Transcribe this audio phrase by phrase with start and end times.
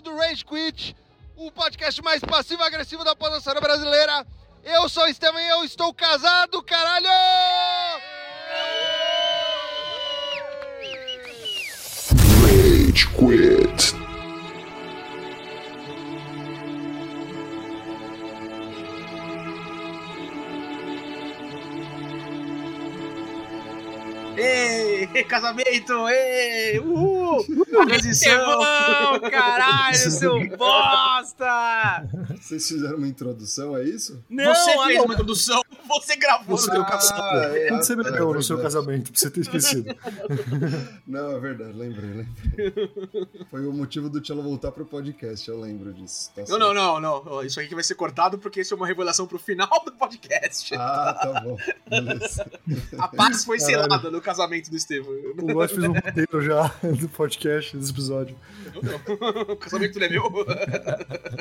[0.00, 0.96] episódio do Rage Quit,
[1.36, 4.26] o podcast mais passivo-agressivo da podosfera brasileira.
[4.64, 7.06] Eu sou o Estevam e eu estou casado, caralho!
[12.42, 14.09] Rage Quit.
[25.28, 26.08] casamento!
[26.08, 27.44] Ei, uhul!
[27.86, 28.60] Transição!
[28.60, 32.08] Estevão, caralho, seu bosta!
[32.40, 34.22] Vocês fizeram uma introdução, é isso?
[34.28, 35.04] Não, você ah, fez não.
[35.04, 37.54] uma introdução, você gravou Você no meu Ah, casamento.
[37.56, 38.74] é, Quando você é bebeu no seu verdade.
[38.74, 39.96] casamento, pra você ter esquecido?
[41.06, 43.28] Não, é verdade, lembrei, lembrei.
[43.50, 46.30] Foi o motivo do Tchelo voltar pro podcast, eu lembro disso.
[46.34, 47.44] tá Não, não, não, não.
[47.44, 50.74] Isso aqui vai ser cortado porque isso é uma revelação pro final do podcast.
[50.74, 51.56] Ah, tá bom.
[51.88, 52.50] Beleza.
[52.98, 53.82] A paz foi Caralho.
[53.82, 55.14] selada no casamento do Estevam.
[55.38, 58.36] O Góis fez um roteiro já do podcast, desse episódio.
[59.48, 60.24] o casamento não é meu.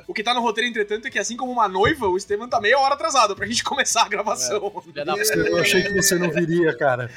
[0.07, 2.59] o que tá no roteiro, entretanto, é que assim como uma noiva, o Estevam tá
[2.59, 4.71] meia hora atrasado pra gente começar a gravação.
[4.93, 5.03] Da
[5.35, 7.09] Eu achei que você não viria, cara.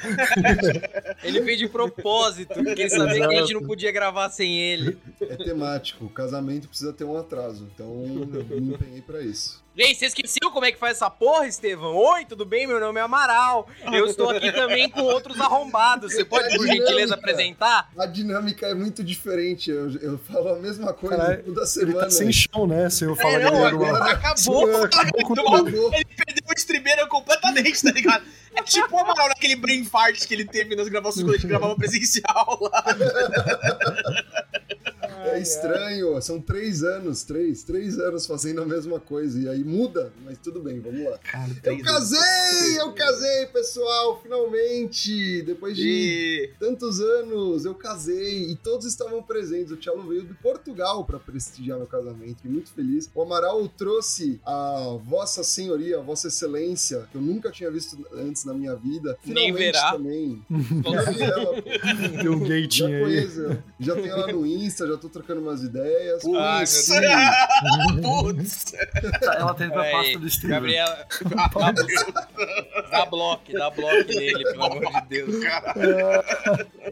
[1.23, 4.97] Ele fez de propósito, porque ele sabia que a gente não podia gravar sem ele.
[5.21, 7.87] É temático, o casamento precisa ter um atraso, então
[8.49, 9.63] eu me empenhei pra isso.
[9.75, 11.95] Gente, você esqueceu como é que faz essa porra, Estevão?
[11.95, 12.67] Oi, tudo bem?
[12.67, 13.67] Meu nome é Amaral.
[13.91, 16.13] Eu estou aqui também com outros arrombados.
[16.13, 17.89] Você pode, por gentileza, apresentar?
[17.97, 21.99] A dinâmica é muito diferente, eu, eu falo a mesma coisa Caralho, toda Ele semana.
[22.01, 22.87] tá sem chão, né?
[22.91, 24.11] Sem eu falar É, não, agora ar.
[24.11, 24.67] acabou.
[24.67, 25.67] Sim, acabou com tudo.
[25.95, 28.23] Ele perdeu o estribeiro completamente, tá ligado?
[28.55, 31.47] É tipo o Amaral naquele brain fart que ele teve nas gravações quando a gente
[31.47, 32.83] gravava presencial lá.
[35.25, 40.11] É estranho, são três anos, três, três anos fazendo a mesma coisa, e aí muda,
[40.23, 41.19] mas tudo bem, vamos lá.
[41.55, 45.41] Eu três casei, eu casei, pessoal, finalmente!
[45.43, 46.49] Depois de E...
[46.59, 49.71] tantos anos, eu casei e todos estavam presentes.
[49.71, 53.09] O Tchelo veio de Portugal para prestigiar meu casamento, e muito feliz.
[53.13, 58.45] O Amaral trouxe a Vossa Senhoria, a Vossa Excelência, que eu nunca tinha visto antes
[58.45, 59.17] na minha vida.
[59.25, 59.91] Nem Finalmente verá.
[59.91, 60.45] também.
[60.91, 61.61] Já vi ela, pô.
[62.19, 63.01] Tem um Já gatinho aí.
[63.03, 66.23] conheço, já tenho ela no Insta, já tô trocando umas ideias.
[66.25, 66.93] Ai, Conheci.
[68.01, 68.73] Putz!
[69.21, 70.49] Ela tem pra Aí, pasta do Steven.
[70.49, 71.07] Gabriela,
[72.91, 75.35] dá bloco, dá bloco nele, pelo amor de Deus.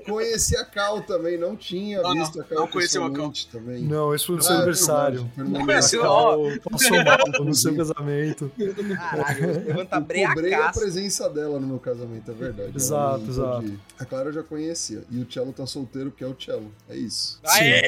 [0.05, 3.31] Conheci a Cal também, não tinha Não, visto não, a Cal não conheceu a Cal.
[3.51, 3.83] também.
[3.83, 5.31] Não, esse foi no Ah, seu aniversário.
[5.37, 6.61] meu conheceu, aniversário.
[6.61, 8.51] Passou, passou mal no seu casamento.
[8.95, 12.71] Caralho, tá Eu cobrei a presença dela no meu casamento, é verdade.
[12.75, 13.79] Exato, não exato.
[13.99, 15.03] A Clara eu já conhecia.
[15.09, 16.71] E o Cello tá solteiro, que é o Cello.
[16.89, 17.39] É isso.
[17.43, 17.81] Aê!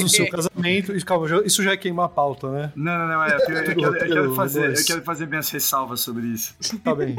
[0.00, 0.96] No seu casamento.
[0.96, 2.72] e Calma, isso já é queimar a pauta, né?
[2.76, 6.00] Não, não, não, é, eu, eu quero, eu quero fazer, eu quero fazer minhas ressalvas
[6.00, 6.54] sobre isso.
[6.82, 7.16] Tá bem.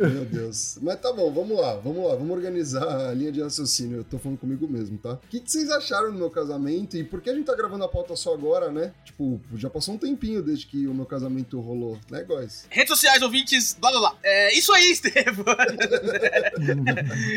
[0.00, 0.78] Meu Deus.
[0.80, 3.98] Mas tá bom, vamos lá, vamos lá, vamos organizar a linha de raciocínio.
[3.98, 5.12] Eu tô falando comigo mesmo, tá?
[5.12, 7.84] O que, que vocês acharam do meu casamento e por que a gente tá gravando
[7.84, 8.92] a pauta só agora, né?
[9.04, 12.66] Tipo, já passou um tempinho desde que o meu casamento rolou, né, guys?
[12.70, 14.16] Redes sociais, ouvintes, blá blá blá.
[14.22, 15.44] É isso aí, Estevam.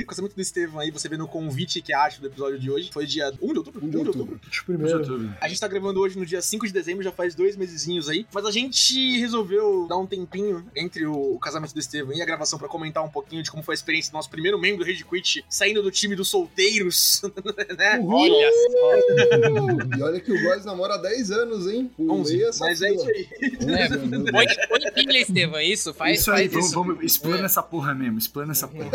[0.02, 2.60] o casamento do Estevam aí, você vê no convite que é a arte do episódio
[2.60, 2.90] de hoje.
[2.94, 3.86] Foi dia 1 de outubro?
[3.86, 4.40] 1 de outubro.
[4.48, 5.36] Acho No primeiro.
[5.42, 8.26] A gente tá gravando hoje no dia 5 de dezembro, já faz dois mesezinhos aí.
[8.34, 12.53] Mas a gente resolveu dar um tempinho entre o casamento do Estevam e a gravação
[12.58, 15.04] pra comentar um pouquinho de como foi a experiência do nosso primeiro membro do Rage
[15.06, 17.22] Quit, saindo do time dos solteiros,
[17.78, 18.00] né?
[18.06, 19.98] Olha só.
[19.98, 21.90] E olha que o guys namora há 10 anos, hein?
[21.96, 23.02] Pulei 11, essa mas é fila.
[23.02, 23.58] isso aí.
[23.62, 24.32] 11 anos, meu Deus.
[24.32, 24.46] Põe,
[24.82, 25.94] põe pilha, Estevão, isso?
[25.94, 26.76] Faz, isso aí, faz vamos, isso.
[26.76, 28.90] vamos explana essa porra mesmo, explana essa porra.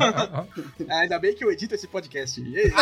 [0.00, 0.46] Ah,
[1.00, 2.40] ainda bem que eu edito esse podcast.
[2.40, 2.72] Aí?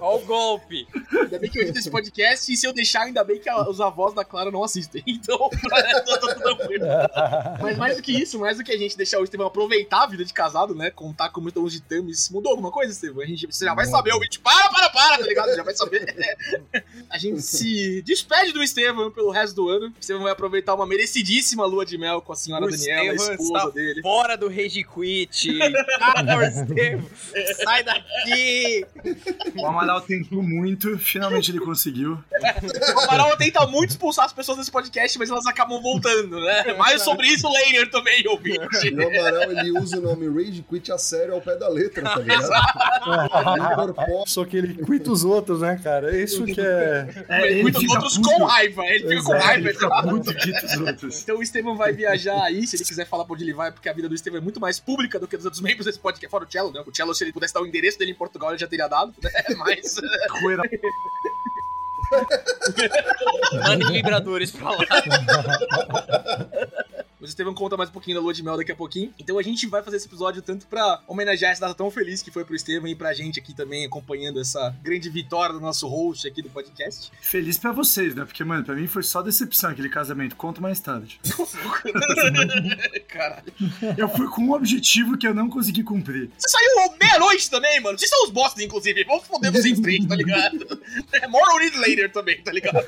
[0.00, 0.86] Ó o golpe.
[1.12, 3.68] Ainda bem que eu edito esse podcast e se eu deixar, ainda bem que a-
[3.68, 4.99] os avós da Clara não assistem.
[5.10, 6.86] Então, tô tranquilo.
[7.60, 10.06] Mas mais do que isso, mais do que a gente deixar o Estevão aproveitar a
[10.06, 10.90] vida de casado, né?
[10.90, 12.30] Contar como estão os ditames.
[12.30, 13.22] Mudou alguma coisa, Estevão?
[13.22, 14.40] A gente, você já vai saber, o vídeo.
[14.40, 15.54] Para, para, para, tá ligado?
[15.54, 16.00] Já vai saber.
[17.10, 19.86] A gente se despede do Estevão pelo resto do ano.
[19.86, 23.14] O Estevão vai aproveitar uma merecidíssima lua de mel com a senhora O Daniela, a
[23.14, 24.02] Estevão esposa está dele.
[24.02, 25.58] Fora do Rage Quit.
[26.48, 27.10] Estevão,
[27.64, 28.86] sai daqui.
[29.56, 32.18] O Amaral tentou muito, finalmente ele conseguiu.
[32.94, 36.74] O Amaral tenta muito expulsar as pessoas desse podcast, mas elas acabam voltando, né?
[36.74, 38.60] Mais sobre isso, Laner também, ouvinte.
[39.00, 42.16] O Amaral, ele usa o nome Rage Quit a sério ao pé da letra, tá
[42.16, 42.44] ligado?
[42.44, 46.14] Ele Só que ele cuida os outros, né, cara?
[46.14, 47.08] É isso que é.
[47.28, 49.68] É, Muitos fica outros puto, com raiva, ele fica com Exato, raiva.
[49.68, 51.22] Ele fica muito dito os outros.
[51.22, 53.88] Então o Estevam vai viajar aí, se ele quiser falar pra onde ele vai, porque
[53.88, 56.30] a vida do Estevam é muito mais pública do que dos outros membros desse podcast,
[56.30, 56.82] fora o Cello, né?
[56.86, 59.14] O Cello, se ele pudesse dar o endereço dele em Portugal, ele já teria dado,
[59.22, 59.30] né?
[59.56, 59.96] Mas...
[63.66, 64.78] Mande vibradores pra lá.
[67.20, 69.12] O Estevam conta mais um pouquinho da lua de mel daqui a pouquinho.
[69.18, 72.30] Então a gente vai fazer esse episódio tanto pra homenagear essa data tão feliz que
[72.30, 76.26] foi pro Estevam e pra gente aqui também, acompanhando essa grande vitória do nosso host
[76.26, 77.12] aqui do podcast.
[77.20, 78.24] Feliz pra vocês, né?
[78.24, 80.34] Porque, mano, pra mim foi só decepção aquele casamento.
[80.34, 81.20] Conto mais tarde.
[83.06, 83.52] Caralho.
[83.98, 86.30] Eu fui com um objetivo que eu não consegui cumprir.
[86.38, 87.98] Você saiu meia-noite também, mano.
[87.98, 89.04] Vocês são os bosses, inclusive.
[89.04, 90.80] Vamos foder vocês três, tá ligado?
[91.12, 92.84] É more on it later também, tá ligado?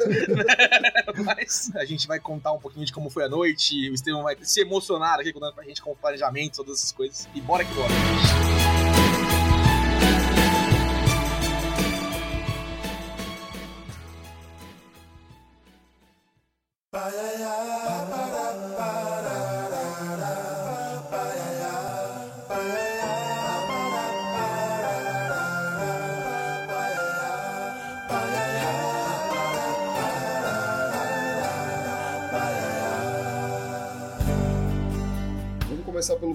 [1.24, 3.90] Mas a gente vai contar um pouquinho de como foi a noite.
[3.90, 7.28] O Estevam vai se emocionar aqui contando pra gente com o planejamento, todas essas coisas.
[7.34, 8.81] E bora que bora.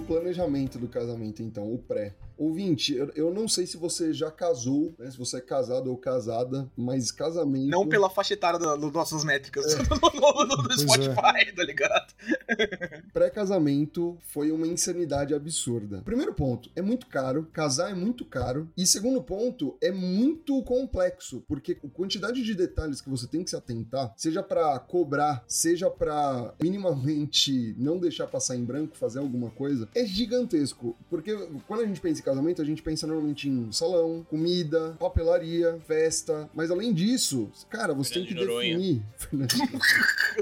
[0.08, 2.14] Planejamento do casamento, então, o pré.
[2.38, 5.10] Ouvinte, eu, eu não sei se você já casou, né?
[5.12, 7.70] Se você é casado ou casada, mas casamento.
[7.70, 9.78] Não pela faixa etária das do nossas métricas É.
[9.84, 12.14] no- no Pois Spotify, tá ligado?
[13.14, 16.02] Pré-casamento foi uma insanidade absurda.
[16.04, 17.48] Primeiro ponto, é muito caro.
[17.52, 18.70] Casar é muito caro.
[18.78, 23.50] E segundo ponto, é muito complexo, porque a quantidade de detalhes que você tem que
[23.50, 29.50] se atentar, seja pra cobrar, seja pra minimamente não deixar passar em branco, fazer alguma
[29.50, 30.96] coisa, é gigantesco.
[31.10, 31.36] Porque
[31.68, 36.50] quando a gente pensa em casamento, a gente pensa normalmente em salão, comida, papelaria, festa.
[36.54, 38.78] Mas além disso, cara, você tem que Fernando de Noronha.
[38.78, 39.02] definir.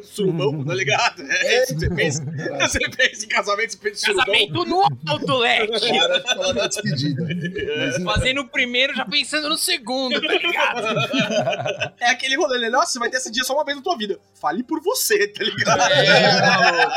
[0.04, 1.22] Surubão, tá ligado?
[1.22, 2.26] É, isso que você pensa.
[2.26, 4.26] Cara, Você pensa em casamento, você pensa em surubão.
[4.26, 6.00] Casamento no alto, leque!
[6.00, 7.24] Para de falar da despedida.
[7.24, 11.96] Mas, Fazendo o primeiro, já pensando no segundo, tá ligado?
[12.00, 12.70] É aquele rolê, né?
[12.70, 14.20] Nossa, você vai ter esse dia só uma vez na tua vida.
[14.34, 15.82] Fale por você, tá ligado?
[15.92, 16.92] É, maluco.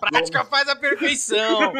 [0.00, 1.72] Prática faz a perfeição.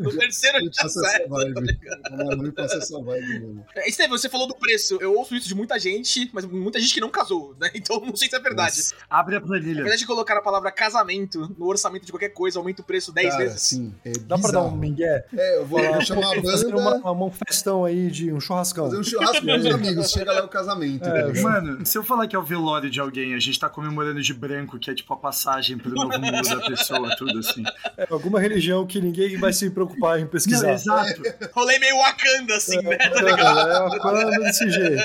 [0.00, 1.78] No terceiro já passa essa vibe.
[2.10, 3.66] Mano, me passa essa vibe, mano.
[3.76, 4.98] É, você falou do preço.
[5.00, 7.70] Eu ouço isso de muita gente, mas muita gente que não casou, né?
[7.76, 8.76] Então não sei se é verdade.
[8.76, 9.76] Nossa, Abre a planilha.
[9.82, 13.28] verdade de colocar a palavra casamento no orçamento de qualquer coisa, aumenta o preço 10
[13.30, 13.62] cara, vezes.
[13.62, 13.94] sim.
[14.04, 15.24] É Dá pra dar um migué?
[15.36, 18.84] É, eu vou, vou chamar a banda, uma, uma- um festão aí de um churrascão.
[18.86, 20.10] fazer um churrasco com os amigos.
[20.10, 21.04] Chega lá o casamento.
[21.06, 21.40] É, tá?
[21.42, 24.32] Mano, se eu falar que é o velório de alguém, a gente tá comemorando de
[24.34, 27.62] branco, que é tipo a passagem pro novo mundo da pessoa, tudo assim.
[27.96, 30.75] É, alguma religião que ninguém vai se preocupar em Não, pesquisar.
[30.76, 31.22] Exato.
[31.52, 32.96] Rolê meio Wakanda, assim, né?
[33.00, 35.02] É, é uma coisa desse jeito.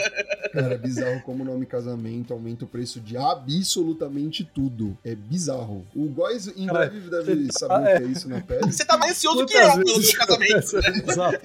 [0.53, 4.97] Cara, é bizarro como o nome casamento aumenta o preço de absolutamente tudo.
[5.03, 5.85] É bizarro.
[5.95, 8.71] O Góis em Cara, breve deve você- saber ah, o que é isso na pele.
[8.71, 10.77] Você tá mais ansioso que eu pelo vezes seu casamento.
[11.12, 11.39] Exato.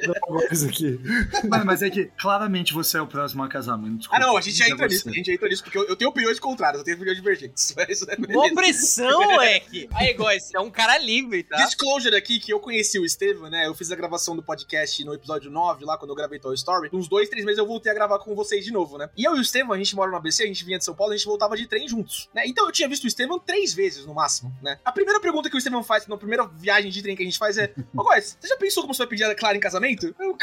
[0.00, 1.00] Tem uma coisa aqui.
[1.48, 3.98] Mano, mas é que claramente você é o próximo a casar, mano.
[4.10, 5.08] Ah, não, a gente já É entra nisso.
[5.08, 7.74] A gente já entra nisso, porque eu, eu tenho opiniões contrárias, eu tenho opiniões divergentes.
[7.76, 8.54] Mas, é, beleza.
[8.54, 9.88] pressão, leque.
[9.94, 11.56] Aí, Góis, é um cara livre, tá?
[11.64, 13.66] Disclosure aqui, que eu conheci o Estevam, né?
[13.66, 16.88] Eu fiz a gravação do podcast no episódio 9, lá quando eu gravei Toy Story.
[16.92, 19.10] Uns dois, três meses eu voltei a gravar com vocês de novo, né?
[19.16, 20.94] E eu e o Estevam, a gente mora no ABC, a gente vinha de São
[20.94, 22.44] Paulo, a gente voltava de trem juntos, né?
[22.46, 24.78] Então eu tinha visto o Estevam três vezes no máximo, né?
[24.84, 27.38] A primeira pergunta que o Estevam faz na primeira viagem de trem que a gente
[27.38, 30.14] faz é: Ô, Góis, você já pensou como você vai pedir a Clara em casamento?
[30.16, 30.38] Eu,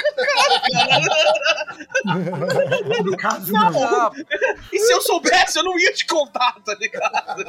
[3.06, 4.12] No caso, não.
[4.72, 7.44] E se eu soubesse, eu não ia te contar, tá ligado?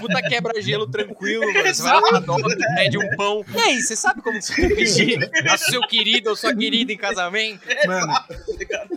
[0.00, 1.74] puta quebra-gelo tranquilo, mano.
[1.74, 3.44] Você vai lá dobra, pede um pão.
[3.54, 6.96] E aí, você sabe como você vai pedir a seu querido ou sua querida em
[6.96, 7.60] casamento?
[7.86, 8.12] Mano,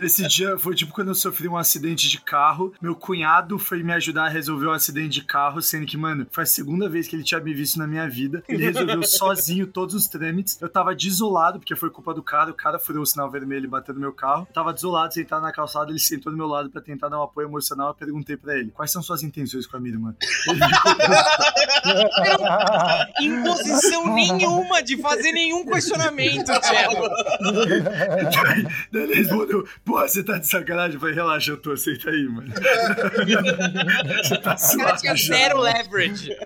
[0.02, 2.72] esse dia foi tipo quando eu sofri um acidente de carro.
[2.80, 6.44] Meu cunhado foi me ajudar a resolver o acidente de carro, sendo que, mano, foi
[6.44, 8.42] a segunda vez que ele tinha me visto na minha vida.
[8.48, 10.60] Ele resolveu sozinho todos os trâmites.
[10.60, 12.50] Eu tava desolado, porque foi culpa do cara.
[12.50, 14.46] O cara furou o sinal vermelho e bateu no meu carro.
[14.48, 15.90] Eu tava desolado, sentado na calçada.
[15.90, 17.88] Ele sentou do meu lado pra tentar dar um apoio emocional.
[17.88, 20.14] Eu perguntei pra ele: quais são suas intenções com a minha irmã?
[23.20, 26.46] Imposição nenhuma de fazer nenhum questionamento.
[28.92, 30.98] Daí ele respondeu: Porra, você tá de sacanagem?
[30.98, 32.52] Falei: Relaxa, eu tô, aceita aí, mano.
[34.22, 36.36] você tá O cara tinha suave zero leverage.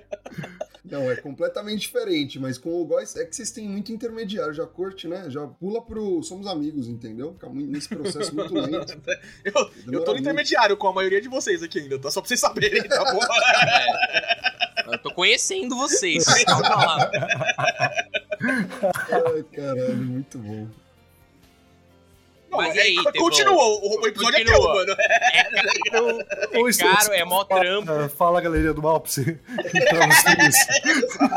[0.85, 4.67] Não, é completamente diferente, mas com o Góis é que vocês têm muito intermediário, já
[4.67, 5.29] curte, né?
[5.29, 7.33] Já pula pro Somos Amigos, entendeu?
[7.35, 9.01] Fica muito nesse processo muito lento.
[9.45, 12.11] Eu, eu tô no intermediário com a maioria de vocês aqui ainda, tá?
[12.11, 13.21] Só pra vocês saberem, tá bom?
[14.93, 16.25] Eu tô conhecendo vocês.
[16.45, 17.11] Calma lá.
[18.41, 20.69] Ai, caralho, muito bom.
[22.51, 23.13] Mas e aí, é, Tevão?
[23.29, 24.01] continuou.
[24.01, 24.75] O episódio é teu, Continua.
[24.75, 24.97] mano.
[26.53, 28.09] É isso- caro, é mó trampo.
[28.11, 29.39] Fala, galeria do mal, pra você.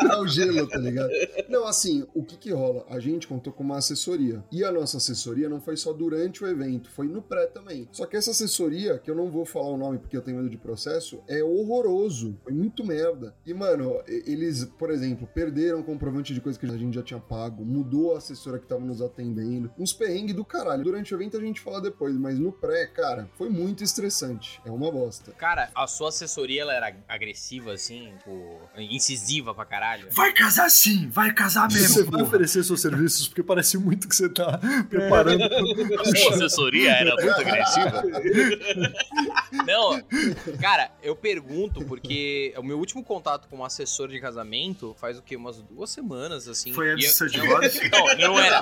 [0.07, 1.09] Dá o gelo, tá ligado?
[1.49, 2.85] Não, assim, o que que rola?
[2.89, 4.43] A gente contou com uma assessoria.
[4.51, 7.87] E a nossa assessoria não foi só durante o evento, foi no pré também.
[7.91, 10.49] Só que essa assessoria, que eu não vou falar o nome porque eu tenho medo
[10.49, 12.37] de processo, é horroroso.
[12.43, 13.35] Foi muito merda.
[13.45, 17.65] E, mano, eles, por exemplo, perderam comprovante de coisa que a gente já tinha pago,
[17.65, 19.71] mudou a assessora que tava nos atendendo.
[19.77, 20.83] Uns perrengues do caralho.
[20.83, 24.61] Durante o evento a gente fala depois, mas no pré, cara, foi muito estressante.
[24.65, 25.31] É uma bosta.
[25.31, 30.07] Cara, a sua assessoria ela era agressiva, assim, tipo, incisiva pra caralho.
[30.11, 31.95] Vai casar sim, vai casar Você mesmo.
[32.03, 32.23] vai porra.
[32.23, 35.41] oferecer seus serviços, porque parece muito que você tá preparando.
[36.01, 38.03] A sua assessoria era muito agressiva?
[39.65, 40.01] Não,
[40.59, 45.21] cara, eu pergunto porque o meu último contato com um assessor de casamento faz o
[45.21, 45.35] quê?
[45.35, 46.73] Umas duas semanas, assim.
[46.73, 47.89] Foi antes do seu divórcio?
[47.91, 48.61] Não, não era.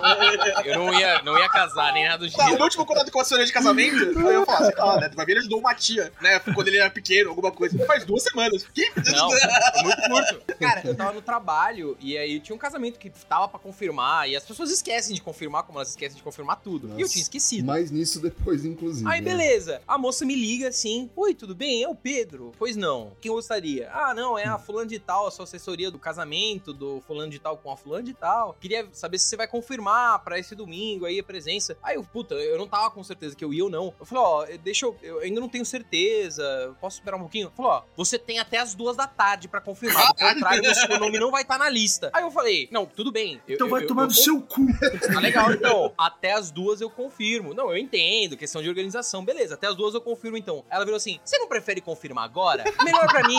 [0.65, 2.63] Eu não ia, não ia casar nem nada do Tá, o meu gênero.
[2.63, 5.09] último contato com a senhora de casamento, aí eu falo, sei lá, né?
[5.13, 6.39] Vai ver, ele ajudou uma tia, né?
[6.39, 7.77] Quando ele era pequeno, alguma coisa.
[7.85, 8.65] Faz duas semanas.
[8.73, 8.89] Que?
[9.11, 10.57] Não, é muito curto.
[10.59, 14.35] Cara, eu tava no trabalho e aí tinha um casamento que tava pra confirmar e
[14.35, 16.87] as pessoas esquecem de confirmar como elas esquecem de confirmar tudo.
[16.87, 17.13] E eu Nossa.
[17.13, 17.65] tinha esquecido.
[17.65, 19.09] Mais nisso depois, inclusive.
[19.09, 19.31] Aí, né?
[19.31, 19.81] beleza.
[19.87, 21.83] A moça me liga assim: Oi, tudo bem?
[21.83, 22.51] É o Pedro?
[22.57, 23.11] Pois não.
[23.21, 23.89] Quem gostaria?
[23.93, 27.39] Ah, não, é a fulano de tal, a sua assessoria do casamento, do fulano de
[27.39, 28.55] tal com a fulano de tal.
[28.59, 31.77] Queria saber se você vai confirmar pra esse domingo aí a presença.
[31.81, 33.93] Aí eu, puta, eu não tava com certeza que eu ia ou não.
[33.99, 34.95] Eu falei, ó, deixa eu.
[35.01, 36.75] Eu ainda não tenho certeza.
[36.81, 37.51] Posso esperar um pouquinho?
[37.55, 40.07] Falou, ó, você tem até as duas da tarde pra confirmar.
[40.09, 42.09] Do contrário, o seu nome não vai estar na lista.
[42.13, 43.41] Aí eu falei, não, tudo bem.
[43.47, 44.59] Eu- Então eu- vai eu- tomar eu no seu cu.
[45.13, 45.93] Tá legal, então.
[45.97, 47.53] Até as duas eu confirmo.
[47.53, 49.23] Não, eu entendo, questão de organização.
[49.23, 50.63] Beleza, até as duas eu confirmo, então.
[50.69, 52.63] Ela virou assim: você não prefere confirmar agora?
[52.83, 53.37] Melhor pra mim,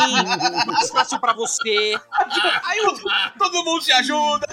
[0.66, 1.94] mais fácil pra você.
[2.64, 2.94] Aí eu,
[3.38, 4.46] todo mundo se ajuda.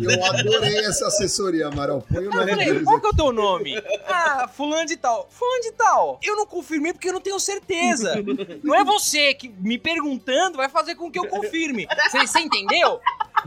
[0.00, 2.02] Eu adorei essa assessoria, Amaral.
[2.02, 2.90] Põe o Eu nome falei, deles aqui.
[3.12, 3.74] O teu nome?
[4.14, 5.26] Ah, fulano de tal.
[5.30, 6.20] Fulano de tal.
[6.22, 8.14] Eu não confirmei porque eu não tenho certeza.
[8.62, 11.86] Não é você que me perguntando vai fazer com que eu confirme.
[12.10, 13.00] Você você entendeu?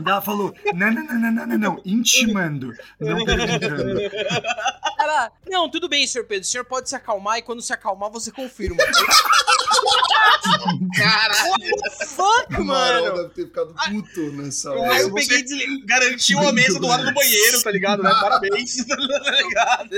[0.04, 4.00] Ela falou: não, não, não, não, não, não, não, intimando, não perguntando.
[4.98, 6.42] Ela, não, tudo bem, senhor Pedro.
[6.42, 8.76] O senhor pode se acalmar e quando se acalmar você confirma.
[10.96, 11.66] Caralho.
[12.06, 13.16] Fuck, O Amaral mano.
[13.16, 15.00] deve ter ficado puto nessa Aí hora.
[15.00, 15.84] eu você peguei e.
[15.86, 18.02] Garantiu a mesa do lado do banheiro, tá ligado?
[18.02, 18.10] Né?
[18.10, 18.76] Parabéns.
[18.86, 18.96] tá
[19.32, 19.90] ligado?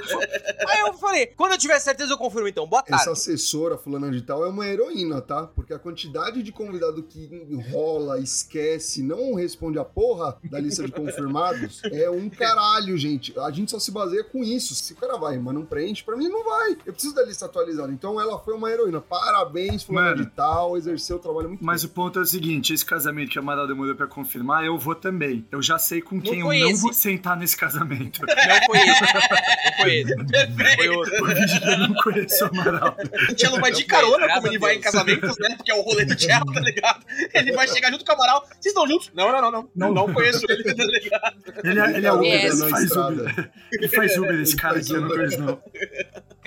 [0.69, 2.67] Aí eu falei, quando eu tiver certeza eu confirmo então.
[2.67, 3.01] Boa tarde.
[3.03, 5.47] Essa assessora fulana de tal é uma heroína, tá?
[5.47, 10.93] Porque a quantidade de convidado que enrola, esquece, não responde a porra da lista de
[10.93, 13.39] confirmados é um caralho, gente.
[13.39, 14.75] A gente só se baseia com isso.
[14.75, 16.77] Se o cara vai, mas não preenche, pra mim não vai.
[16.85, 17.93] Eu preciso da lista atualizada.
[17.93, 19.01] Então ela foi uma heroína.
[19.01, 20.31] Parabéns, fulana Mano.
[20.31, 21.91] de tal, exerceu o trabalho muito Mas bem.
[21.91, 24.95] o ponto é o seguinte: esse casamento que a Amaral demorou pra confirmar, eu vou
[24.95, 25.47] também.
[25.51, 28.21] Eu já sei com quem eu não vou sentar nesse casamento.
[28.49, 29.03] Não foi esse.
[29.03, 30.19] Não foi esse.
[30.77, 31.15] Foi outro.
[31.15, 32.97] eu não conheço o Amaral.
[33.31, 34.93] O Tchelo vai de carona, como ele a vai em Deus.
[34.93, 35.55] casamentos, né?
[35.57, 37.05] Porque é o rolê do Tchelo, tá ligado?
[37.35, 38.45] Ele vai chegar junto com o Amaral.
[38.47, 39.11] Vocês estão juntos?
[39.15, 39.69] Não, não, não, não.
[39.75, 41.37] Não, não conheço ele, tá ligado?
[41.65, 42.61] Ele é, ele é Uber, Yes.
[42.61, 43.51] ele faz Uber.
[43.73, 45.63] Ele faz Uber, esse cara aqui, eu não conheço, não.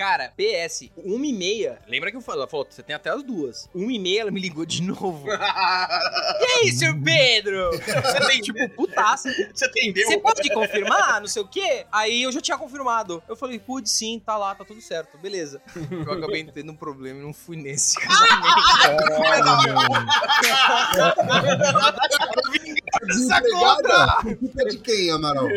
[0.02, 1.78] Cara, PS, uma e meia.
[1.86, 2.40] Lembra que eu falei?
[2.40, 3.68] Ela falou, você tem até as duas.
[3.72, 5.28] Uma e meia ela me ligou de novo.
[6.42, 7.70] E aí, senhor Pedro?
[7.70, 9.32] Você tem, Tipo, putaça.
[9.54, 10.06] você entendeu?
[10.08, 11.20] Você pode confirmar?
[11.20, 11.86] Não sei o quê?
[11.92, 13.22] Aí eu já tinha confirmado.
[13.28, 15.62] Eu falei, pude sim, tá lá, tá tudo certo, beleza.
[16.06, 18.42] Eu acabei tendo um problema e não fui nesse casamento.
[23.06, 24.36] Desempregada?
[24.38, 25.48] Culpa de quem, Amaral?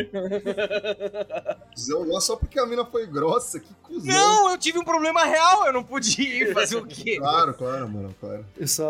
[1.73, 4.05] Cusão, só porque a mina foi grossa, que cuzão.
[4.05, 7.17] Não, eu tive um problema real, eu não pude ir fazer o quê?
[7.17, 8.45] Claro, claro, Amaral, claro.
[8.59, 8.83] Essa,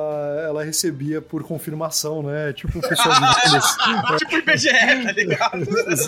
[0.45, 2.53] ela recebia por confirmação, né?
[2.53, 4.17] Tipo o pessoal de.
[4.19, 5.63] Tipo IBGE, tá ligado?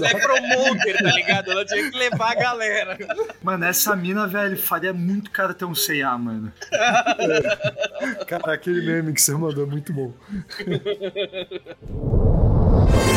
[0.06, 1.52] É promoter, tá ligado?
[1.52, 2.98] Ela tinha que levar a galera.
[3.42, 6.52] Mano, essa mina, velho, faria muito cara ter um C&A, mano.
[8.28, 10.14] Cara, aquele meme que você mandou é muito bom.
[12.90, 13.17] Oh.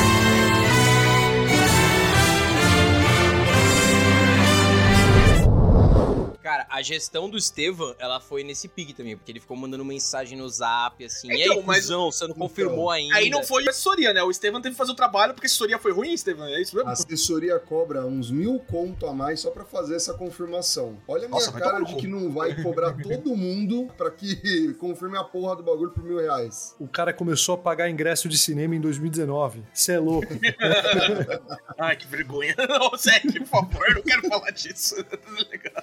[6.51, 10.37] Cara, a gestão do Estevam, ela foi nesse pique também, porque ele ficou mandando mensagem
[10.37, 11.31] no zap, assim.
[11.31, 13.15] e Então, aí, mas- cuzão, você não confirmou ainda.
[13.15, 14.21] Aí não foi assessoria, né?
[14.25, 16.45] O Estevam teve que fazer o trabalho porque a assessoria foi ruim, Estevam.
[16.47, 16.89] É isso mesmo?
[16.91, 20.99] A assessoria cobra uns mil conto a mais só pra fazer essa confirmação.
[21.07, 25.17] Olha a minha Nossa, cara de que não vai cobrar todo mundo pra que confirme
[25.19, 26.75] a porra do bagulho por mil reais.
[26.81, 29.63] O cara começou a pagar ingresso de cinema em 2019.
[29.73, 30.27] Você é louco.
[31.79, 32.57] Ai, que vergonha.
[32.69, 34.97] Não, Zé, por favor, eu não quero falar disso.
[35.05, 35.17] Tá?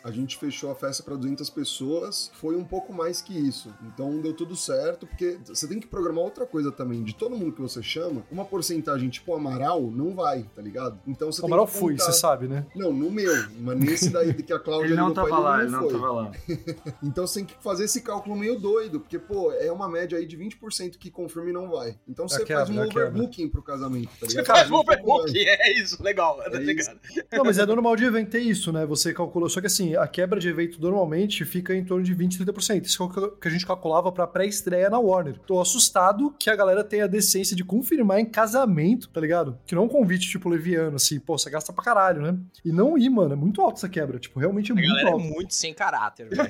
[0.03, 3.71] A gente fechou fechou a festa para 200 pessoas, foi um pouco mais que isso.
[3.83, 7.03] Então deu tudo certo, porque você tem que programar outra coisa também.
[7.03, 10.99] De todo mundo que você chama, uma porcentagem tipo Amaral não vai, tá ligado?
[11.05, 12.65] Então você Amaral que foi, você sabe, né?
[12.75, 15.71] Não, no meu, mas nesse daí que a Cláudia Ele não tava lá, ele ele
[15.71, 15.91] não foi.
[15.93, 16.31] tava lá.
[17.03, 20.25] Então você tem que fazer esse cálculo meio doido, porque, pô, é uma média aí
[20.25, 21.95] de 20% que confirma e não vai.
[22.07, 23.07] Então você Já quebra, faz um quebra.
[23.09, 24.45] overbooking pro casamento, tá ligado?
[24.45, 24.99] Faz um Um pouco mais.
[25.01, 26.37] overbook, é isso, legal.
[26.37, 26.99] tá É ligado?
[27.31, 28.85] Não, mas é normal de evento ter isso, né?
[28.85, 29.49] Você calculou.
[29.49, 32.85] Só que assim, a quebra de evento normalmente fica em torno de 20, 30%.
[32.85, 35.37] Isso é o que a gente calculava pra pré-estreia na Warner.
[35.45, 39.57] Tô assustado que a galera tenha a decência de confirmar em casamento, tá ligado?
[39.65, 42.37] Que não é um convite, tipo, leviano, assim, pô, você gasta pra caralho, né?
[42.63, 43.33] E não ir, mano.
[43.33, 44.19] É muito alto essa quebra.
[44.19, 45.19] Tipo, realmente é A muito é alto.
[45.19, 46.49] muito sem caráter, velho.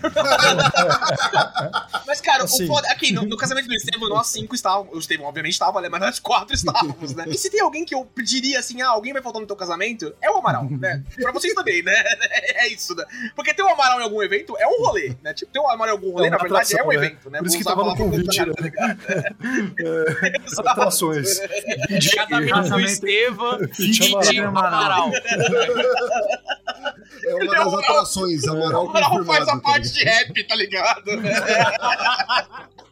[2.06, 2.64] Mas, cara, Assim.
[2.66, 2.88] o foda.
[2.92, 4.94] Aqui, no, no casamento do Estevam, nós cinco estávamos.
[4.96, 5.90] O Estevam, obviamente, estava, né?
[5.90, 7.26] Mas nós quatro estávamos, né?
[7.28, 10.14] E se tem alguém que eu pediria assim, ah, alguém vai faltar no teu casamento,
[10.22, 11.04] é o Amaral, né?
[11.16, 11.94] Pra vocês também, né?
[12.58, 13.04] É isso, né?
[13.36, 15.34] Porque ter o Amaral em algum evento é um rolê, né?
[15.34, 17.40] Tipo, ter o Amaral em algum rolê, É na verdade, é um evento, né?
[17.40, 18.54] Por isso que tava no convite, né?
[18.54, 19.00] tá ligado?
[20.70, 21.40] Atrações.
[21.40, 23.60] Casamento do Casamento- Estevam
[24.34, 24.82] e Amaral.
[24.82, 25.12] Amaral.
[27.26, 30.56] É uma é das o- atrações, O Amaral Amaral faz a parte de rap, tá
[30.56, 31.12] ligado?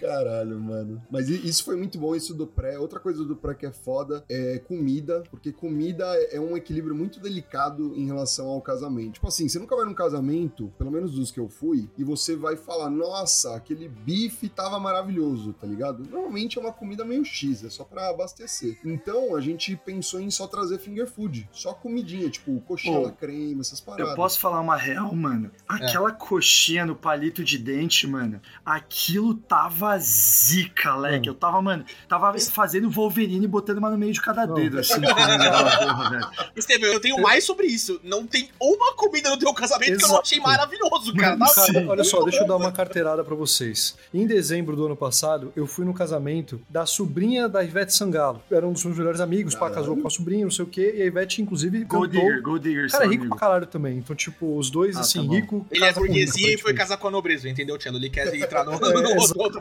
[0.00, 1.02] Caralho, mano.
[1.10, 2.78] Mas isso foi muito bom, isso do pré.
[2.78, 7.20] Outra coisa do pré que é foda é comida, porque comida é um equilíbrio muito
[7.20, 9.14] delicado em relação ao casamento.
[9.14, 12.36] Tipo assim, você nunca vai num casamento, pelo menos dos que eu fui, e você
[12.36, 16.04] vai falar, nossa, aquele bife tava maravilhoso, tá ligado?
[16.08, 18.78] Normalmente é uma comida meio X, é só pra abastecer.
[18.84, 23.80] Então a gente pensou em só trazer finger food, só comidinha, tipo coxinha creme, essas
[23.80, 24.10] paradas.
[24.10, 25.50] Eu posso falar uma real, mano?
[25.66, 31.28] Aquela coxinha no palito de dente, mano, aquilo tava zica, leque.
[31.28, 34.54] Eu tava, mano, tava fazendo Wolverine e botando uma no meio de cada Não.
[34.54, 36.84] dedo, assim, porra, velho.
[36.86, 38.00] Eu tenho mais sobre isso.
[38.04, 40.22] Não tem uma comida no teu casamento que eu não Exato.
[40.22, 41.36] achei maravilhoso, cara.
[41.36, 41.66] Mano, Tá?
[41.72, 43.96] Cara, olha só, deixa eu dar uma carteirada pra vocês.
[44.12, 48.42] Em dezembro do ano passado, eu fui no casamento da sobrinha da Ivete Sangalo.
[48.50, 50.94] Era um dos meus melhores amigos, pá, casou com a sobrinha, não sei o quê,
[50.96, 52.28] e a Ivete, inclusive, Gold cantou.
[52.28, 53.36] Digger, Gold Digger, Cara, é rico amigo.
[53.36, 53.98] pra caralho também.
[53.98, 55.66] Então, tipo, os dois, Ah, assim, tá rico.
[55.70, 57.96] Ele é burguesia e foi casar com a nobreza, entendeu, Tchelo?
[57.98, 59.40] Ele quer entrar no, no, É, no exato.
[59.40, 59.60] outro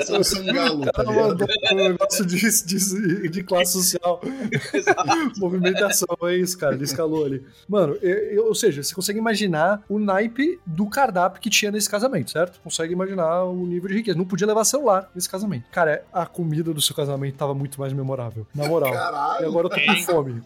[0.00, 4.20] Esse é o sangalo, tá mandou um negócio de, de, de classe social.
[5.36, 6.74] Movimentação, é isso, cara.
[6.74, 7.44] Ele escalou ali.
[7.68, 11.88] Mano, eu- eu- ou seja, você consegue imaginar o naipe do cardápio que tinha nesse
[11.88, 12.60] casamento, certo?
[12.60, 14.16] Consegue imaginar o nível de riqueza.
[14.18, 15.64] Não podia levar celular nesse casamento.
[15.70, 18.46] Cara, a comida do seu casamento tava muito mais memorável.
[18.54, 18.92] Na moral.
[18.92, 19.44] Caralho.
[19.44, 20.42] E agora eu tô com fome.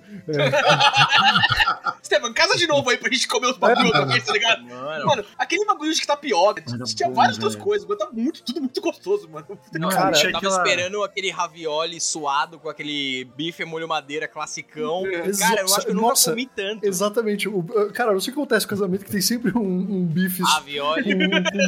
[2.02, 4.62] Estevam, casa de novo aí pra gente comer os bagulho É, também, tá ligado?
[4.64, 7.64] Mano, Mano, aquele bagulho de tapioca, Mas é tinha bom, várias outras velho.
[7.64, 9.46] coisas, mas tá muito, tudo muito gostoso, mano.
[9.74, 15.06] Não, Cara, eu tava aquela- esperando aquele ravioli suado com aquele bife molho madeira classicão.
[15.06, 16.84] Exa- Cara, eu acho que eu nunca Nossa, comi tanto.
[16.84, 17.48] Exatamente.
[17.48, 20.04] O- cara, não sei o que acontece com o casamento que tem sempre um, um
[20.06, 20.42] bife.
[20.42, 21.02] Ravioli.
[21.14, 21.18] com-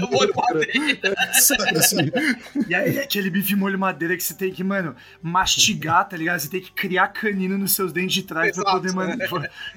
[0.07, 0.73] com- Molho madeira.
[1.19, 1.99] É, sempre assim.
[2.69, 6.41] E aí, aquele bife molho madeira que você tem que, mano, mastigar, tá ligado?
[6.41, 8.77] Você tem que criar canino nos seus dentes de trás pra Exato.
[8.77, 9.17] poder, mano,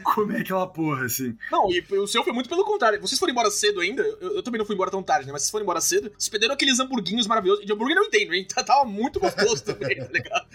[0.04, 1.36] comer aquela porra, assim.
[1.52, 3.00] Não, e o seu foi muito pelo contrário.
[3.02, 4.02] Vocês foram embora cedo ainda?
[4.22, 5.32] Eu, eu também não fui embora tão tarde, né?
[5.32, 6.12] Mas vocês foram embora cedo.
[6.18, 7.63] Vocês perderam aqueles hamburguinhos maravilhosos.
[7.63, 8.47] E de hambúrguer eu não entendo, hein?
[8.65, 10.47] Tava muito gostoso também, tá ligado?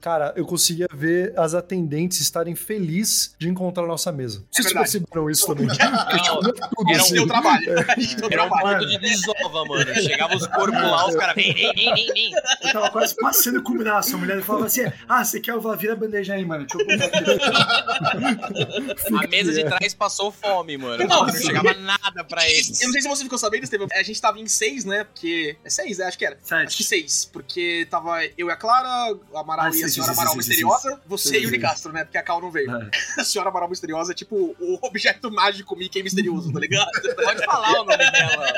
[0.00, 4.44] Cara, eu conseguia ver as atendentes estarem felizes de encontrar a nossa mesa.
[4.50, 4.92] Vocês É verdade.
[4.92, 5.66] perceberam isso também?
[5.66, 5.76] Não,
[6.76, 7.14] Tudo era um assim.
[7.14, 7.64] Deu trabalho.
[7.98, 8.78] Gente deu Era um trabalho.
[8.78, 9.94] ponto de desova, mano.
[9.94, 11.34] Chegava os corpos lá, os caras.
[11.34, 12.30] Vem, vem, vem, vem, vem.
[12.62, 14.14] Eu tava quase passando com o braço.
[14.14, 15.74] A mulher falava assim: Ah, você quer uva?
[15.76, 16.66] Vira a bandeja aí, mano.
[16.66, 17.08] Deixa eu.
[19.18, 21.04] A mesa de trás passou fome, mano.
[21.06, 22.80] Não, Não, chegava nada pra eles.
[22.80, 23.86] Eu não sei se você ficou sabendo, Estevam.
[23.92, 25.04] A gente tava em seis, né?
[25.04, 25.56] Porque.
[25.64, 26.06] É seis, né?
[26.06, 26.38] Acho que era.
[26.42, 26.66] Sete.
[26.66, 27.24] Acho que seis.
[27.32, 28.88] Porque tava eu e a Clara,
[29.34, 31.00] a Amaral sim, a senhora Amaral Misteriosa.
[31.06, 31.56] Você e o sim.
[31.56, 32.04] Nicastro, né?
[32.04, 32.70] Porque a Cal não veio.
[32.70, 32.90] É.
[33.18, 36.88] A senhora Amaral Misteriosa é tipo o objeto mágico Mickey misterioso, tá ligado?
[37.22, 38.52] Pode falar o nome dela.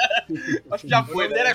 [0.71, 1.35] Acho que já O foi, nome né?
[1.35, 1.55] dela é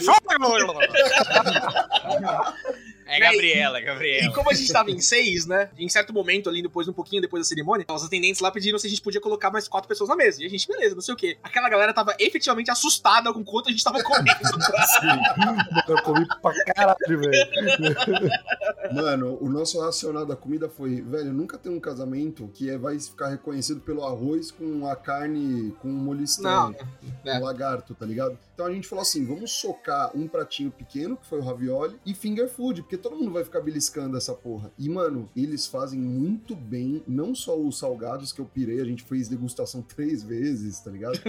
[3.07, 4.33] É Gabriela, E Gabriela.
[4.33, 5.69] como a gente tava em seis, né?
[5.77, 8.87] Em certo momento ali, depois, um pouquinho depois da cerimônia, os atendentes lá pediram se
[8.87, 10.41] a gente podia colocar mais quatro pessoas na mesa.
[10.41, 11.37] E a gente, beleza, não sei o quê.
[11.43, 14.25] Aquela galera tava efetivamente assustada com quanto a gente tava comendo.
[15.87, 18.91] Eu comi pra caralho, velho.
[18.93, 22.99] Mano, o nosso racional da comida foi, velho, nunca tem um casamento que é, vai
[22.99, 26.75] ficar reconhecido pelo arroz com a carne com um molho estranho.
[27.23, 27.37] É.
[27.37, 28.37] um lagarto, tá ligado?
[28.53, 32.13] Então a gente falou assim, vamos socar um pratinho pequeno, que foi o ravioli, e
[32.13, 34.71] finger food, porque todo mundo vai ficar beliscando essa porra.
[34.77, 39.03] E, mano, eles fazem muito bem, não só os salgados que eu pirei, a gente
[39.03, 41.19] fez degustação três vezes, tá ligado?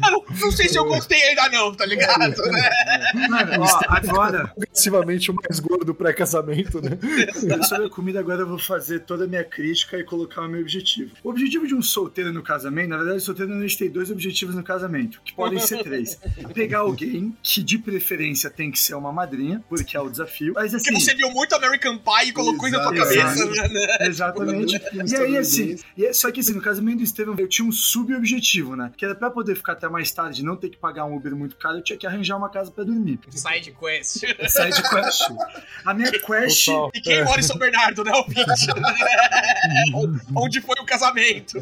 [0.00, 2.34] Não, não sei se eu gostei ainda não, tá ligado?
[3.28, 6.98] Mano, ó, agora, Progressivamente o mais gordo pré-casamento, né?
[7.64, 10.60] sobre a comida, agora eu vou fazer toda a minha crítica e colocar o meu
[10.60, 11.12] objetivo.
[11.22, 14.10] O objetivo de um solteiro no casamento, na verdade, o solteiro a gente tem dois
[14.10, 16.18] objetivos no casamento, que podem ser três.
[16.54, 20.31] Pegar alguém que, de preferência, tem que ser uma madrinha, porque é o desafio.
[20.54, 20.84] Mas assim.
[20.92, 23.96] Porque você viu muito American Pie e colocou isso na tua cabeça, né?
[24.00, 24.80] Exatamente.
[25.12, 27.72] E aí, assim, e é- só que assim, no casamento do Estevam, eu tinha um
[27.72, 28.90] sub-objetivo, né?
[28.96, 31.34] Que era pra poder ficar até mais tarde e não ter que pagar um Uber
[31.34, 33.18] muito caro, eu tinha que arranjar uma casa pra dormir.
[33.30, 34.18] Side quest.
[34.48, 35.22] Side quest.
[35.84, 36.66] A minha quest.
[36.66, 36.90] Total.
[36.94, 38.12] E quem mora em São Bernardo, né?
[40.34, 41.58] Onde foi o casamento?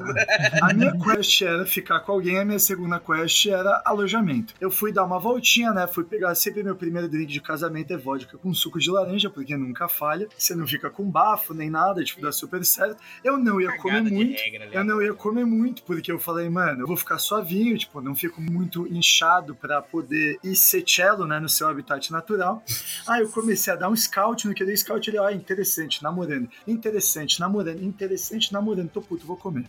[0.62, 4.54] A minha quest era ficar com alguém, a minha segunda quest era alojamento.
[4.60, 5.86] Eu fui dar uma voltinha, né?
[5.86, 9.56] Fui pegar sempre meu primeiro drink de casamento é vodka com suco de laranja, porque
[9.56, 10.28] nunca falha.
[10.36, 12.96] Você não fica com bafo nem nada, tipo, dá super certo.
[13.24, 14.32] Eu não ia comer muito.
[14.32, 14.68] né?
[14.72, 18.14] Eu não ia comer muito, porque eu falei, mano, eu vou ficar suavinho, tipo, não
[18.14, 22.62] fico muito inchado pra poder ir ser cello, né, no seu habitat natural.
[23.08, 26.02] Aí eu comecei a dar um scout, no que eu dei scout, ele, ah, interessante,
[26.02, 29.64] namorando, interessante, namorando, interessante, namorando, tô puto, vou comer.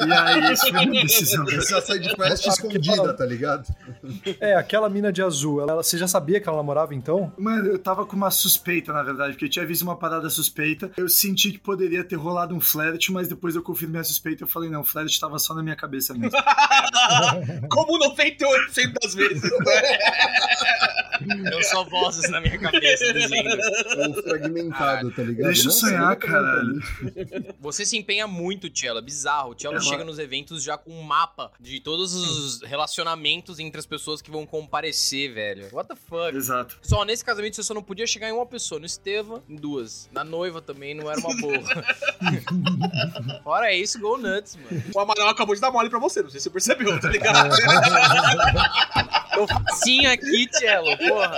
[0.00, 1.46] E aí, isso foi uma decisão.
[1.48, 3.66] Essa side quest escondida, tá ligado?
[4.40, 7.32] É, aquela mina de azul, ela, você já sabia que ela namorava então?
[7.38, 10.90] Mano, eu tava com uma suspeita, na verdade, porque eu tinha visto uma parada suspeita.
[10.96, 14.44] Eu senti que poderia ter rolado um flerte, mas depois eu confirmei a suspeita e
[14.44, 16.36] eu falei, não, o flerte tava só na minha cabeça mesmo.
[17.70, 19.50] Como 98% das vezes.
[21.50, 23.48] Eu só vozes na minha cabeça dizendo.
[23.48, 25.46] É um fragmentado, tá ligado?
[25.46, 26.80] Deixa eu sonhar, caralho.
[27.60, 29.00] Você se empenha muito, Tchela.
[29.00, 29.50] Bizarro.
[29.50, 33.78] O Tchela É, chega nos eventos já com um mapa de todos os relacionamentos entre
[33.78, 35.68] as pessoas que vão comparecer, velho.
[35.72, 36.36] What the fuck?
[36.36, 36.78] Exato.
[36.82, 38.78] Só nesse casamento você só não podia chegar em uma pessoa.
[38.78, 40.08] No Estevam, em duas.
[40.12, 41.58] Na noiva também não era uma boa.
[43.42, 44.82] Fora isso, go nuts, mano.
[44.94, 47.54] O Amaral acabou de dar mole pra você, não sei se você percebeu, tá ligado?
[49.34, 51.36] Tô facinho aqui, Tchelo, porra.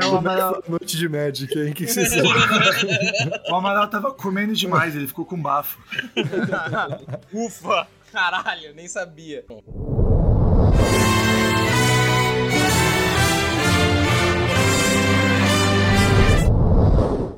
[0.00, 1.70] Não, o Amaral, Noite de Magic, hein?
[1.70, 2.12] O que vocês
[3.50, 5.80] o Amaral tava comendo demais, ele ficou com bafo.
[7.32, 7.86] Ufa!
[8.12, 9.44] Caralho, nem sabia.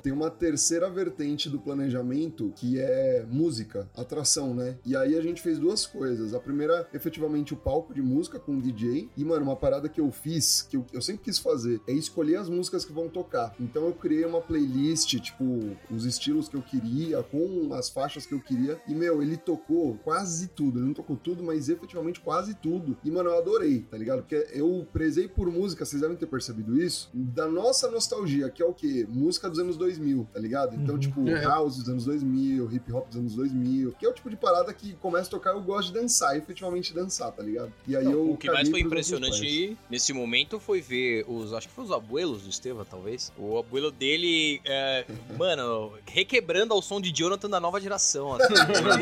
[0.02, 4.78] Tem uma terceira vertente do planejamento que é música, atração, né?
[4.84, 6.34] E aí a gente fez duas coisas.
[6.34, 9.10] A primeira, efetivamente, o palco de música com o DJ.
[9.16, 12.36] E, mano, uma parada que eu fiz, que eu, eu sempre quis fazer, é escolher
[12.36, 13.54] as músicas que vão tocar.
[13.60, 18.34] Então eu criei uma playlist, tipo, os estilos que eu queria, com as faixas que
[18.34, 18.80] eu queria.
[18.86, 20.78] E, meu, ele tocou quase tudo.
[20.78, 22.96] Ele não tocou tudo, mas efetivamente quase tudo.
[23.04, 24.20] E, mano, eu adorei, tá ligado?
[24.20, 28.66] Porque eu prezei por música, vocês devem ter percebido isso, da nossa nostalgia, que é
[28.66, 29.06] o quê?
[29.08, 29.87] Música dos anos 2000,
[30.32, 30.74] tá ligado?
[30.76, 31.00] Então, Uhum.
[31.00, 31.42] tipo, É.
[31.44, 34.72] house dos anos 2000, hip hop dos anos 2000, que é o tipo de parada
[34.74, 37.72] que começa a tocar, eu gosto de dançar, efetivamente dançar, tá ligado?
[37.86, 41.52] E aí eu O que mais foi impressionante nesse momento foi ver os.
[41.52, 43.32] Acho que foi os abuelos do Estevam, talvez.
[43.38, 45.04] O abuelo dele, é,
[45.38, 48.34] mano, requebrando ao som de Jonathan da nova geração.
[48.34, 48.54] assim.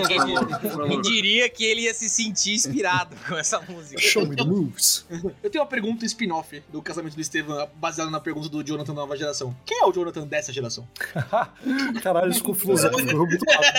[0.06, 4.00] Quem, quem diria que ele ia se sentir inspirado com essa música?
[4.00, 5.06] Show me the moves.
[5.42, 9.00] Eu tenho uma pergunta spin-off do casamento do Estevam, baseada na pergunta do Jonathan da
[9.02, 9.56] nova geração.
[9.64, 10.75] Quem é o Jonathan dessa geração?
[12.02, 13.06] Caralho, isso ficou muito rápido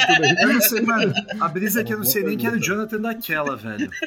[0.08, 0.36] também.
[0.42, 1.14] Eu não sei, mano.
[1.40, 3.90] A brisa é que eu não sei nem que era o Jonathan daquela, velho.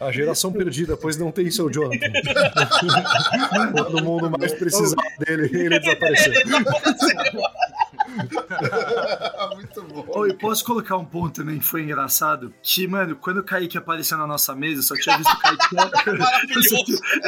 [0.00, 2.12] A geração perdida, pois não tem seu Jonathan.
[3.72, 6.32] Quando o mundo mais precisava dele, ele desapareceu.
[9.54, 10.04] Muito bom.
[10.08, 12.52] Ô, eu posso colocar um ponto também que foi engraçado?
[12.62, 15.64] Que, mano, quando o Kaique apareceu na nossa mesa, eu só tinha visto o Kaique.
[16.64, 16.76] Só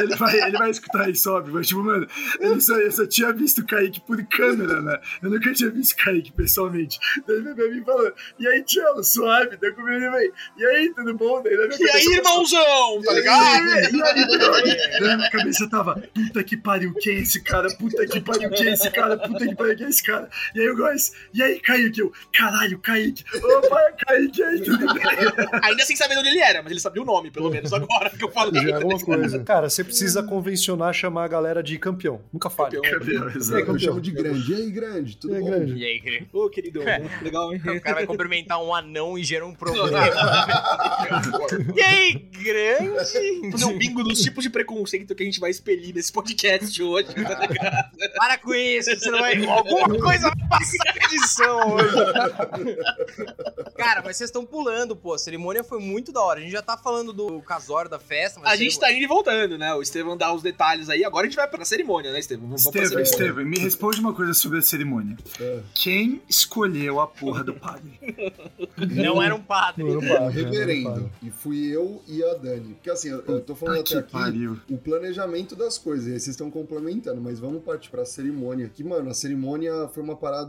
[0.01, 2.07] ele, vai, ele vai escutar isso, óbvio, mas, tipo, mano,
[2.39, 4.99] ele só, eu só tinha visto o Kaique por câmera, né?
[5.21, 6.99] Eu nunca tinha visto o Kaique pessoalmente.
[7.27, 9.57] Daí ele veio pra mim e falou: E aí, Tchelo, suave?
[9.57, 11.41] Daí comigo ele veio: E aí, tudo bom?
[11.43, 13.65] Daí E aí, irmãozão, tá ligado?
[13.67, 13.91] E aí?
[13.91, 17.69] Daí na minha cabeça tava, puta que pariu, quem é esse cara?
[17.75, 19.17] Puta que pariu, quem é esse cara?
[19.17, 20.29] Puta que pariu, quem é esse cara?
[20.55, 21.99] E aí eu gosto, e aí, Kaique?
[21.99, 23.23] Eu, caralho, Kaique.
[23.35, 25.03] Opa, é Kaique, e aí, tudo bem?
[25.63, 28.09] Ainda sem saber de onde ele era, mas ele sabia o nome, pelo menos, agora
[28.09, 28.61] que eu falei.
[28.61, 29.43] Já é alguma coisa.
[29.43, 32.21] Cara, você precisa convencionar chamar a galera de campeão.
[32.31, 32.79] Nunca falha.
[32.81, 32.99] Campeão.
[32.99, 33.79] Campeão, Eu exato.
[33.79, 34.51] chamo de grande.
[34.51, 35.17] E aí, grande?
[35.17, 35.49] Tudo E aí, bom?
[35.49, 35.73] grande?
[35.73, 36.27] E aí, querido?
[36.33, 36.79] Ô, querido,
[37.21, 37.61] legal, hein?
[37.65, 39.99] O cara vai cumprimentar um anão e gera um problema.
[41.75, 42.13] e aí,
[42.43, 43.51] grande?
[43.51, 47.07] Fazer um bingo dos tipos de preconceito que a gente vai expelir nesse podcast hoje.
[47.13, 47.89] tá?
[48.17, 49.45] Para com isso, você não vai.
[49.45, 50.56] Alguma coisa vai
[51.05, 51.95] edição hoje.
[53.75, 55.13] Cara, mas vocês estão pulando, pô.
[55.13, 56.39] A cerimônia foi muito da hora.
[56.39, 58.51] A gente já tá falando do casório da festa, mas.
[58.51, 59.73] A gente tá indo e voltando, né?
[59.73, 61.03] O Estevam dá os detalhes aí.
[61.03, 62.47] Agora a gente vai pra cerimônia, né, Estevam?
[62.47, 63.31] Vamos pra Estevam, cerimônia.
[63.31, 65.17] Estevam, me responde uma coisa sobre a cerimônia.
[65.39, 65.59] É.
[65.73, 67.99] Quem escolheu a porra do padre?
[68.77, 69.83] Não era um padre.
[69.83, 71.11] Não, não Um não reverendo.
[71.21, 72.73] E fui eu e a Dani.
[72.75, 74.59] Porque assim, eu, eu tô falando até que aqui pariu.
[74.69, 76.07] o planejamento das coisas.
[76.07, 78.69] E aí vocês estão complementando, mas vamos partir pra cerimônia.
[78.73, 80.46] Que, mano, a cerimônia foi uma parada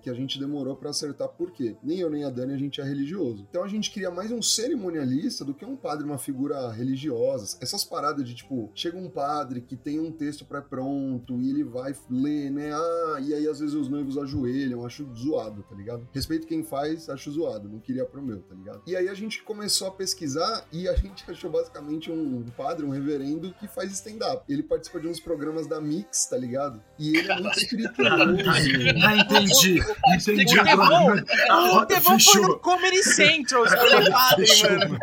[0.00, 1.28] que a gente demorou pra acertar.
[1.28, 1.76] Por quê?
[1.82, 3.46] Nem eu nem a Dani a gente é religioso.
[3.48, 7.58] Então a gente queria mais um cerimonialista do que um padre, uma figura religiosa.
[7.60, 11.94] Essas paradas de tipo, chega um padre que tem um texto pré-pronto e ele vai
[12.10, 12.72] ler, né?
[12.72, 14.84] Ah, e aí às vezes os noivos ajoelham.
[14.84, 16.08] Acho zoado, tá ligado?
[16.12, 17.68] Respeito quem faz, acho zoado.
[17.68, 18.82] Não queria pro meu, tá ligado?
[18.86, 22.90] E aí a gente começou a pesquisar e a gente achou basicamente um padre, um
[22.90, 24.44] reverendo que faz stand-up.
[24.48, 26.82] Ele participa de uns programas da Mix, tá ligado?
[26.98, 28.36] E ele é muito espirituoso.
[29.42, 29.82] Entendi.
[30.14, 31.22] Entendi O agora.
[31.22, 34.98] Devon, A o roda Devon foi no Comedy Central escolher padre, Fechou, mano.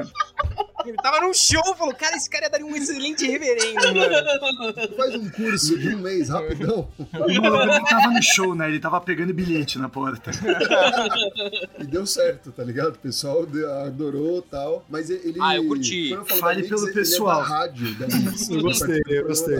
[0.86, 4.13] Ele tava num show, falou, cara, esse cara daria um excelente reverendo, mano.
[4.98, 6.89] Faz um curso de um mês, rapidão.
[6.98, 8.67] O maluco não tava no show, né?
[8.67, 10.32] Ele tava pegando bilhete na porta.
[11.80, 12.96] E deu certo, tá ligado?
[12.96, 13.48] O pessoal
[13.86, 14.86] adorou e tal.
[14.89, 15.38] Mas ele.
[15.41, 16.10] Ah, eu curti.
[16.10, 17.39] falo Fale pelo ele pessoal.
[17.39, 17.96] É da rádio.
[18.00, 19.58] Eu Ele gostei, eu gostei.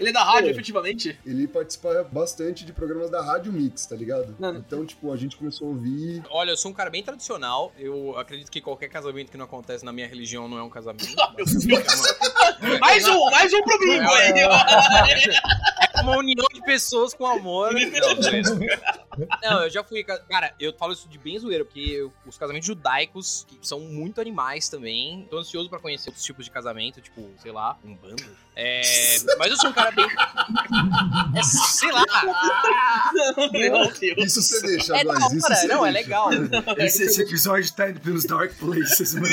[0.00, 0.50] Ele é da rádio, Pô.
[0.52, 1.18] efetivamente?
[1.26, 4.34] Ele participa bastante de programas da Rádio Mix, tá ligado?
[4.38, 4.60] Não, não.
[4.60, 6.22] Então, tipo, a gente começou a ouvir.
[6.30, 7.72] Olha, eu sou um cara bem tradicional.
[7.78, 11.14] Eu acredito que qualquer casamento que não acontece na minha religião não é um casamento.
[12.80, 14.32] Mais um, mais um pro bingo aí.
[15.94, 17.72] É uma união de pessoas com amor.
[17.72, 18.80] Não, zoeira.
[19.42, 20.04] Não, eu já fui.
[20.04, 23.80] ca- Cara, eu falo isso de bem zoeira, porque eu- os casamentos judaicos que são
[23.80, 25.26] muito animais também.
[25.30, 28.22] Tô ansioso pra conhecer outros tipos de casamento, tipo, sei lá, um bando.
[28.56, 30.04] É, mas eu sou um cara bem.
[31.36, 32.04] É, sei lá.
[33.52, 34.24] Meu Deus.
[34.26, 36.30] Isso você deixa, É da Góis, isso hora, você não, é legal.
[36.78, 39.26] Esse, esse episódio tá indo pelos dark places, mano.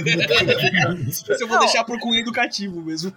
[1.07, 1.65] Isso eu vou Não.
[1.65, 3.11] deixar por cunho educativo mesmo.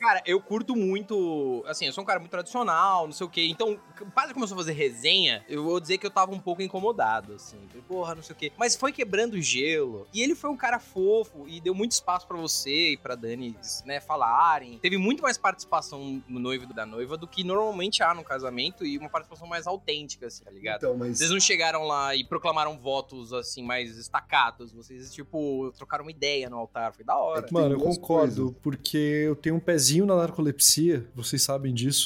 [0.00, 1.64] Cara, eu curto muito.
[1.66, 3.46] Assim, eu sou um cara muito tradicional, não sei o quê.
[3.50, 3.78] Então,
[4.14, 7.56] padre começou a fazer resenha, eu vou dizer que eu tava um pouco incomodado, assim.
[7.68, 8.52] Falei, Porra, não sei o quê.
[8.56, 10.06] Mas foi quebrando o gelo.
[10.12, 13.56] E ele foi um cara fofo e deu muito espaço pra você e pra Dani,
[13.84, 14.78] né, falarem.
[14.78, 18.84] Teve muito mais participação no noivo e da noiva do que normalmente há no casamento
[18.84, 20.78] e uma participação mais autêntica, assim, tá ligado?
[20.78, 21.18] Então, mas.
[21.18, 24.72] Vocês não chegaram lá e proclamaram votos, assim, mais estacados.
[24.72, 26.92] Vocês, tipo, trocaram uma ideia no altar.
[26.92, 27.40] Foi da hora.
[27.40, 28.60] É que- Mano, eu concordo, coisas.
[28.62, 32.05] porque eu tenho um pezinho na narcolepsia, vocês sabem disso.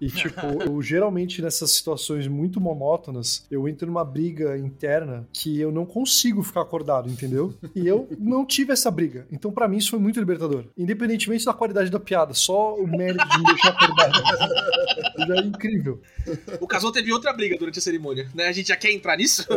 [0.00, 5.72] E, tipo, eu geralmente nessas situações muito monótonas, eu entro numa briga interna que eu
[5.72, 7.54] não consigo ficar acordado, entendeu?
[7.74, 9.26] E eu não tive essa briga.
[9.32, 10.64] Então, pra mim, isso foi muito libertador.
[10.76, 14.22] Independentemente da qualidade da piada, só o mérito de me deixar acordado.
[15.26, 16.00] Já é incrível.
[16.60, 18.48] O casal teve outra briga durante a cerimônia, né?
[18.48, 19.46] A gente já quer entrar nisso?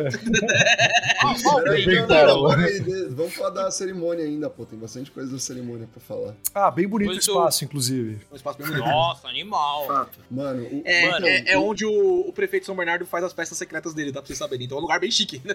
[1.63, 4.65] Peraí, de- vamos falar da cerimônia ainda, pô.
[4.65, 6.35] Tem bastante coisa da cerimônia pra falar.
[6.53, 8.19] Ah, bem bonito o espaço, inclusive.
[8.31, 8.85] Um espaço bem bonito.
[8.85, 9.87] Nossa, animal.
[9.87, 10.19] Fato.
[10.29, 13.33] Mano, o, É, Mano, é, é o- onde o, o prefeito São Bernardo faz as
[13.33, 14.65] festas secretas dele, dá pra vocês saberem.
[14.65, 15.41] Então é um lugar bem chique.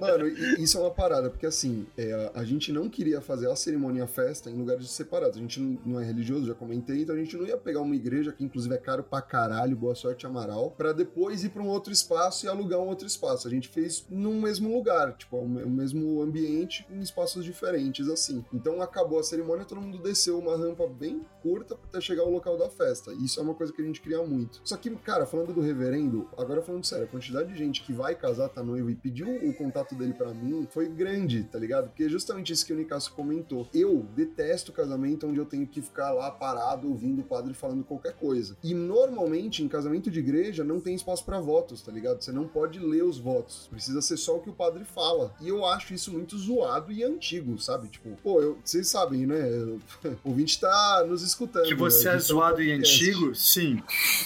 [0.00, 0.26] Mano,
[0.58, 4.02] isso é uma parada, porque assim, é, a gente não queria fazer a cerimônia e
[4.02, 5.36] a festa em lugares separados.
[5.36, 8.32] A gente não, é religioso, já comentei, então a gente não ia pegar uma igreja,
[8.32, 11.92] que inclusive é caro pra caralho, boa sorte Amaral, pra depois ir pra um outro
[11.92, 13.46] espaço e alugar um outro espaço.
[13.48, 18.08] A gente fez num mesmo lugar, tipo, o me- o mesmo ambiente, em espaços diferentes,
[18.08, 18.44] assim.
[18.52, 22.56] Então acabou a cerimônia, todo mundo desceu uma rampa bem curta até chegar ao local
[22.56, 23.12] da festa.
[23.14, 24.60] Isso é uma coisa que a gente queria muito.
[24.64, 28.14] Só que, cara, falando do reverendo, agora falando sério, a quantidade de gente que vai
[28.14, 31.88] casar, tá noivo e pediu o contato dele pra mim foi grande, tá ligado?
[31.88, 33.68] Porque é justamente isso que o Nicasso comentou.
[33.74, 38.14] Eu detesto casamento onde eu tenho que ficar lá parado ouvindo o padre falando qualquer
[38.14, 38.56] coisa.
[38.62, 42.22] E normalmente em casamento de igreja não tem espaço pra votos, tá ligado?
[42.22, 43.68] Você não pode ler os votos.
[43.70, 45.34] Precisa ser só o que o padre fala.
[45.40, 47.88] E eu acho isso muito zoado e antigo, sabe?
[47.88, 49.34] Tipo, pô, eu- vocês sabem, né?
[50.24, 51.66] O ouvinte tá nos escutando.
[51.66, 53.34] Que você é tá no zoado e antigo?
[53.34, 53.82] Sim.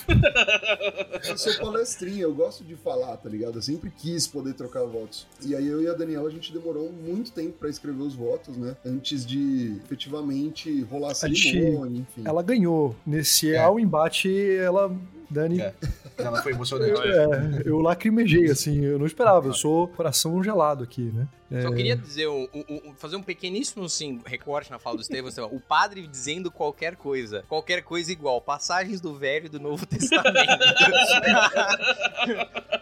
[1.28, 3.56] Eu sou palestrinha, eu gosto de falar, tá ligado?
[3.58, 5.26] Eu sempre quis poder trocar votos.
[5.44, 8.56] E aí eu e a Daniela, a gente demorou muito tempo pra escrever os votos,
[8.56, 8.76] né?
[8.86, 12.22] Antes de efetivamente rolar a cerimônia, enfim.
[12.24, 12.94] Ela ganhou.
[13.06, 13.58] Nesse É.
[13.58, 14.94] ao embate, ela.
[15.30, 15.74] Dani, É.
[16.16, 17.00] Ela foi emocionante.
[17.02, 19.48] é, eu lacrimejei, assim, eu não esperava.
[19.48, 21.28] Eu sou coração gelado aqui, né?
[21.62, 25.30] Só queria dizer, um- um- um- fazer um pequeníssimo assim, recorte na fala do Estevão.
[25.38, 27.42] ó, o padre dizendo qualquer coisa.
[27.48, 28.40] Qualquer coisa igual.
[28.40, 30.34] Passagens do Velho e do Novo Testamento.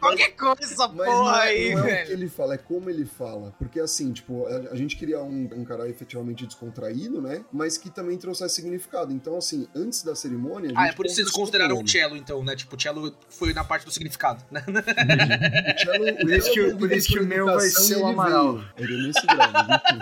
[0.00, 2.12] qualquer coisa, essa Mas não porra é, aí, não é o que velho.
[2.12, 3.54] ele fala, é como ele fala.
[3.58, 7.44] Porque assim, tipo, a, a gente queria um, um cara efetivamente descontraído, né?
[7.52, 9.12] Mas que também trouxesse significado.
[9.12, 10.72] Então, assim, antes da cerimônia.
[10.74, 12.56] a Ah, é gente por isso que vocês consideraram o cello, então, né?
[12.56, 14.64] Tipo, o cello foi na parte do significado, né?
[14.66, 18.06] O cello- Por isso que- cello por isso que veio o meu vai ser o
[18.06, 18.55] Amaral.
[18.76, 19.98] Ele nesse grau, mas enfim.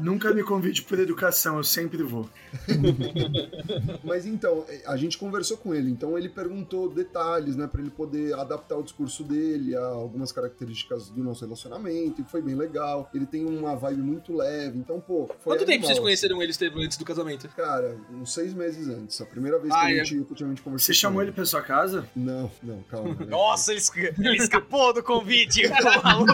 [0.00, 2.28] Nunca me convide por educação, eu sempre vou.
[4.02, 8.34] Mas então, a gente conversou com ele, então ele perguntou detalhes, né, Pra ele poder
[8.34, 13.10] adaptar o discurso dele a algumas características do nosso relacionamento, e foi bem legal.
[13.14, 16.02] Ele tem uma vibe muito leve, então, pô, foi Quanto tempo animal, vocês assim.
[16.02, 17.48] conheceram ele, Estevam, antes do casamento?
[17.56, 19.20] Cara, uns seis meses antes.
[19.20, 20.00] A primeira vez Ah, que é.
[20.00, 22.08] a gente efetivamente conversou Você com chamou ele pra sua casa?
[22.14, 23.14] Não, não, calma.
[23.14, 23.26] né?
[23.26, 25.62] Nossa, ele, esca- ele escapou do convite,
[26.02, 26.32] maluco.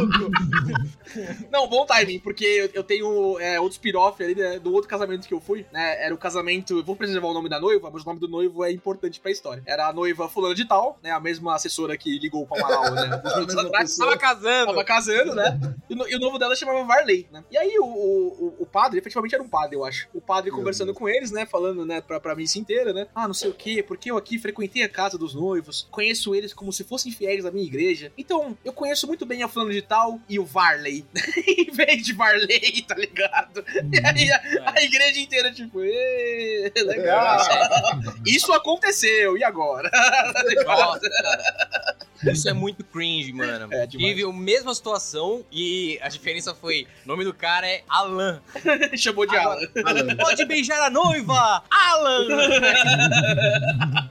[1.50, 5.26] Não, bom timing, porque eu, eu tenho é, outro spin-off ali né, do outro casamento
[5.26, 6.04] que eu fui, né?
[6.04, 6.82] Era o casamento.
[6.84, 9.62] Vou preservar o nome da noiva, mas o nome do noivo é importante pra história.
[9.66, 11.10] Era a noiva fulana de tal, né?
[11.10, 13.22] A mesma assessora que ligou pro Amaral, né?
[13.60, 13.96] atrás.
[13.96, 14.66] Tava casando.
[14.66, 15.58] Tava casando, né?
[15.88, 17.42] E, o no- e o novo dela chamava Varley, né?
[17.50, 20.08] E aí o, o, o padre, efetivamente era um padre, eu acho.
[20.12, 21.46] O padre conversando com eles, né?
[21.46, 23.06] Falando, né, pra, pra missa inteira, né?
[23.14, 26.52] Ah, não sei o quê, porque eu aqui frequentei a casa dos noivos, conheço eles
[26.52, 28.12] como se fossem fiéis da minha igreja.
[28.16, 31.04] Então, eu conheço muito bem a fulano de tal e o Varley.
[31.46, 33.39] em vez de Varley, tá ligado?
[33.92, 37.38] E aí a, a igreja inteira, tipo, "Ê, legal.
[38.26, 39.90] Isso aconteceu, e agora?
[42.22, 43.72] Isso é muito cringe, mano.
[43.72, 43.86] É.
[43.86, 48.42] Tive a mesma situação e a diferença foi: o nome do cara é Alan.
[48.96, 49.58] Chamou de Alan.
[49.84, 50.16] Alan.
[50.16, 51.62] Pode beijar a noiva!
[51.70, 52.28] Alan!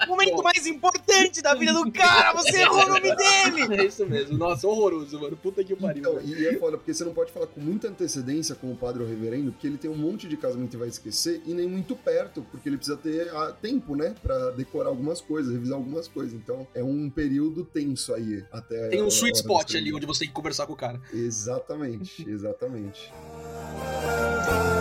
[0.07, 3.79] Momento mais importante da vida do cara, você errou o nome dele!
[3.79, 4.37] É isso mesmo.
[4.37, 5.37] Nossa, horroroso, mano.
[5.37, 5.99] Puta que pariu.
[5.99, 9.03] Então, e é foda, porque você não pode falar com muita antecedência com o padre
[9.19, 12.41] reverendo, porque ele tem um monte de casamento e vai esquecer, e nem muito perto,
[12.49, 16.33] porque ele precisa ter ah, tempo, né, pra decorar algumas coisas, revisar algumas coisas.
[16.33, 19.93] Então, é um período tenso aí, até Tem a um sweet hora da spot ali
[19.93, 21.01] onde você tem que conversar com o cara.
[21.13, 23.11] Exatamente, exatamente.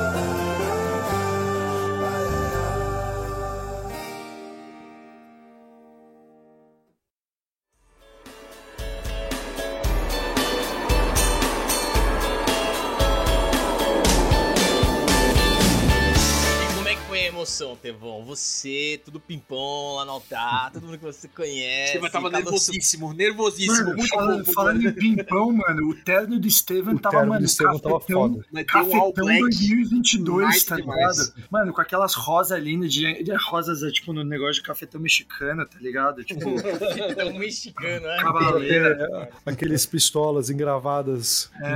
[18.58, 21.92] Você, tudo pimpom lá no altar, todo mundo que você conhece.
[21.92, 24.88] Você vai tava tava nervosíssimo, nervosíssimo, Mano, muito falando, falando mano.
[24.88, 28.42] em pimpão, mano, o terno do Steven O tava, terno mano, do Estevam tava cafetão,
[28.42, 28.64] foda.
[28.64, 29.40] Cafetão black.
[29.42, 31.34] 2022, nice tá ligado?
[31.48, 35.64] Mano, com aquelas rosas lindas, de, de rosas, é, tipo, no negócio de cafetão mexicano,
[35.64, 36.24] tá ligado?
[36.24, 36.48] Tipo,
[37.16, 38.16] É um mexicano, né?
[38.20, 39.30] cavaleira.
[39.46, 41.48] Aqueles pistolas engravadas.
[41.62, 41.68] É.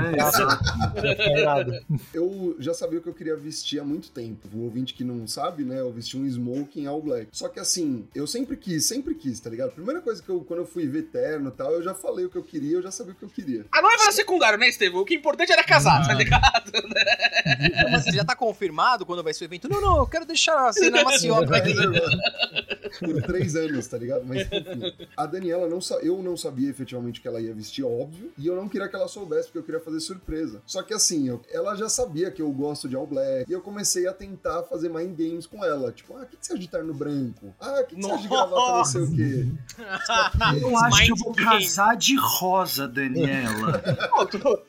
[1.79, 1.83] É.
[2.13, 4.49] Eu já sabia o que eu queria vestir há muito tempo.
[4.53, 6.27] O ouvinte que não sabe, né, eu vesti um
[6.73, 7.29] smoking all black.
[7.33, 9.73] Só que assim, eu sempre quis, sempre quis, tá ligado?
[9.73, 12.31] Primeira coisa que eu, quando eu fui ver terno e tal, eu já falei o
[12.31, 13.67] que eu queria, eu já sabia o que eu queria.
[13.73, 15.03] A noiva era secundário, né, Estevão?
[15.03, 16.73] O que é importante era casar, tá ligado?
[17.91, 19.69] Mas você já tá confirmado quando vai ser o evento?
[19.69, 21.75] Não, não, eu quero deixar a cena maciota aqui.
[23.01, 24.25] Por três anos, tá ligado?
[24.25, 24.93] Mas enfim.
[25.17, 25.97] A Daniela não sa...
[25.97, 28.31] eu não sabia efetivamente que ela ia vestir, óbvio.
[28.37, 30.61] E eu não queria que ela soubesse, porque eu queria fazer surpresa.
[30.67, 33.51] Só que assim, eu- ela já sabia que eu gosto de All Black.
[33.51, 35.91] E eu comecei a tentar fazer mind games com ela.
[35.91, 37.55] Tipo, ah, o que, que você acha de terno branco?
[37.61, 39.47] Ah, que, que você acha de gravata não sei o quê?
[40.61, 41.65] Eu acho que eu vou Mind game.
[41.65, 43.83] casar de rosa, Daniela.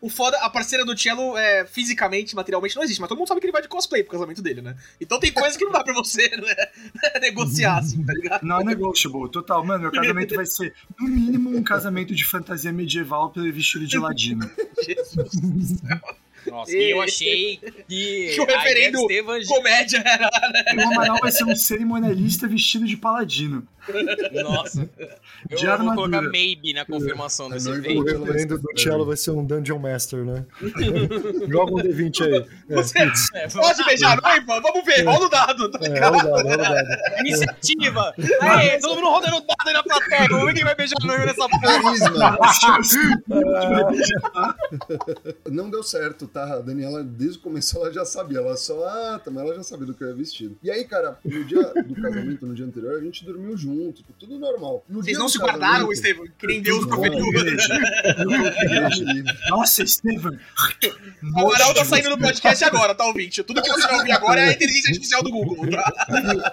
[0.01, 3.39] O foda, a parceira do Cello, é, fisicamente, materialmente, não existe, mas todo mundo sabe
[3.39, 4.75] que ele vai de cosplay pro casamento dele, né?
[4.99, 6.55] Então tem coisa que não dá pra você né,
[7.21, 8.43] negociar, assim, tá ligado?
[8.43, 9.63] Não é negotiable, total.
[9.65, 13.97] Mano, meu casamento vai ser, no mínimo, um casamento de fantasia medieval pelo vestido de
[13.97, 14.49] ladino.
[14.83, 15.99] Jesus do céu.
[16.47, 18.33] Nossa, e eu achei que.
[18.33, 20.29] Que o a ideia reverendo do Estevam Comédia era.
[20.75, 23.67] O Amaral vai ser um cerimonialista vestido de paladino.
[24.43, 24.89] Nossa.
[25.49, 25.95] Eu De vou armadura.
[25.95, 28.01] colocar maybe na confirmação A desse evento.
[28.01, 30.45] O reverendo do cello vai ser um Dungeon Master, né?
[31.49, 32.45] Joga um D20 aí.
[32.69, 32.99] É, Você-.
[33.35, 34.61] É, Pode beijar a noiva?
[34.61, 35.69] Vamos ver, rola o dado.
[35.71, 37.19] Tá É, rola o dado, rola o dado.
[37.19, 38.13] Iniciativa!
[38.41, 40.27] Aê, todo mundo rodando dado aí na plateia.
[40.29, 41.61] Vamos ver quem vai beijar a noiva nessa porra.
[41.61, 42.37] Carisma!
[45.49, 46.55] Não deu certo, tá?
[46.55, 48.37] A Daniela, desde o começo, ela já sabia.
[48.39, 50.57] Ela só, ah, também ela já sabia do que eu ia vestido.
[50.63, 54.13] E aí, cara, no dia do casamento, no dia anterior, a gente dormiu junto, tipo,
[54.13, 54.83] tudo normal.
[54.87, 56.25] No Vocês não se guardaram, Estevão?
[56.37, 57.21] Que nem Deus livre.
[59.49, 60.37] Nossa, Estevam.
[61.35, 63.43] O Amaral tá saindo do podcast agora, tá ouvinte?
[63.43, 66.07] Tudo que você vai ouvir agora é a inteligência artificial do Google, tá?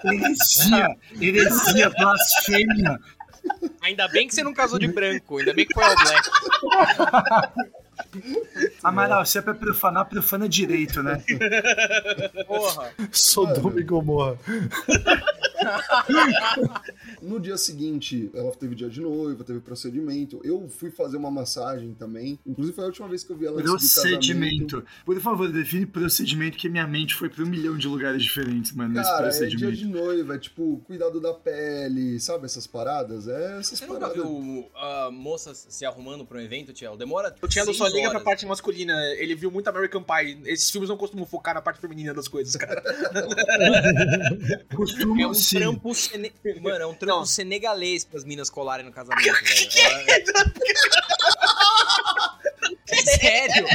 [0.05, 2.99] Heresia, heresia, blasfêmia.
[3.83, 5.39] Ainda bem que você não casou de branco.
[5.39, 6.31] Ainda bem que foi ao black.
[8.83, 11.23] Amaral, se é pra profanar, profana direito, né?
[12.47, 12.93] Porra.
[13.13, 14.39] Sodoma e Gomorra.
[17.21, 20.41] No dia seguinte, ela teve dia de noiva, teve procedimento.
[20.43, 22.39] Eu fui fazer uma massagem também.
[22.47, 23.61] Inclusive, foi a última vez que eu vi ela.
[23.63, 24.83] Procedimento.
[25.05, 28.95] Por favor, define procedimento, que minha mente foi pra um milhão de lugares diferentes, mano,
[28.95, 29.77] nesse Cara, é dia procedimento.
[29.77, 33.29] de noiva, é tipo, cuidado da pele, sabe essas paradas?
[33.29, 34.23] É essas Você nunca paradas.
[34.23, 36.97] viu a moça se arrumando pra um evento, Tiel?
[36.97, 38.94] Demora O seis só liga pra parte masculina.
[39.16, 40.40] Ele viu muito American Pie.
[40.46, 42.83] Esses filmes não costumam focar na parte feminina das coisas, cara.
[45.20, 45.59] É um sim.
[45.59, 46.33] trampo sene...
[46.61, 47.26] Mano, é um trampo Não.
[47.26, 49.70] senegalês pras minas colarem no casamento, velho.
[52.88, 53.66] É sério?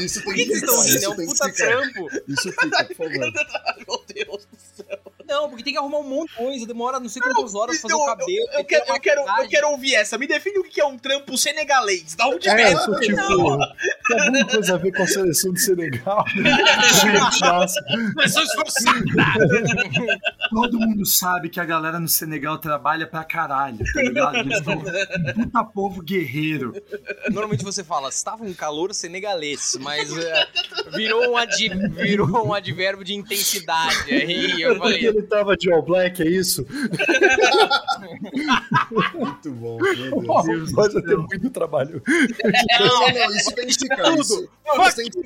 [0.00, 1.14] Isso tem que que vocês estão ficar, rindo?
[1.14, 2.08] É isso um tem que puta trampo.
[2.28, 3.32] Isso fica, por favor.
[3.86, 5.17] Meu Deus do céu.
[5.28, 6.66] Não, porque tem que arrumar um monte de coisa.
[6.66, 8.48] Demora não sei quantas horas pra fazer o Eu- cabelo.
[8.52, 10.16] Eu, que quero, eu, quero, eu quero ouvir essa.
[10.18, 12.14] Me define o que é um trampo senegalês.
[12.14, 16.24] Da onde É, isso, tipo, tem alguma coisa a ver com a seleção de Senegal?
[17.42, 17.80] Nossa,
[18.16, 19.04] Pessoa esforçada.
[20.50, 24.36] Todo mundo sabe que a galera no Senegal trabalha pra caralho, tá ligado?
[24.38, 26.74] Eles um puta povo guerreiro.
[27.30, 30.46] Normalmente você fala, estava um calor senegalês, mas é,
[30.94, 34.10] virou, um ad- virou um advérbio de intensidade.
[34.10, 36.66] Aí eu falei, ele tava de All Black, é isso?
[39.14, 40.72] Muito bom, meu Deus.
[40.72, 42.02] Mas eu tenho muito trabalho.
[42.80, 44.16] Não, não, isso tem que ficar.
[44.16, 45.18] Isso, Não, tem que.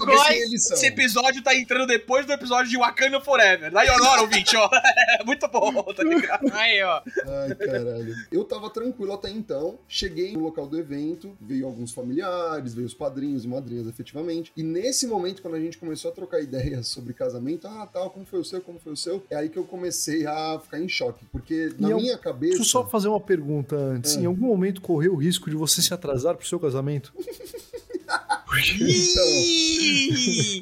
[0.55, 3.71] Esse episódio tá entrando depois do episódio de Wakanda Forever.
[3.71, 4.69] Daí hora, ouvinte, ó.
[5.25, 6.51] Muito bom, tá ligado?
[6.53, 8.15] aí ó, Ai, caralho.
[8.31, 9.79] Eu tava tranquilo até então.
[9.87, 14.53] Cheguei no local do evento, veio alguns familiares, veio os padrinhos e madrinhas, efetivamente.
[14.57, 18.25] E nesse momento, quando a gente começou a trocar ideias sobre casamento, ah, tal, como
[18.25, 19.82] foi o seu, como foi o seu, é aí que eu comecei
[20.27, 21.25] a ficar em choque.
[21.33, 22.55] Porque na E eu- minha cabeça.
[22.57, 24.17] Deixa eu só fazer uma pergunta antes.
[24.17, 24.21] É.
[24.21, 27.13] Em algum momento correu o risco de você se atrasar pro seu casamento?
[28.55, 29.25] Então,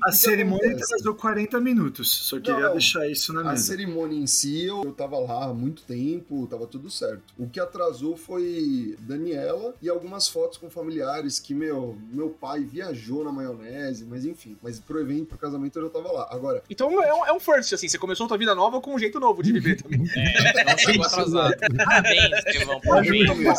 [0.09, 2.09] A cerimônia atrasou 40 minutos.
[2.09, 2.73] Só queria não.
[2.73, 3.65] deixar isso na A mesa.
[3.65, 7.23] cerimônia em si, eu, eu tava lá há muito tempo, tava tudo certo.
[7.37, 13.25] O que atrasou foi Daniela e algumas fotos com familiares que, meu, meu pai viajou
[13.25, 14.57] na maionese, mas enfim.
[14.63, 16.29] Mas pro evento, pro casamento, eu já tava lá.
[16.31, 17.89] Agora, Então é um, é um first, assim.
[17.89, 20.01] Você começou tua vida nova com um jeito novo de viver também.
[20.67, 21.57] não chegou atrasado.
[21.77, 23.59] Parabéns, Estevão, parabéns.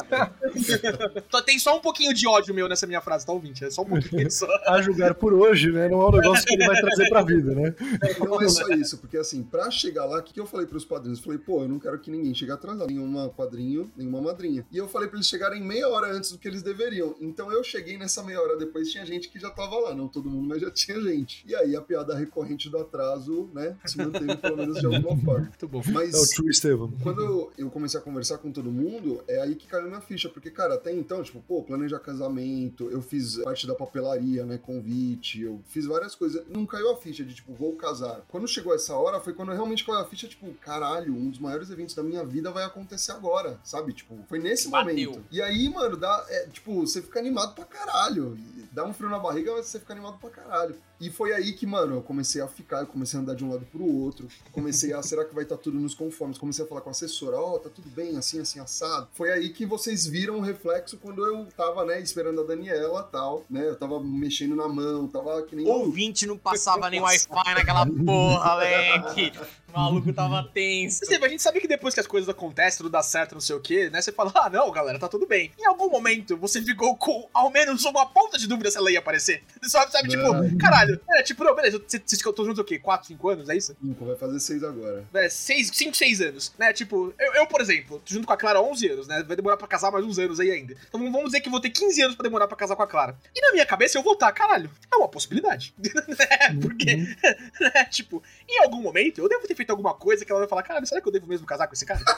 [1.30, 3.66] Só tem só um pouquinho de ódio meu nessa minha frase, tá ouvinte?
[3.66, 4.48] É só um pouquinho só.
[4.68, 5.90] A julgar por hoje, né?
[5.90, 7.74] Não é um negócio que ele vai trazer pra vida, né?
[8.20, 10.86] não é só isso, porque assim, pra chegar lá, o que, que eu falei pros
[10.86, 11.20] padrinhos?
[11.20, 14.66] Eu falei, pô, eu não quero que ninguém chegue atrasado, nenhuma padrinho, nenhuma madrinha.
[14.72, 17.16] E eu falei pra eles chegarem meia hora antes do que eles deveriam.
[17.20, 20.30] Então eu cheguei nessa meia hora depois, tinha gente que já tava lá, não todo
[20.30, 21.44] mundo, mas já tinha gente.
[21.48, 25.41] E aí a piada recorrente do atraso, né, se manteve pelo menos de alguma forma.
[25.42, 25.82] Muito bom.
[25.92, 26.92] Mas É o True Estevam.
[27.04, 30.30] quando eu, eu comecei a conversar com todo mundo, é aí que caiu minha ficha.
[30.30, 34.58] Porque, cara, até então, tipo, pô, planejar casamento, eu fiz parte da papelaria, né?
[34.58, 36.44] Convite, eu fiz várias coisas.
[36.48, 38.22] Não caiu a ficha de, tipo, vou casar.
[38.28, 41.70] Quando chegou essa hora, foi quando realmente caiu a ficha, tipo, caralho, um dos maiores
[41.70, 43.94] eventos da minha vida vai acontecer agora, sabe?
[43.94, 44.90] Tipo, foi nesse Bateu.
[45.12, 45.24] momento.
[45.32, 48.38] E aí, mano, dá, é, tipo, você fica animado pra caralho.
[48.72, 50.76] Dá um frio na barriga, mas você fica animado pra caralho.
[51.02, 53.52] E foi aí que, mano, eu comecei a ficar, eu comecei a andar de um
[53.52, 54.28] lado pro outro.
[54.52, 56.38] Comecei a, será que vai estar tudo nos conformes?
[56.38, 59.08] Comecei a falar com a assessora, ó, tá tudo bem, assim, assim, assado.
[59.14, 63.44] Foi aí que vocês viram o reflexo quando eu tava, né, esperando a Daniela tal,
[63.50, 63.68] né?
[63.68, 65.68] Eu tava mexendo na mão, tava que nem.
[65.68, 69.32] Ouvinte não passava nem Wi-Fi naquela porra, Leque.
[69.74, 71.06] O maluco tava tenso.
[71.06, 73.56] Steve, a gente sabe que depois que as coisas acontecem, tudo dá certo, não sei
[73.56, 74.02] o quê, né?
[74.02, 75.52] Você fala, ah, não, galera, tá tudo bem.
[75.58, 79.00] Em algum momento, você ficou com ao menos uma ponta de dúvida se ela ia
[79.00, 79.44] aparecer.
[79.62, 80.24] Você sabe, sabe tipo,
[80.58, 82.80] caralho, é, tipo, não, beleza, vocês estão juntos o quê?
[82.80, 83.76] 4, 5 anos, é isso?
[83.82, 85.06] Cinco, vai fazer seis agora.
[85.14, 86.74] É, 5, 6 anos, né?
[86.74, 89.24] Tipo, eu, eu, por exemplo, tô junto com a Clara há 11 anos, né?
[89.24, 90.76] Vai demorar pra casar mais uns anos aí ainda.
[90.88, 93.18] Então vamos dizer que vou ter 15 anos pra demorar pra casar com a Clara.
[93.36, 95.74] E na minha cabeça eu vou estar, caralho, é uma possibilidade.
[95.80, 96.60] né?
[96.62, 96.96] Porque,
[97.60, 97.86] né?
[97.90, 100.86] Tipo, em algum momento eu devo ter feito alguma coisa que ela vai falar, caralho,
[100.88, 102.02] será que eu devo mesmo casar com esse cara?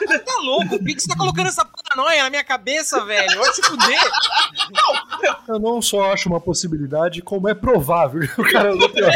[0.00, 0.78] Tá louco?
[0.78, 3.38] Por que você tá colocando essa paranoia na minha cabeça, velho?
[3.38, 4.00] Vai te fuder.
[5.46, 8.22] Eu não só acho uma possibilidade, como é provável.
[8.38, 9.12] O cara não pior.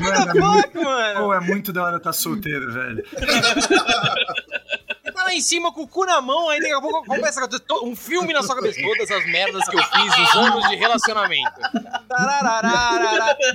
[0.00, 1.20] Mano, é muito, Fuck, mano.
[1.20, 3.04] pô, é muito da hora estar solteiro, velho.
[5.24, 7.40] Lá em cima com o cu na mão, aí daqui a pouco começa
[7.82, 8.78] um filme na sua cabeça.
[8.82, 11.60] Todas as merdas que eu fiz nos anos de relacionamento.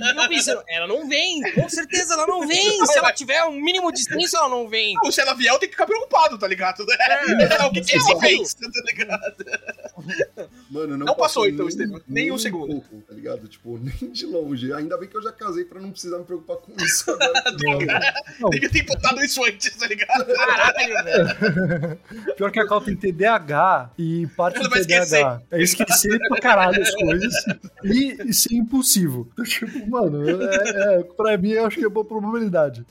[0.04, 2.86] E eu pensando, ela não vem, com certeza ela não vem.
[2.88, 4.96] Se ela tiver um mínimo de distância, ela não vem.
[5.04, 6.84] Ou se ela vier, eu tenho que ficar preocupado, tá ligado?
[6.92, 9.46] É, o que, que É, ela fez, tá ligado?
[10.70, 12.02] Mano, não, Não passou, então, nem, Estevam.
[12.08, 12.68] Nem um segundo.
[12.68, 13.48] pouco, tá ligado?
[13.48, 14.72] Tipo, nem de longe.
[14.72, 17.40] Ainda bem que eu já casei pra não precisar me preocupar com isso agora.
[18.40, 20.26] Não, Devia ter botado isso antes, tá ligado?
[20.26, 22.00] Caralho, velho.
[22.38, 26.82] pior que a Cal tem TDAH e parte do vai TDAH é esquecer pra caralho
[26.82, 27.34] as coisas
[27.84, 29.28] e, e ser impulsivo.
[29.34, 32.86] Então, tipo, mano, é, é, pra mim eu acho que é boa probabilidade.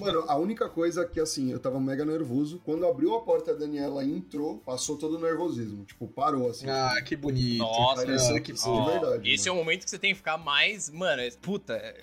[0.00, 2.60] Mano, a única coisa que, assim, eu tava mega nervoso.
[2.64, 5.84] Quando abriu a porta, a Daniela entrou, passou todo o nervosismo.
[5.84, 6.68] Tipo, parou, assim.
[6.68, 7.58] Ah, que bonito.
[7.58, 9.30] Nossa, Pareceu que de verdade.
[9.32, 9.62] Esse é mano.
[9.62, 10.90] o momento que você tem que ficar mais.
[10.90, 11.74] Mano, é- puta.
[11.74, 11.96] é-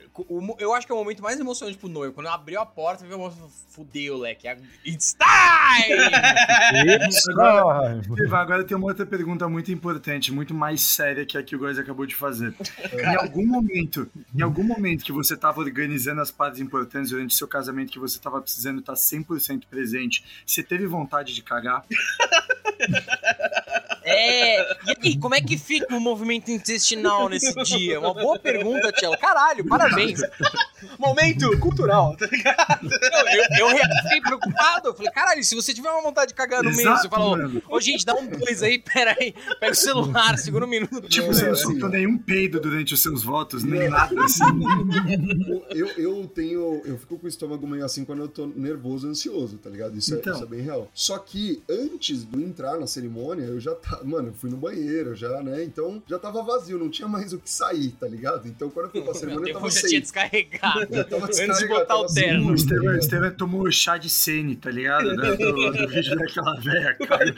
[0.60, 2.14] eu acho que é o momento mais emocionante pro noivo.
[2.14, 3.38] Quando abriu a porta, viu o moço.
[3.70, 4.48] Fudeu, leque.
[4.48, 7.08] é- It's time!
[7.10, 11.44] Isso, ah, Estevam, agora tem uma outra pergunta muito importante, muito mais séria que a
[11.44, 12.54] que o Góis acabou de fazer.
[12.94, 17.38] Em algum momento, em algum momento que você estava organizando as partes importantes durante o
[17.38, 21.86] seu casamento, que você estava precisando estar 100% presente, você teve vontade de cagar?
[24.08, 24.62] É.
[24.62, 28.00] E aí, como é que fica o movimento intestinal nesse dia?
[28.00, 29.18] Uma boa pergunta, Tchelo.
[29.18, 30.20] Caralho, parabéns.
[31.00, 32.90] Momento cultural, tá ligado?
[32.90, 34.90] Eu, eu, eu fiquei preocupado.
[34.90, 37.38] Eu falei, caralho, se você tiver uma vontade de cagar no meio, você fala,
[37.70, 39.34] ô, gente, dá um dois aí, pera aí.
[39.60, 41.02] Pega o celular, segura um minuto.
[41.08, 43.90] Tipo, você não assim, soltou nenhum peido durante os seus votos, nem Não.
[43.92, 44.44] nada assim.
[45.70, 46.82] Eu, eu tenho.
[46.86, 49.98] Eu fico com o estômago meio assim quando eu tô nervoso, ansioso, tá ligado?
[49.98, 50.34] Isso, Então.
[50.34, 50.90] é, isso é bem real.
[50.94, 54.04] Só que antes de eu entrar na cerimônia, eu já tava.
[54.04, 55.64] Mano, eu fui no banheiro já, né?
[55.64, 58.48] Então já tava vazio, não tinha mais o que sair, tá ligado?
[58.48, 60.75] Então quando eu fui pra cerimônia, eu tava já tinha descarregado.
[61.10, 62.52] Tava Antes de botar o terno.
[62.52, 65.16] O Estevam, Estevam tomou chá de sene, tá ligado?
[65.16, 67.36] Do, do- do vídeo daquela velha, cara.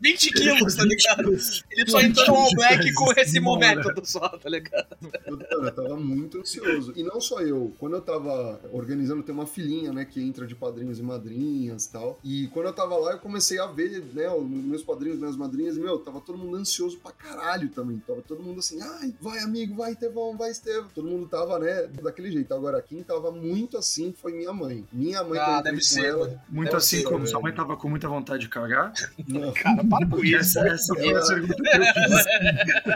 [0.00, 1.36] 20 quilos, tá ligado?
[1.70, 4.86] Ele só entrou no All Black com esse método só, tá ligado?
[5.26, 6.92] Eu, eu tava muito ansioso.
[6.96, 7.74] E não só eu.
[7.78, 11.92] Quando eu tava organizando, tem uma filhinha, né, que entra de padrinhos e madrinhas e
[11.92, 12.18] tal.
[12.22, 15.76] E quando eu tava lá, eu comecei a ver, né, os meus padrinhos, minhas madrinhas,
[15.76, 17.98] e, meu, tava todo mundo ansioso pra caralho também.
[18.06, 20.88] Tava todo mundo assim, ai, vai amigo, vai Tevão, vai Estevão.
[20.94, 22.52] Todo mundo tava, né, daquele jeito.
[22.54, 24.84] Agora, quem tava muito assim foi minha mãe.
[24.92, 26.40] Minha mãe, Ah, deve ser, ela, mano.
[26.48, 27.30] Muito Deve assim ser, como velho.
[27.30, 28.92] sua mãe tava com muita vontade de cagar.
[29.26, 30.36] não, Cara, para com isso.
[30.36, 32.26] Essa, essa foi a pergunta que eu fiz.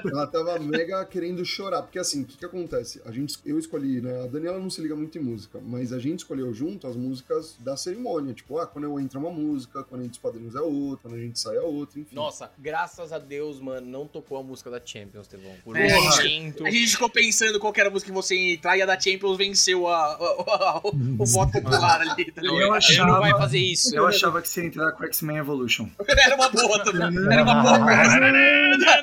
[0.12, 3.00] Ela tava mega querendo chorar, porque assim, o que que acontece?
[3.04, 4.22] A gente, eu escolhi, né?
[4.24, 7.56] A Daniela não se liga muito em música, mas a gente escolheu junto as músicas
[7.60, 8.34] da cerimônia.
[8.34, 11.08] Tipo, ah, quando eu entro é uma música, quando a gente os padrinhos é outra,
[11.08, 12.14] quando a gente sai é outra, enfim.
[12.14, 15.52] Nossa, graças a Deus, mano, não tocou a música da Champions, Tevão.
[15.64, 16.66] Por É, um a gente-.
[16.66, 18.86] A gente ficou pensando qual que era a música que você ia entrar e a
[18.86, 20.90] da Champions venceu a, a- a- o,
[21.22, 22.42] o voto popular ali, tá?
[22.42, 23.94] Eu ele achava- não vai fazer isso.
[23.94, 25.88] Eu achava que você ia entrar com X-Men Evolution.
[26.06, 27.32] Era uma boa também.
[27.32, 27.92] Era uma boa.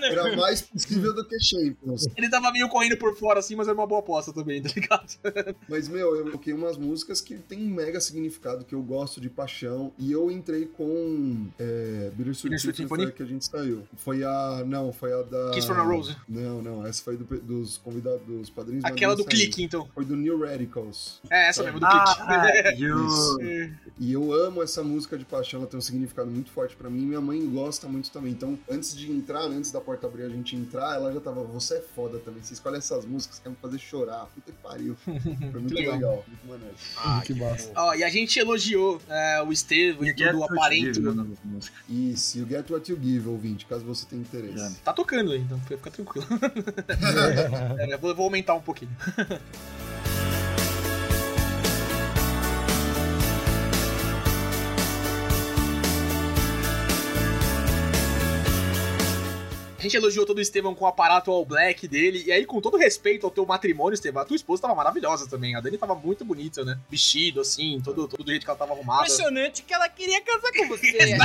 [0.10, 2.08] Era mais possível do que Champions.
[2.16, 5.08] Ele tava meio correndo por fora assim, mas era uma boa aposta também, tá ligado?
[5.68, 9.30] Mas, meu, eu coloquei umas músicas que tem um mega significado, que eu gosto de
[9.30, 9.92] paixão.
[9.98, 13.06] E eu entrei com é, Bittersweet Symphony, foi Symphony?
[13.06, 13.84] a que a gente saiu.
[13.98, 14.64] Foi a.
[14.66, 15.52] Não, foi a da.
[15.52, 16.16] Kiss from a Rose.
[16.28, 16.86] Não, não.
[16.86, 18.84] Essa foi do- dos convidados, dos padrinhos.
[18.86, 19.88] Aquela do clique, então.
[20.00, 21.20] Foi do New Radicals.
[21.30, 22.16] É, essa mesmo, do Ah,
[22.64, 22.82] clique.
[22.84, 23.38] e o...
[24.00, 27.02] E eu amo essa música de paixão, ela tem um significado muito forte pra mim.
[27.02, 28.32] Minha mãe gosta muito também.
[28.32, 31.44] Então, antes de entrar, né, antes da porta abrir a gente entrar, ela já tava,
[31.44, 32.42] você é foda também.
[32.42, 34.26] Você escolhe essas músicas, quer me fazer chorar.
[34.34, 34.96] Puta que pariu.
[35.04, 35.96] Foi muito legal.
[35.96, 36.26] legal.
[36.26, 36.76] muito maneiro.
[36.96, 37.70] Ah, que massa.
[37.76, 40.94] Ó, e a gente elogiou é, o Estevam e tudo o aparente.
[40.94, 41.12] Give,
[41.44, 41.76] música.
[41.90, 44.78] Isso, you get what you give, ouvinte, caso você tenha interesse.
[44.78, 44.82] É.
[44.82, 46.26] Tá tocando aí, então fica tranquilo.
[47.80, 48.96] É, vou, vou aumentar um pouquinho.
[59.90, 62.24] Gente elogiou todo o Estevão com o aparato all black dele.
[62.26, 65.56] E aí, com todo respeito ao teu matrimônio, Estevão, a tua esposa tava maravilhosa também.
[65.56, 66.78] A Dani tava muito bonita, né?
[66.90, 69.02] Vestido, assim, todo, todo do jeito que ela tava arrumada.
[69.04, 71.18] Impressionante que ela queria casar com você.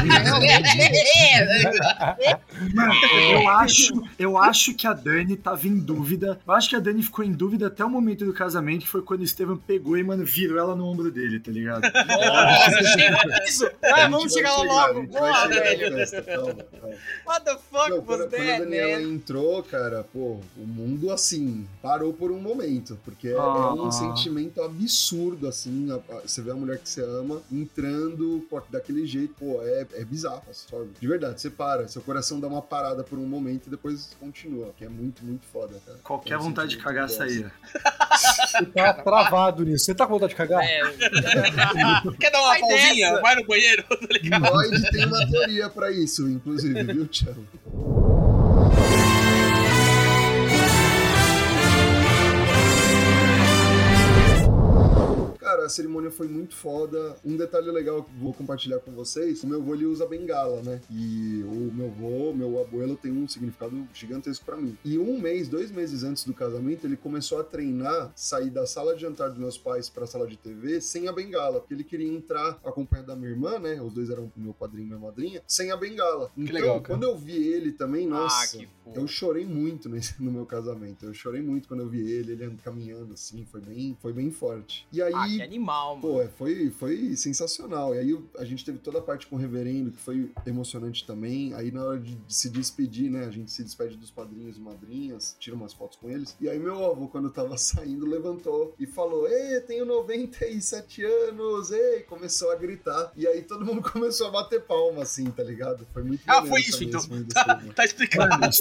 [2.75, 2.95] Mano,
[3.31, 6.41] eu acho, eu acho que a Dani tava em dúvida.
[6.47, 9.03] Eu acho que a Dani ficou em dúvida até o momento do casamento, que foi
[9.03, 11.83] quando o Estevam pegou e, mano, virou ela no ombro dele, tá ligado?
[11.83, 13.71] Nossa, chega isso.
[13.83, 15.07] Ah, vamos chegar lá logo.
[17.27, 19.09] What the fuck was quando a that, Daniela man?
[19.15, 23.73] entrou, cara, pô, o mundo assim parou por um momento, porque é- é Ah.
[23.75, 25.91] um sentimento absurdo, assim.
[25.91, 29.87] a- a- você vê a mulher que você ama entrando pô, daquele jeito, pô, é,
[29.95, 30.91] é bizarro, sabe?
[31.01, 34.73] De verdade, você para, seu coração dá uma parada por um momento e depois continua,
[34.77, 35.99] que é muito, muito foda, cara.
[36.03, 37.51] Qualquer É um vontade de cagar saía.
[38.17, 39.85] Você tá travado nisso.
[39.85, 40.63] Você tá com vontade de cagar?
[40.63, 40.81] É,
[42.19, 43.11] Quer dar uma Vai pausinha?
[43.11, 43.21] dessa.
[43.23, 44.47] Vai no banheiro, tá ligado?
[44.47, 47.45] Freud tem uma teoria pra isso, inclusive, viu, Thiago?
[55.55, 57.15] Cara, a cerimônia foi muito foda.
[57.25, 60.81] Um detalhe legal que vou compartilhar com vocês: o meu avô ele usa bengala, né?
[60.91, 64.77] E o meu avô, meu abuelo, tem um significado gigantesco pra mim.
[64.85, 68.97] E um mês, dois meses antes do casamento, ele começou a treinar, sair da sala
[68.97, 72.09] de jantar dos meus pais pra sala de TV sem a bengala, porque ele queria
[72.13, 73.81] entrar acompanhado da minha irmã, né?
[73.81, 76.33] Os dois eram meu padrinho e minha madrinha, sem a bengala.
[76.37, 76.99] Então, legal, cara.
[76.99, 78.99] quando eu vi ele também, nossa, ah, que fofo.
[78.99, 81.05] eu chorei muito nesse- no meu casamento.
[81.07, 84.85] Eu chorei muito quando eu vi ele, ele caminhando assim, foi bem, foi bem forte.
[84.93, 86.15] E aí, Ah, que animal, mano.
[86.15, 87.95] Pô, é, foi, foi sensacional.
[87.95, 91.55] E aí a gente teve toda a parte com o reverendo, que foi emocionante também.
[91.55, 93.25] Aí na hora de, se despedir, né?
[93.25, 96.37] A gente se despede dos padrinhos e madrinhas, tira umas fotos com eles.
[96.41, 101.71] E aí meu avô, quando tava saindo, levantou e falou: Ei, tenho 97 anos!
[101.71, 102.01] Ei!
[102.03, 103.13] Começou a gritar.
[103.17, 105.87] E aí todo mundo começou a bater palma, assim, tá ligado?
[105.93, 107.01] Foi muito Ah, foi isso, então.
[107.33, 108.41] Tá, tá explicado.
[108.41, 108.53] Mano,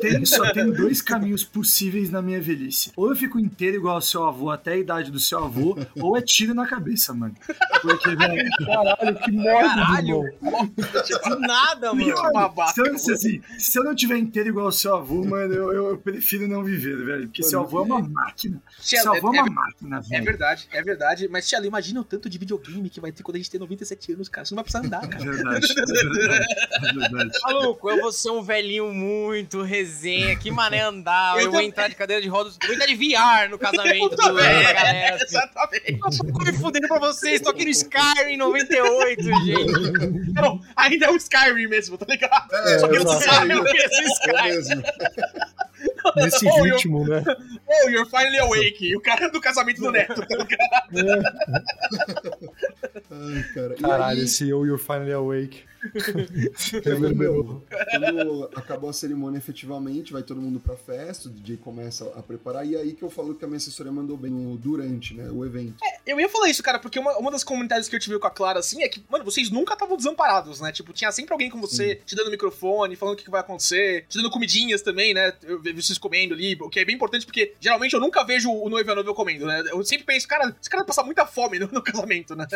[0.00, 2.92] tem, só tem dois caminhos possíveis na minha velhice.
[2.96, 5.69] Ou eu fico inteiro igual ao seu avô até a idade do seu avô,
[6.00, 7.34] ou é tiro na cabeça, mano.
[7.82, 10.24] Porque, velho, Caralho, que mórbido, Caralho!
[10.42, 10.66] irmão.
[10.66, 12.14] Do nada, mano.
[12.14, 12.72] Que babaca.
[12.72, 15.72] se eu, se, assim, se eu não tiver inteiro igual ao seu avô, mano, eu,
[15.72, 17.26] eu- eu prefiro não viver, velho.
[17.26, 18.60] Porque seu avô é uma máquina.
[18.80, 20.24] Tia, Seu avô é é- uma máquina, É velho.
[20.24, 21.28] verdade, é verdade.
[21.28, 24.12] Mas, Tia, imagina o tanto de videogame que vai ter quando a gente ter 97
[24.12, 24.44] anos, cara.
[24.44, 25.24] Você não vai precisar andar, É cara.
[25.24, 27.38] verdade, é verdade, é verdade.
[27.42, 30.36] Maluco, eu vou ser um velhinho muito resenha.
[30.36, 31.36] Que mané andar.
[31.38, 32.56] Eu, Eu vou entrar de cadeira de rodas.
[32.64, 34.44] Vou entrar de VR no casamento do, da também.
[34.74, 35.16] galera.
[35.16, 35.24] Assim.
[35.24, 35.59] Exatamente.
[35.68, 37.40] Tô me fudendo pra vocês.
[37.40, 40.32] Tô aqui no Skyrim 98, gente.
[40.32, 42.52] Não, ainda é o Skyrim mesmo, tá ligado?
[42.54, 44.42] É, Só que eu não sabe o É Skyrim.
[44.42, 44.82] mesmo.
[46.16, 47.22] Nesse Oh, eu- ritmo, né?
[47.66, 48.86] Oh, you're finally awake.
[48.88, 51.30] E o cara do casamento do neto, tá ligado?
[53.10, 53.74] Ai, cara.
[53.76, 55.64] Caralho, aí- esse Oh You're Finally Awake.
[56.82, 62.06] Quando, meu, quando acabou a cerimônia efetivamente, vai todo mundo pra festa, o DJ começa
[62.16, 65.14] a preparar, e aí que eu falo que a minha assessoria mandou bem no, durante,
[65.14, 65.76] né, o evento.
[66.06, 68.30] Eu ia falar isso, cara, porque uma, uma das comunidades que eu tive com a
[68.30, 70.72] Clara, assim, é que, mano, vocês nunca estavam desamparados, né?
[70.72, 74.06] Tipo, tinha sempre alguém com você, te dando microfone, falando o que, que vai acontecer,
[74.08, 75.32] te dando comidinhas também, né?
[75.42, 78.50] Eu vejo vocês comendo ali, o que é bem importante, porque geralmente eu nunca vejo
[78.50, 79.62] o noivo e a noiva comendo, né?
[79.68, 82.46] Eu sempre penso, cara, esse cara vai passar muita fome no, no casamento, né?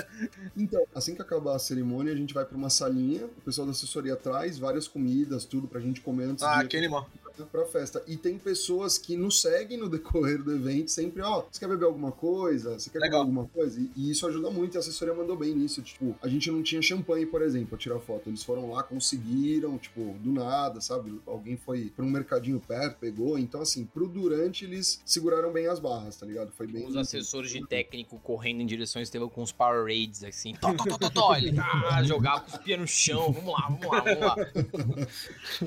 [0.56, 3.72] Então, assim que acabar a cerimônia, a gente vai pra uma salinha, o pessoal da
[3.72, 7.08] assessoria traz várias comidas, tudo pra gente comer antes Ah, de que animal.
[7.42, 8.02] Pra festa.
[8.06, 11.86] E tem pessoas que nos seguem no decorrer do evento, sempre, ó, você quer beber
[11.86, 12.78] alguma coisa?
[12.78, 13.24] Você quer Legal.
[13.24, 13.80] comer alguma coisa?
[13.80, 15.82] E, e isso ajuda muito, e a assessoria mandou bem nisso.
[15.82, 18.28] Tipo, a gente não tinha champanhe, por exemplo, pra tirar foto.
[18.28, 21.20] Eles foram lá, conseguiram, tipo, do nada, sabe?
[21.26, 23.38] Alguém foi pra um mercadinho perto, pegou.
[23.38, 26.52] Então, assim, pro durante, eles seguraram bem as barras, tá ligado?
[26.52, 26.86] Foi bem.
[26.86, 30.54] Os assessores de técnico correndo em direção ao Estevão com os Power Raids, assim.
[30.54, 31.34] Tó, tó, tó, tó, tó.
[31.36, 33.32] Ele ah, jogava, cuspia no chão.
[33.32, 35.08] Vamos lá, vamos lá, vamos lá.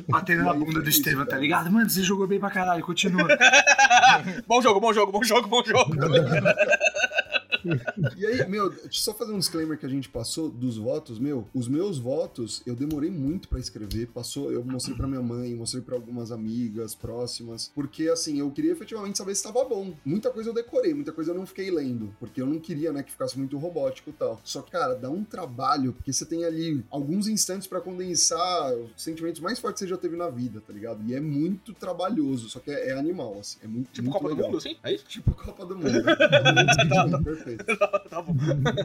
[0.08, 1.57] Batendo na bunda do Estevam, tá ligado?
[1.66, 3.28] Mano, você jogou bem pra caralho, continua.
[4.48, 5.96] bom jogo, bom jogo, bom jogo, bom jogo.
[8.18, 11.20] E aí, meu, deixa eu só fazer um disclaimer que a gente passou dos votos,
[11.20, 11.48] meu.
[11.54, 14.08] Os meus votos, eu demorei muito pra escrever.
[14.08, 18.72] Passou, eu mostrei pra minha mãe, mostrei pra algumas amigas próximas, porque assim, eu queria
[18.72, 19.94] efetivamente saber se tava bom.
[20.06, 23.04] Muita coisa eu decorei, muita coisa eu não fiquei lendo, porque eu não queria, né,
[23.04, 24.40] que ficasse muito robótico e tal.
[24.44, 29.02] Só que, cara, dá um trabalho, porque você tem ali alguns instantes pra condensar os
[29.02, 31.04] sentimentos mais fortes que você já teve na vida, tá ligado?
[31.08, 33.58] E é muito trabalhoso, só que é, é animal, assim.
[33.64, 34.52] É muito, Tipo muito Copa do legal.
[34.52, 34.76] Mundo, assim?
[34.84, 35.06] É isso?
[35.06, 35.88] Tipo Copa do Mundo.
[37.56, 37.78] Perfeito.
[38.10, 38.34] Tá bom.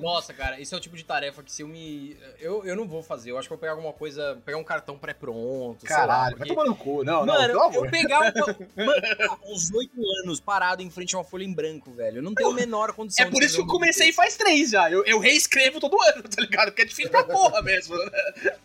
[0.03, 2.17] Nossa, cara, esse é o tipo de tarefa que se eu me.
[2.41, 3.31] Eu, eu não vou fazer.
[3.31, 4.37] Eu acho que eu vou pegar alguma coisa.
[4.45, 5.87] Pegar um cartão pré-pronto.
[5.87, 7.05] sei lá, Caralho, vai porque- tomar no cu.
[7.05, 8.57] Não, não, Mano, pelo eu, pegar mano,
[9.47, 12.19] uns oito anos parado em frente a uma folha em branco, velho.
[12.19, 14.17] Eu não tenho a menor condição É por de isso que eu comecei desse.
[14.17, 14.91] faz três já.
[14.91, 16.67] Eu, eu reescrevo todo ano, tá ligado?
[16.67, 17.97] Porque é difícil pra porra mesmo.
[17.97, 18.11] né?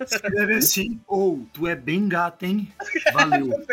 [0.01, 2.71] Escreve assim, ou tu é bem gato, hein?
[3.13, 3.47] Valeu.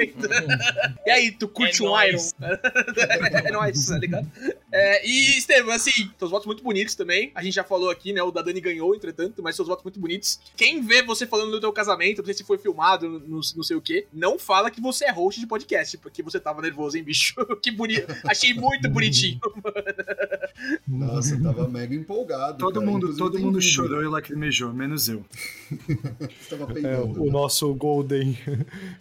[1.07, 2.35] E aí, tu curte É um nóis.
[2.41, 3.39] Iron?
[3.47, 4.31] é nóis, tá ligado?
[4.73, 7.31] É, e, Estevam, assim, seus votos muito bonitos também.
[7.35, 8.23] A gente já falou aqui, né?
[8.23, 10.41] O da Dani ganhou, entretanto, mas seus votos muito bonitos.
[10.57, 13.77] Quem vê você falando do teu casamento, não sei se foi filmado, não, não sei
[13.77, 17.03] o quê, não fala que você é host de podcast, porque você tava nervoso, hein,
[17.05, 17.35] bicho?
[17.63, 18.15] que bonito.
[18.27, 19.41] Achei muito bonitinho.
[20.87, 22.59] Nossa, eu tava mega empolgado.
[22.59, 22.87] Todo cara.
[22.87, 23.71] mundo, Inclusive, todo mundo vídeo.
[23.75, 25.25] chorou e lacrimejou, menos eu.
[25.71, 27.23] Você tava É, peidando.
[27.23, 27.33] o né?
[27.33, 28.39] nosso Golden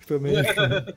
[0.07, 0.33] também.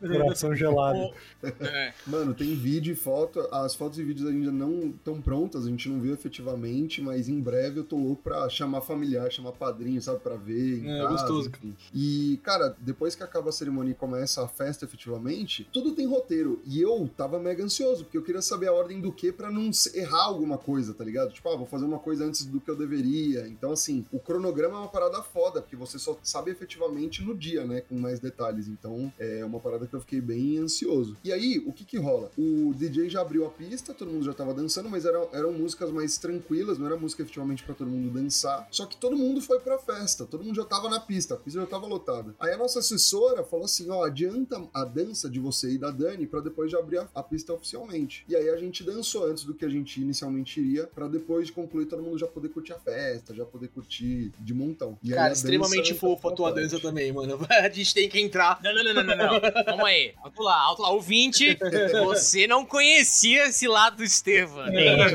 [0.01, 1.13] Coração gelado.
[1.61, 1.93] É.
[2.07, 3.41] Mano, tem vídeo e foto.
[3.53, 7.41] As fotos e vídeos ainda não estão prontas, a gente não viu efetivamente, mas em
[7.41, 10.79] breve eu tô louco pra chamar familiar, chamar padrinho, sabe, pra ver.
[10.85, 11.49] Em É, casa, gostoso.
[11.51, 11.75] enfim.
[11.93, 16.61] E, cara, depois que acaba a cerimônia e começa a festa efetivamente, tudo tem roteiro.
[16.65, 19.71] E eu tava mega ansioso, porque eu queria saber a ordem do que pra não
[19.95, 21.33] errar alguma coisa, tá ligado?
[21.33, 23.49] Tipo, ah, vou fazer uma coisa antes do que eu deveria.
[23.49, 27.65] Então, assim, o cronograma é uma parada foda, porque você só sabe efetivamente no dia,
[27.65, 27.81] né?
[27.81, 28.69] Com mais detalhes.
[28.69, 31.17] Então, é uma parada que eu fiquei bem ansioso.
[31.25, 32.31] E aí, o que que rola?
[32.39, 35.91] O DJ já abriu a pista, todo mundo já tava dançando, mas eram, eram músicas
[35.97, 38.69] mais tranquilas, não era música efetivamente pra todo mundo dançar.
[38.71, 41.61] Só que todo mundo foi pra festa, todo mundo já tava na pista, a pista
[41.61, 42.35] já tava lotada.
[42.39, 46.27] Aí a nossa assessora falou assim: ó, adianta a dança de você e da Dani
[46.27, 48.25] pra depois de abrir a, a pista oficialmente.
[48.29, 51.53] E aí a gente dançou antes do que a gente inicialmente iria, pra depois de
[51.53, 54.99] concluir todo mundo já poder curtir a festa, já poder curtir de montão.
[55.03, 57.39] E aí a Cara, extremamente fofo a tua dança também, mano.
[57.51, 58.61] A gente tem que entrar.
[58.63, 59.65] Não, não, não, não, não, não.
[59.65, 60.15] Calma aí.
[60.23, 60.91] Alto lá, alto lá.
[60.91, 61.59] Ouvinte,
[62.05, 64.67] você não conhecia esse lado do Estevam.
[64.67, 65.15] É.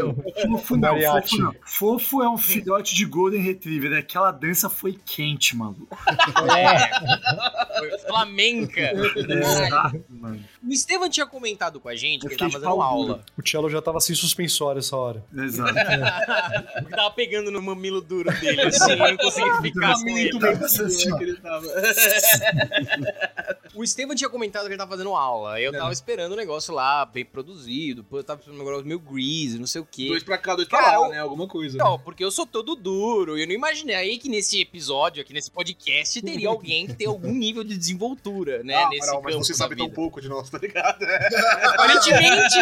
[0.71, 1.55] Fofo não, fofo não.
[1.65, 3.97] Fofo é um filhote de Golden Retriever.
[3.97, 5.97] Aquela dança foi quente, maluco.
[7.77, 8.81] Foi flamenca.
[9.15, 10.43] Exato, mano.
[10.63, 12.81] O Estevam tinha comentado com a gente que Eu ele tava fazendo duro.
[12.81, 13.23] aula.
[13.37, 15.23] O cello já tava sem suspensório essa hora.
[15.35, 15.73] Exato.
[16.81, 20.31] Porque tava pegando no mamilo duro dele, assim, eu não conseguia ficar com ele.
[20.39, 21.65] Que ele tava.
[23.73, 25.59] O Estevam tinha comentado que ele tava fazendo aula.
[25.59, 28.05] Eu tava esperando o negócio lá, bem produzido.
[28.11, 30.07] Eu tava esperando um negócio meio greasy, não sei o quê.
[30.09, 31.19] Dois pra cá, Cara, lá, eu- né?
[31.19, 31.77] Alguma coisa.
[31.77, 33.37] Não, porque eu sou todo duro.
[33.37, 37.07] E eu não imaginei aí que nesse episódio, aqui nesse podcast, teria alguém que tem
[37.07, 38.75] algum nível de desenvoltura, né?
[38.75, 39.95] Ah, nesse Amaral, mas você sabe tão vida.
[39.95, 41.03] pouco de nós, tá ligado?
[41.03, 42.55] Aparentemente.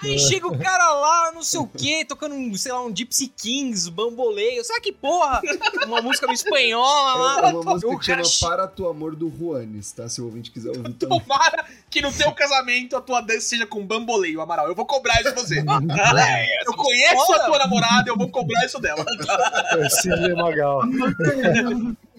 [0.02, 3.28] Aí chega o cara lá, não sei o quê, tocando um, sei lá, um Gypsy
[3.28, 5.40] Kings, bamboleio, sabe que porra?
[5.86, 7.48] Uma música no espanhola lá.
[7.48, 10.08] É uma música o que cara chama Para Tu Amor do Juanes, tá?
[10.08, 11.20] Se o ouvinte quiser ouvir também.
[11.20, 14.68] Tomara que no teu casamento a tua dança seja com bamboleio, Amaral.
[14.68, 15.62] Eu vou cobrar isso de você.
[16.30, 19.04] É, eu conheço a tua namorada, eu vou cobrar isso dela.
[19.78, 20.82] É, Sidney Magal.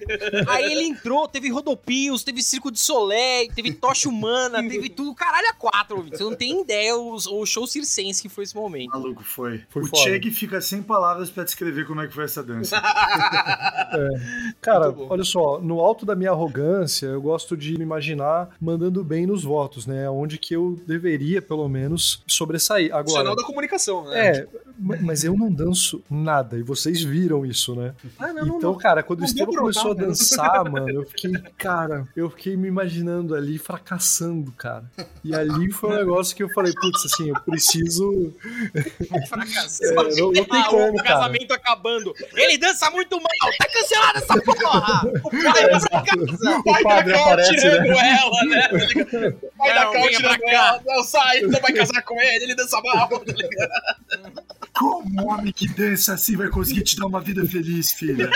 [0.48, 5.48] Aí ele entrou, teve rodopios, teve circo de solé, teve tocha humana, teve tudo, caralho,
[5.50, 5.98] a quatro.
[5.98, 6.18] ouvinte.
[6.18, 8.90] Você não tem ideia o, o show circense que foi esse momento.
[8.92, 9.62] Maluco, foi.
[9.70, 10.04] Foi o foda.
[10.04, 12.82] Cheg fica sem palavras pra descrever como é que foi essa dança.
[14.62, 15.08] Cara, Muito bom.
[15.10, 19.44] olha só, no alto da minha arrogância, eu gosto de me imaginar mandando bem nos
[19.44, 20.10] votos, né?
[20.10, 22.88] Onde que eu deveria, pelo menos, sobressair.
[22.88, 24.28] Agora, Profissional da comunicação, né?
[24.38, 24.48] é,
[24.80, 27.94] ma- mas eu não danço nada, e vocês viram isso, né?
[28.20, 28.78] Ah, não, não, Então, não.
[28.78, 29.64] cara, quando o Não Estevam pra
[29.96, 30.50] começou a né?
[30.54, 34.84] dançar, mano, eu fiquei, cara, eu fiquei me imaginando ali fracassando, cara.
[35.24, 38.34] E ali foi um negócio que eu falei, putz, assim, eu preciso.
[39.30, 40.10] Fracassado.
[40.10, 41.10] É, não, não tem Ah, como, o cara.
[41.16, 42.14] casamento acabando.
[42.36, 45.02] Ele dança muito mal, tá cancelada essa porra!
[45.24, 46.58] O pai vai pra casa.
[46.60, 48.20] O padre Cal aparece, tirando né?
[48.20, 49.32] ela, né?
[49.58, 50.82] Pai da Cal tirando ela.
[50.86, 53.08] Não, sai, não vai casar com ele, ele dança mal.
[53.08, 54.44] tá ligado?
[54.74, 58.30] Como um homem que dança assim vai conseguir te dar uma vida feliz, filha?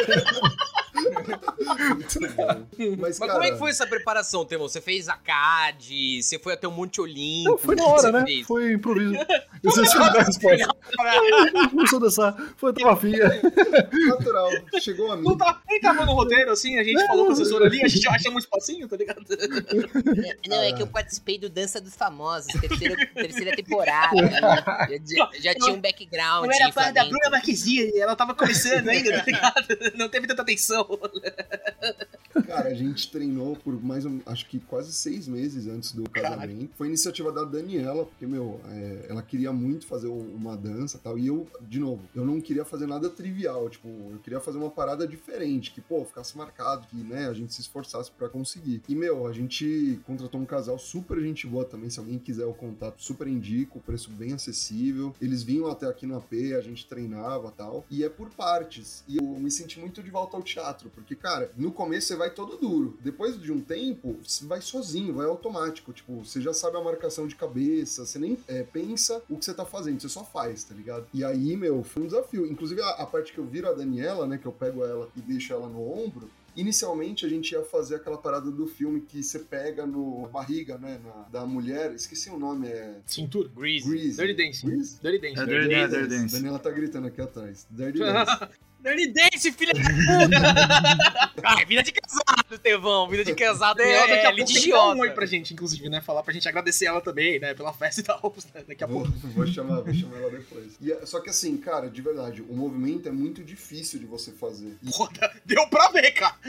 [1.96, 2.68] Muito bom.
[2.98, 4.68] Mas, Mas cara, como é que foi essa preparação, Temo?
[4.68, 7.52] Você fez a CAD, você foi até o Monte Olimpo.
[7.52, 8.24] Não, foi na o hora, né?
[8.26, 8.48] fez?
[8.48, 9.14] Foi improviso.
[9.64, 10.68] Eu sei se dá a resposta.
[11.54, 12.54] Não começou a dançar.
[12.56, 13.14] Foi, tava afim.
[14.08, 14.50] natural.
[14.80, 15.24] Chegou a mim.
[15.24, 17.88] Não tá, nem tava no roteiro, assim, a gente falou com a assessora ali, a
[17.88, 19.24] gente achamos um espacinho, tá ligado?
[20.48, 24.16] Não, é que eu participei do Dança dos Famosos, terceira, terceira temporada.
[24.22, 24.40] né?
[25.06, 26.24] Já, já tinha um background.
[26.41, 27.03] Não era parte da.
[27.05, 29.67] Bruna Marquezine, ela tava começando ainda, tá ligado?
[29.97, 30.88] Não teve tanta atenção.
[32.47, 36.71] Cara, a gente treinou por mais, um, acho que quase seis meses antes do casamento.
[36.78, 40.99] Foi iniciativa da Daniela, porque, meu, é, ela queria muito fazer um- uma dança e
[40.99, 41.17] tal.
[41.17, 43.69] E eu, de novo, eu não queria fazer nada trivial.
[43.69, 47.53] Tipo, eu queria fazer uma parada diferente, que, pô, ficasse marcado, que, né, a gente
[47.53, 48.82] se esforçasse pra conseguir.
[48.88, 51.89] E, meu, a gente contratou um casal super gente boa também.
[51.89, 55.15] Se alguém quiser o contato, super indico, preço bem acessível.
[55.21, 57.86] Eles vinham até aqui no AP, a gente treinava tal.
[57.89, 59.03] E é por partes.
[59.07, 62.30] E eu me senti muito de volta ao teatro, porque, cara, no começo você vai
[62.30, 62.97] todo duro.
[63.01, 65.93] Depois de um tempo, você vai sozinho, vai automático.
[65.93, 69.53] Tipo, você já sabe a marcação de cabeça, você nem é, pensa o que você
[69.53, 71.07] tá fazendo, você só faz, tá ligado?
[71.13, 72.45] E aí, meu, foi um desafio.
[72.45, 75.22] Inclusive, a, a parte que eu viro a Daniela, né, que eu pego ela e
[75.22, 79.39] deixo ela no ombro, Inicialmente a gente ia fazer aquela parada do filme que você
[79.39, 83.49] pega no na barriga, né, na- da mulher, esqueci o nome, é Cintura.
[83.56, 83.89] Greasy.
[83.89, 84.18] Grease.
[84.18, 84.68] Dirty Dancing.
[84.68, 84.99] Grease?
[85.01, 85.39] Dirty Dancing.
[85.41, 86.34] É Dirty Dance, Dirty Dance.
[86.36, 87.68] Daniela tá gritando aqui atrás.
[87.70, 88.32] Dirty Dance.
[88.84, 91.32] Dance, filha da puta!
[91.43, 93.09] Ai, vida de casado, Tevão.
[93.09, 94.95] Vida de casado é, daqui é a dar litigiosa.
[94.95, 96.01] um oi pra gente, inclusive, né?
[96.01, 97.55] Falar pra gente agradecer ela também, né?
[97.55, 98.21] Pela festa e tal.
[98.53, 99.17] né, Daqui a Vou, pouco.
[99.30, 100.73] vou chamar, vou chamar ela depois.
[100.80, 104.32] E é- só que assim, cara, de verdade, o movimento é muito difícil de você
[104.32, 104.78] fazer.
[104.95, 105.32] Foda.
[105.45, 106.36] Deu pra ver, cara.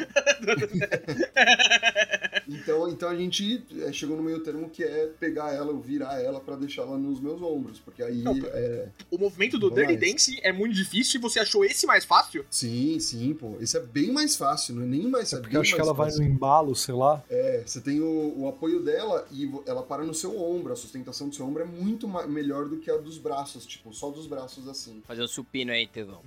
[2.48, 6.20] então, então a gente é, chegou no meio termo que é pegar ela, eu virar
[6.20, 9.96] ela pra deixar ela nos meus ombros, porque aí Não, é, O movimento do Dirty.
[9.96, 12.44] Dance é muito difícil e você achou esse mais fácil?
[12.50, 15.56] sim, sim, pô, esse é bem mais fácil, não é nem mais É porque bem
[15.56, 16.24] eu acho que ela vai fácil.
[16.24, 17.22] no embalo, sei lá.
[17.28, 21.28] É, você tem o, o apoio dela e ela para no seu ombro, a sustentação
[21.28, 24.68] do seu ombro é muito melhor do que a dos braços, tipo, só dos braços
[24.68, 25.02] assim.
[25.06, 26.20] Fazer um supino aí, Tevão.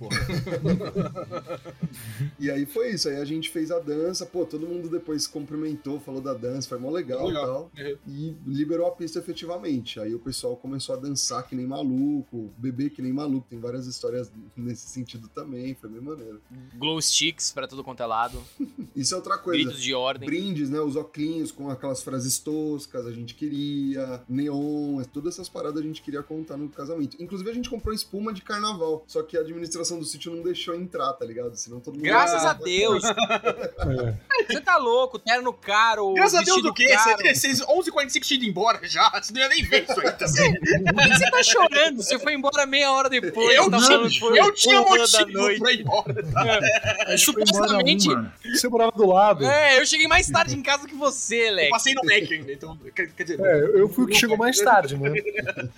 [2.38, 6.00] E aí foi isso, aí a gente fez a dança, pô, todo mundo depois cumprimentou,
[6.10, 7.42] falou da dança, foi mó legal, Legal.
[7.44, 7.46] e
[7.82, 7.86] tal.
[7.86, 7.98] Uhum.
[8.08, 10.00] E liberou a pista efetivamente.
[10.00, 13.46] Aí o pessoal começou a dançar que nem maluco, beber que nem maluco.
[13.48, 16.40] Tem várias histórias nesse sentido também, foi bem maneiro.
[16.74, 18.42] Glow sticks pra tudo quanto é lado.
[18.94, 19.62] Isso é outra coisa.
[19.62, 20.28] Gritos de ordem.
[20.28, 20.80] Brindes, né?
[20.80, 26.02] Os oclinhos com aquelas frases toscas, a gente queria, neon, todas essas paradas a gente
[26.02, 27.16] queria contar no casamento.
[27.22, 30.74] Inclusive, a gente comprou espuma de carnaval, só que a administração do sítio não deixou
[30.74, 31.54] entrar, tá ligado?
[31.56, 32.02] Senão todo mundo.
[32.04, 33.02] Graças Ah, a Deus.
[34.52, 36.12] Você tá louco, terno caro.
[36.14, 36.94] Graças a Deus do quê?
[37.34, 39.08] Vocês 11h45 tinha ido embora já.
[39.20, 40.60] Você não ia nem ver isso aí, tá certo?
[40.60, 42.02] Por que você tá chorando?
[42.02, 43.56] Você foi embora meia hora depois.
[43.56, 45.60] Eu tá falando eu tinha motivo noite.
[45.60, 46.14] pra ir embora.
[46.14, 48.08] Foi embora Supostamente.
[48.44, 49.44] Você morava do lado.
[49.44, 51.70] É, eu cheguei mais tarde em casa que você, Eu Lex.
[51.70, 52.78] passei no Mac ainda, então.
[52.94, 53.40] Quer, dizer.
[53.40, 55.10] É, eu fui o que chegou mais tarde, né?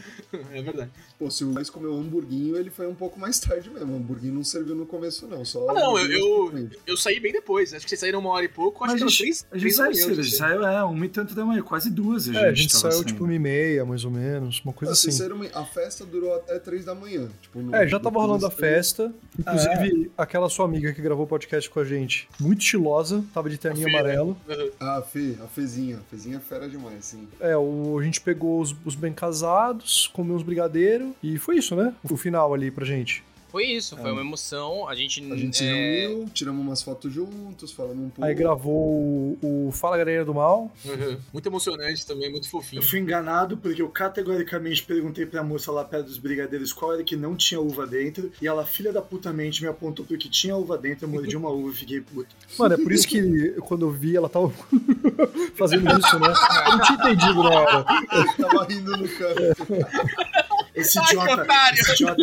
[0.55, 0.91] É verdade.
[1.19, 3.93] Pô, se o Luiz comeu hamburguinho, ele foi um pouco mais tarde mesmo.
[3.93, 5.45] O hamburguinho não serviu no começo, não.
[5.45, 6.79] Só Ah, não, eu- frente.
[6.87, 7.73] Eu saí bem depois.
[7.75, 8.62] Acho que vocês saíram uma hora e pouco.
[8.69, 11.07] Acho Mas que a gente, três, a gente saiu cedo, a gente saiu, é, uma
[11.07, 13.07] e tanto da manhã, quase duas a gente É, a gente tava saiu saindo.
[13.07, 15.11] tipo uma e meia, mais ou menos, uma coisa Ah, assim.
[15.37, 17.29] meio- a festa durou até três da manhã.
[17.41, 19.13] Tipo, no- É, já tava rolando a festa.
[19.39, 23.59] Inclusive, aquela sua amiga que gravou o podcast com a gente, muito estilosa, tava de
[23.59, 23.99] terninho A Fê, né?
[24.01, 24.37] amarelo.
[24.81, 25.97] Ah, a Fê, a Fezinha.
[25.97, 27.27] A Fezinha é fera demais, sim.
[27.41, 31.75] É, o, a gente pegou os, os bem casados, comeu uns brigadeiros e foi isso,
[31.75, 31.93] né?
[32.09, 33.25] O final ali pra gente.
[33.53, 34.89] Foi isso, foi uma emoção.
[34.89, 35.23] A gente.
[35.31, 38.25] A gente se é, reuniu, tiramos umas fotos juntos, falamos um pouco.
[38.25, 40.73] Aí gravou o, o Fala Galera do Mal.
[40.83, 41.19] Uhum.
[41.31, 42.81] Muito emocionante também, muito fofinho.
[42.81, 47.05] Eu fui enganado porque eu categoricamente perguntei pra moça lá perto dos brigadeiros qual era
[47.05, 48.33] que não tinha uva dentro.
[48.41, 51.05] E ela, filha da putamente, me apontou pro que tinha uva dentro.
[51.05, 52.35] Eu mordi uma uva e fiquei puto.
[52.59, 54.51] Mano, é por isso que quando eu vi, ela tava
[55.55, 56.33] fazendo isso, né?
[56.69, 57.85] Eu não tinha entendido na hora.
[58.41, 60.62] Tava rindo no canto.
[60.75, 62.23] Esse Ai, idiota, esse idiota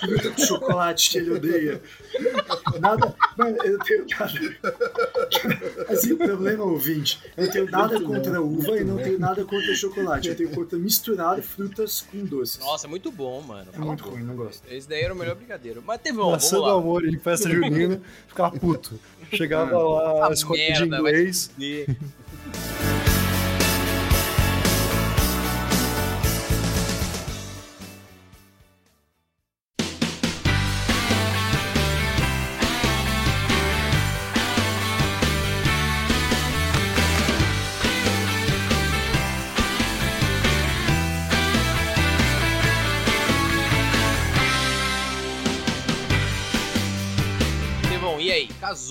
[0.00, 1.80] fruta com chocolate que ele odeia.
[2.78, 4.56] Nada, mano, eu não tenho nada.
[5.88, 9.74] Assim, o problema, ouvinte, eu não tenho nada contra uva e não tenho nada contra
[9.74, 10.28] chocolate.
[10.28, 12.58] Eu tenho contra misturar frutas com doces.
[12.58, 13.70] Nossa, é muito bom, mano.
[13.72, 14.62] É muito ruim, não gosto.
[14.70, 15.82] Esse daí era o melhor brigadeiro.
[15.86, 16.78] Mas teve um, Maçã vamos lá.
[16.78, 18.98] amor, ele festa junina, ficava puto.
[19.32, 21.50] Chegava lá, Ah, escolinha de inglês.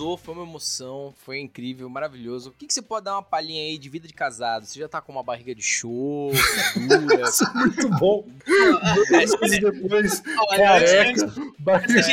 [0.07, 2.49] Casou, foi uma emoção, foi incrível, maravilhoso.
[2.49, 4.65] O que, que você pode dar uma palhinha aí de vida de casado?
[4.65, 6.31] Você já tá com uma barriga de show,
[6.87, 7.23] dura?
[7.29, 8.25] Isso é muito bom.
[8.47, 11.99] É, Dois meses depois, Olha, antes- careca, barriga.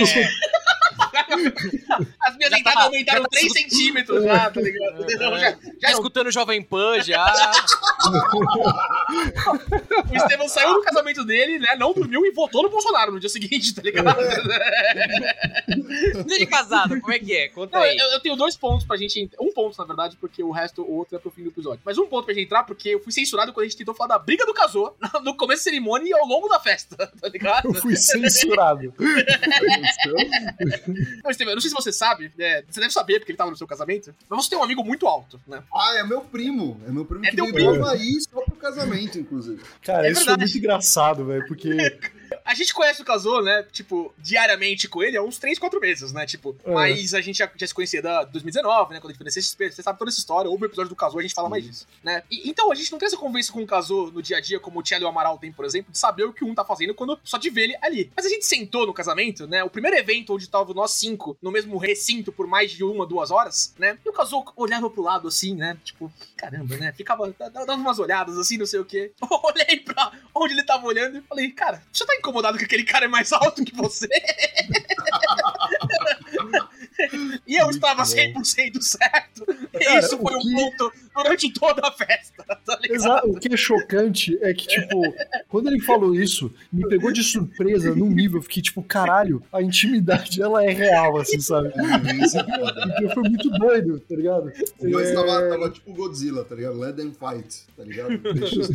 [2.21, 5.07] As minhas Já entradas tá- aumentaram tá 3 centímetros já, tá ligado?
[5.19, 7.25] Não, já, Já escutando Jovem Pan, já.
[10.11, 11.75] o Estevão saiu do casamento dele, né?
[11.77, 14.17] Não dormiu e votou no Bolsonaro no dia seguinte, tá ligado?
[15.67, 17.49] Vida de casado, como é que é?
[17.49, 17.97] Conta Não, aí.
[17.97, 19.21] eu, eu tenho dois pontos pra gente.
[19.21, 21.81] ent- Um ponto, na verdade, porque o resto, o outro é pro fim do episódio.
[21.85, 24.09] Mas um ponto pra gente entrar, porque eu fui censurado quando a gente tentou falar
[24.09, 27.69] da briga do casou no começo da cerimônia e ao longo da festa, tá ligado?
[27.69, 28.93] Eu fui censurado.
[31.23, 33.51] Não, Estevão, eu não sei se você sabe, é, você deve saber porque ele tava
[33.51, 35.63] no seu casamento, mas você tem um amigo muito alto, né?
[35.75, 36.81] Ah, é meu primo.
[36.87, 37.85] É meu primo É que teu veio primo.
[37.87, 39.63] Havaí só pro casamento, inclusive.
[39.83, 40.53] Cara, É isso foi verdade.
[40.53, 41.71] muito engraçado, velho, porque
[42.45, 43.65] A gente conhece o Casou, né?
[43.73, 46.27] Tipo, diariamente com ele há uns 3, 4 meses, né?
[46.27, 46.71] Tipo, É.
[46.73, 49.01] mas a gente já, já se conhecia da 2019, né?
[49.01, 50.97] Quando a gente foi na CXP, você sabe toda essa história, houve o episódio do
[50.97, 52.23] Casou, a gente fala mais disso, né?
[52.31, 54.59] E- então, a gente não tem essa conversa com o Casou no dia a dia,
[54.61, 56.65] como o Tchelo e o Amaral tem, por exemplo, de saber o que um tá
[56.65, 58.11] fazendo quando só de ver ele ali.
[58.17, 59.63] Mas a gente sentou no casamento, né?
[59.65, 63.31] O primeiro evento onde tava nós cinco no mesmo recinto por mais de uma, duas
[63.31, 63.99] horas, né?
[64.05, 65.77] E o Casou olhava pro lado assim, né?
[65.85, 66.93] Tipo, caramba, né?
[66.93, 69.13] Ficava dando umas olhadas assim, não sei o quê.
[69.45, 73.05] Olhei pra onde ele tava olhando e falei, cara, você tá incomodado que aquele cara
[73.05, 74.09] é mais alto que você?
[77.47, 79.45] e eu estava 100% certo.
[79.73, 82.95] E Cara, isso foi o um que- ponto durante toda a festa, tá ligado?
[82.97, 83.29] Exato.
[83.31, 85.01] O que é chocante é que, tipo,
[85.49, 89.63] quando ele falou isso, me pegou de surpresa num nível, eu fiquei tipo, caralho, a
[89.63, 91.71] intimidade ela é real, assim, sabe?
[91.73, 94.53] Porque foi muito doido, tá ligado?
[94.83, 96.79] Mas É, tava, tava tipo Godzilla, tá ligado?
[96.79, 98.19] Let them fight, tá ligado?
[98.35, 98.69] Deixa os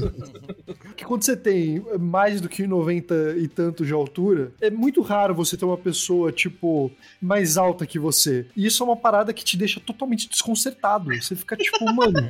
[0.96, 5.34] que quando você tem mais do que 90 e tanto de altura, é muito raro
[5.34, 8.29] você ter uma pessoa, tipo, mais alta que você.
[8.56, 11.14] E isso é uma parada que te deixa totalmente desconcertado.
[11.16, 12.28] Você fica tipo, mano,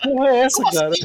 [0.00, 0.92] que porra é essa, cara?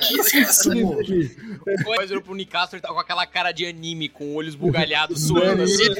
[0.00, 1.36] Que sentido aqui?
[1.64, 5.64] Depois olhou pro Nicastro e tava com aquela cara de anime, com olhos bugalhados, suando
[5.64, 5.82] assim.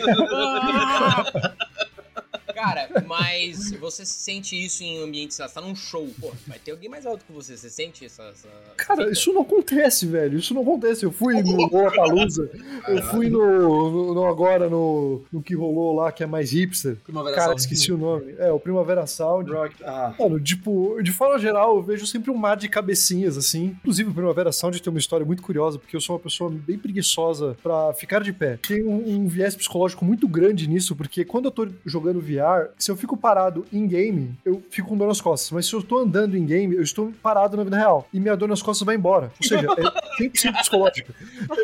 [2.56, 6.88] Cara, mas você sente isso em ambientes, você tá num show, pô, vai ter alguém
[6.88, 8.22] mais alto que você, você sente essa...
[8.24, 9.12] essa Cara, fita?
[9.12, 10.38] isso não acontece, velho.
[10.38, 11.04] Isso não acontece.
[11.04, 12.50] Eu fui no Lollapalooza,
[12.88, 16.96] eu fui no, no, no- agora no, no que rolou lá, que é mais hipster.
[17.04, 17.60] Primavera Cara, Sound.
[17.60, 18.34] esqueci o nome.
[18.38, 19.50] É, o Primavera Sound.
[19.50, 19.74] Rock.
[19.84, 20.14] Ah.
[20.18, 23.76] Mano, tipo, de forma geral, eu vejo sempre um mar de cabecinhas, assim.
[23.82, 26.78] Inclusive, o Primavera Sound tem uma história muito curiosa, porque eu sou uma pessoa bem
[26.78, 28.58] preguiçosa pra ficar de pé.
[28.66, 32.45] Tem um, um viés psicológico muito grande nisso, porque quando eu tô jogando VR,
[32.78, 35.50] se eu fico parado em game, eu fico com dor nas costas.
[35.50, 38.06] Mas se eu tô andando em game, eu estou parado na vida real.
[38.12, 39.30] E minha dor nas costas vai embora.
[39.40, 41.14] Ou seja, é 100% psicológica.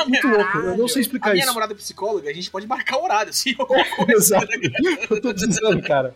[0.01, 0.59] É muito louco.
[0.59, 1.47] Eu não sei A explicar minha isso.
[1.47, 3.83] namorada é psicóloga, a gente pode marcar o horário, assim, coisa.
[4.13, 4.49] Exato.
[5.11, 6.15] Eu tô precisando, cara.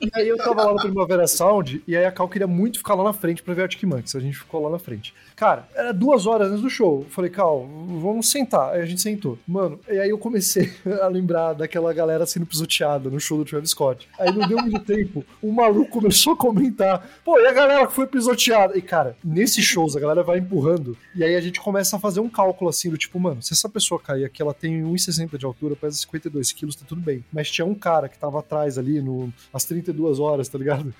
[0.00, 2.94] E aí eu tava lá no Primavera Sound, e aí a Cal queria muito ficar
[2.94, 4.14] lá na frente pra ver Arctic Monkeys.
[4.14, 5.14] A gente ficou lá na frente.
[5.34, 7.00] Cara, era duas horas antes do show.
[7.00, 7.66] Eu falei, Cal,
[8.00, 8.74] vamos sentar.
[8.74, 9.38] Aí a gente sentou.
[9.46, 10.72] Mano, e aí eu comecei
[11.02, 14.08] a lembrar daquela galera sendo pisoteada no show do Travis Scott.
[14.18, 17.92] Aí não deu muito tempo, o maluco começou a comentar, pô, e a galera que
[17.92, 18.76] foi pisoteada?
[18.76, 22.20] E cara, nesses shows a galera vai empurrando, e aí a gente começa a fazer
[22.20, 25.44] um cálculo assim, do tipo, mano, se essa pessoa cair aqui, ela tem 1,60 de
[25.44, 27.24] altura, pesa 52 quilos, tá tudo bem.
[27.32, 30.94] Mas tinha um cara que tava atrás ali, no, às 32 horas, tá ligado?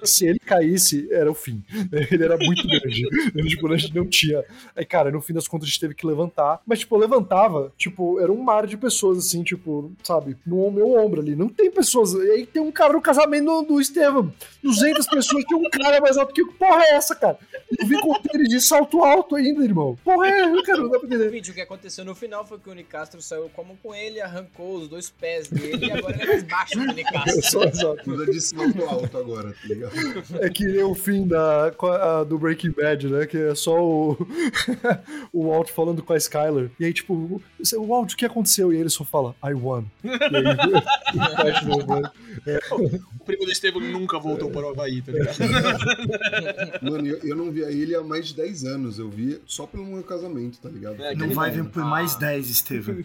[0.00, 1.62] Que se ele caísse, era o fim.
[2.10, 3.06] Ele era muito grande.
[3.34, 4.44] Ele, tipo, a gente não tinha.
[4.74, 6.60] Aí, cara, no fim das contas a gente teve que levantar.
[6.66, 10.92] Mas, tipo, eu levantava, tipo, era um mar de pessoas, assim, tipo, sabe, no meu
[10.92, 11.34] ombro ali.
[11.34, 12.12] Não tem pessoas.
[12.12, 14.32] E aí tem um cara no casamento do, Estevam.
[14.62, 16.52] 200 pessoas, tem um cara mais alto que eu.
[16.52, 17.38] Porra, é essa, cara?
[17.78, 19.96] Eu vim com tênis de salto alto ainda, irmão.
[20.02, 21.38] Porra, é, eu quero, não dá pra entender.
[21.38, 24.88] O que aconteceu no final foi que o Nicastro saiu como com ele, arrancou os
[24.88, 27.95] dois pés dele e agora ele é mais baixo que o Nicastro.
[28.04, 29.92] Tudo de salto alto agora, tá ligado?
[30.40, 33.26] É que nem o fim da, a- do Breaking Bad, né?
[33.26, 34.16] Que é só o,
[35.32, 36.70] o Walt falando com a Skyler.
[36.78, 38.72] E aí, tipo, o Walt, o que aconteceu?
[38.72, 39.84] E ele só fala, I won.
[40.04, 40.42] E aí,
[42.46, 42.60] né?
[42.70, 45.38] O primo do Estevam nunca voltou para o Havaí, tá ligado?
[46.82, 48.98] Mano, eu, eu não via ele há mais de 10 anos.
[48.98, 51.02] Eu vi só pelo meu casamento, tá ligado?
[51.02, 52.96] É, Não vai vir por mais 10, Estevam.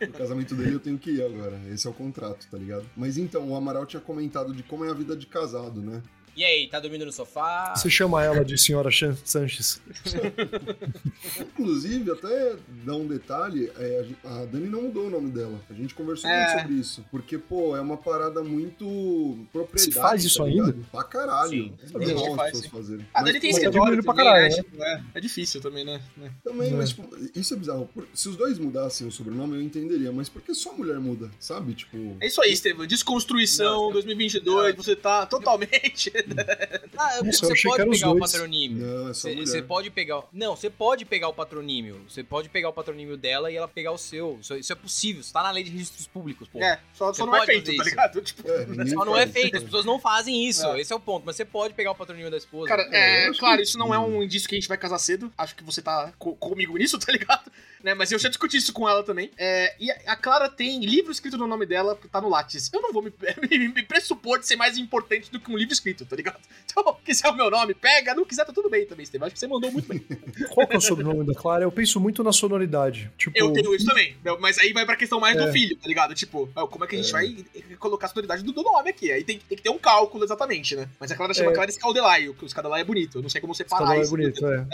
[0.00, 1.58] O casamento dele eu tenho que ir agora.
[1.72, 2.83] Esse é o contrato, tá ligado?
[2.96, 6.02] Mas então, o Amaral tinha comentado de como é a vida de casado, né?
[6.36, 7.74] E aí, tá dormindo no sofá?
[7.76, 8.90] Você chama ela de Senhora
[9.24, 9.80] Sanches.
[11.40, 15.60] Inclusive, até dar um detalhe, é, a Dani não mudou o nome dela.
[15.70, 16.44] A gente conversou É.
[16.46, 17.04] muito sobre isso.
[17.10, 19.92] Porque, pô, é uma parada muito propriedade.
[19.92, 20.76] Se faz isso tá ainda?
[20.90, 21.50] Pra caralho.
[21.50, 21.74] Sim.
[21.94, 22.68] É Tem que faz, sim.
[22.68, 23.06] fazerem.
[23.14, 24.24] A Dani tem mas tá escritório diminuindo pra né?
[24.24, 26.00] caralho, Tipo, é, é difícil também, né?
[26.20, 26.30] É.
[26.42, 26.74] Também, É.
[26.74, 27.88] mas tipo, isso é bizarro.
[28.12, 30.10] Se os dois mudassem o sobrenome, eu entenderia.
[30.12, 31.30] Mas por que só a mulher muda?
[31.38, 31.74] Sabe?
[31.74, 32.16] Tipo.
[32.20, 32.86] É isso aí, Estevam.
[32.86, 36.12] Desconstruição 2022, você tá totalmente...
[36.96, 38.86] Ah, Nossa, você pode pegar o patronímio.
[38.86, 40.18] Não, é só Você você pode pegar.
[40.20, 42.00] o- Não, você pode pegar o patronímio.
[42.08, 44.38] Você pode pegar o patronímio dela e ela pegar o seu.
[44.40, 45.20] Isso, isso é possível.
[45.20, 46.60] Isso tá na lei de registros públicos, pô.
[46.62, 47.84] É, só, só não é feito, tá isso.
[47.90, 48.20] ligado?
[48.22, 50.64] Tipo, É, Só não é feito, as pessoas não fazem isso.
[50.66, 50.80] É.
[50.80, 51.24] Esse é o ponto.
[51.26, 52.68] Mas você pode pegar o patronímio da esposa.
[52.68, 54.98] Cara, é, acho claro, que- isso não é um indício que a gente vai casar
[54.98, 55.32] cedo.
[55.36, 57.50] Acho que você tá co- comigo nisso, tá ligado?
[57.82, 59.30] Né, mas eu já discuti isso com ela também.
[59.36, 62.70] É, e a Clara tem livro escrito no nome dela, que tá no Lattes.
[62.72, 63.12] Eu não vou me,
[63.50, 66.36] me, me pressupor de ser mais importante do que um livro escrito, tá ligado?
[66.76, 68.16] Então, quiser o meu nome, pega.
[68.16, 69.26] Não quiser, tá tudo bem também, Estevam.
[69.26, 70.00] Acho que você mandou muito bem.
[70.50, 71.62] Qual que é o sobrenome da Clara?
[71.62, 73.12] Eu penso muito na sonoridade.
[73.16, 74.16] Tipo, Eu tenho isso também.
[74.40, 75.46] Mas aí vai pra questão mais É.
[75.46, 76.14] do filho, tá ligado?
[76.14, 77.12] Tipo, como é que a gente É.
[77.12, 79.12] vai colocar a sonoridade do, do nome aqui?
[79.12, 80.88] Aí tem, tem que ter um cálculo exatamente, né?
[80.98, 81.54] Mas a Clara chama É.
[81.54, 83.18] Clara Scaldelai, o Scaldelai é bonito.
[83.18, 84.10] Eu não sei como separar é isso.
[84.10, 84.66] bonito, é.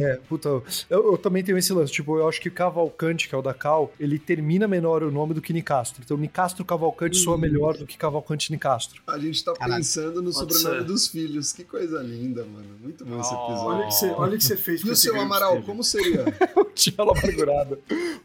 [0.00, 0.48] É, puta.
[0.88, 1.92] Eu, eu também tenho esse lance.
[1.92, 5.34] Tipo, eu acho que Cavalcante, que é o da Cal, ele termina menor o nome
[5.34, 6.02] do que Nicastro.
[6.04, 9.02] Então, Nicastro Cavalcante soa melhor do que Cavalcante Nicastro.
[9.08, 9.76] A gente tá Caralho.
[9.76, 10.87] pensando no Pode sobrenome ser.
[10.88, 11.52] Dos filhos.
[11.52, 12.76] Que coisa linda, mano.
[12.80, 13.44] Muito bom esse Oh.
[13.44, 13.68] episódio.
[13.68, 15.66] Olha o que você, olha o que você fez E com o seu Amaral, Estevam.
[15.66, 16.24] como seria?
[16.74, 17.78] Tinha ela amargurada.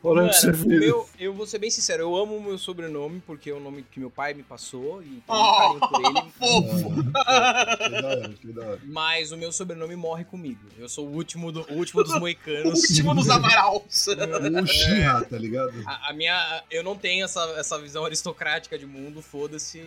[0.04, 0.80] Olha o que você o fez.
[0.80, 3.84] meu, eu vou ser bem sincero, eu amo o meu sobrenome, porque é o nome
[3.92, 6.32] que meu pai me passou e tenho Oh, muito carinho por ele.
[6.40, 7.12] Fofo!
[7.26, 8.80] Ah, que da hora, que da hora.
[8.86, 10.60] Mas o meu sobrenome morre comigo.
[10.78, 12.80] Eu sou o último, do, o último dos O moicanos.
[12.90, 14.08] último dos Amarals.
[14.08, 15.74] O Uchiha, tá ligado?
[15.86, 16.64] A, a minha.
[16.70, 19.80] Eu não tenho essa, essa visão aristocrática de mundo, foda-se.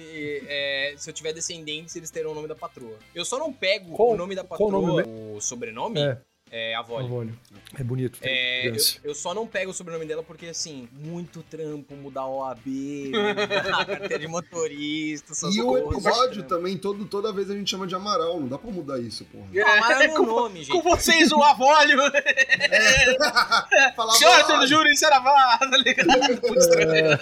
[0.48, 2.98] É, se eu tiver descendentes, eles terão o nome da patroa.
[3.14, 5.02] Eu só não pego Qual- o nome da patroa, o nome
[5.36, 6.18] o sobrenome, É,
[6.50, 7.04] é, Avoli.
[7.04, 7.38] Avólio.
[7.78, 8.18] É bonito.
[8.22, 12.66] É, eu, eu só não pego o sobrenome dela porque, assim, muito trampo, mudar OAB,
[12.66, 15.92] mudar a carteira de motorista, essas E o coisas.
[16.06, 18.38] episódio também, todo, toda vez a gente chama de Amaral.
[18.40, 19.46] Não dá pra mudar isso, porra.
[19.64, 20.82] Ah, mas é meu com, nome, com gente.
[20.84, 21.98] vocês, o Avólio.
[23.96, 24.60] Fala Senhora "Avólio".
[24.60, 26.06] do Júri Saravá, tá ligado?
[26.42, 27.18] Muito estranho.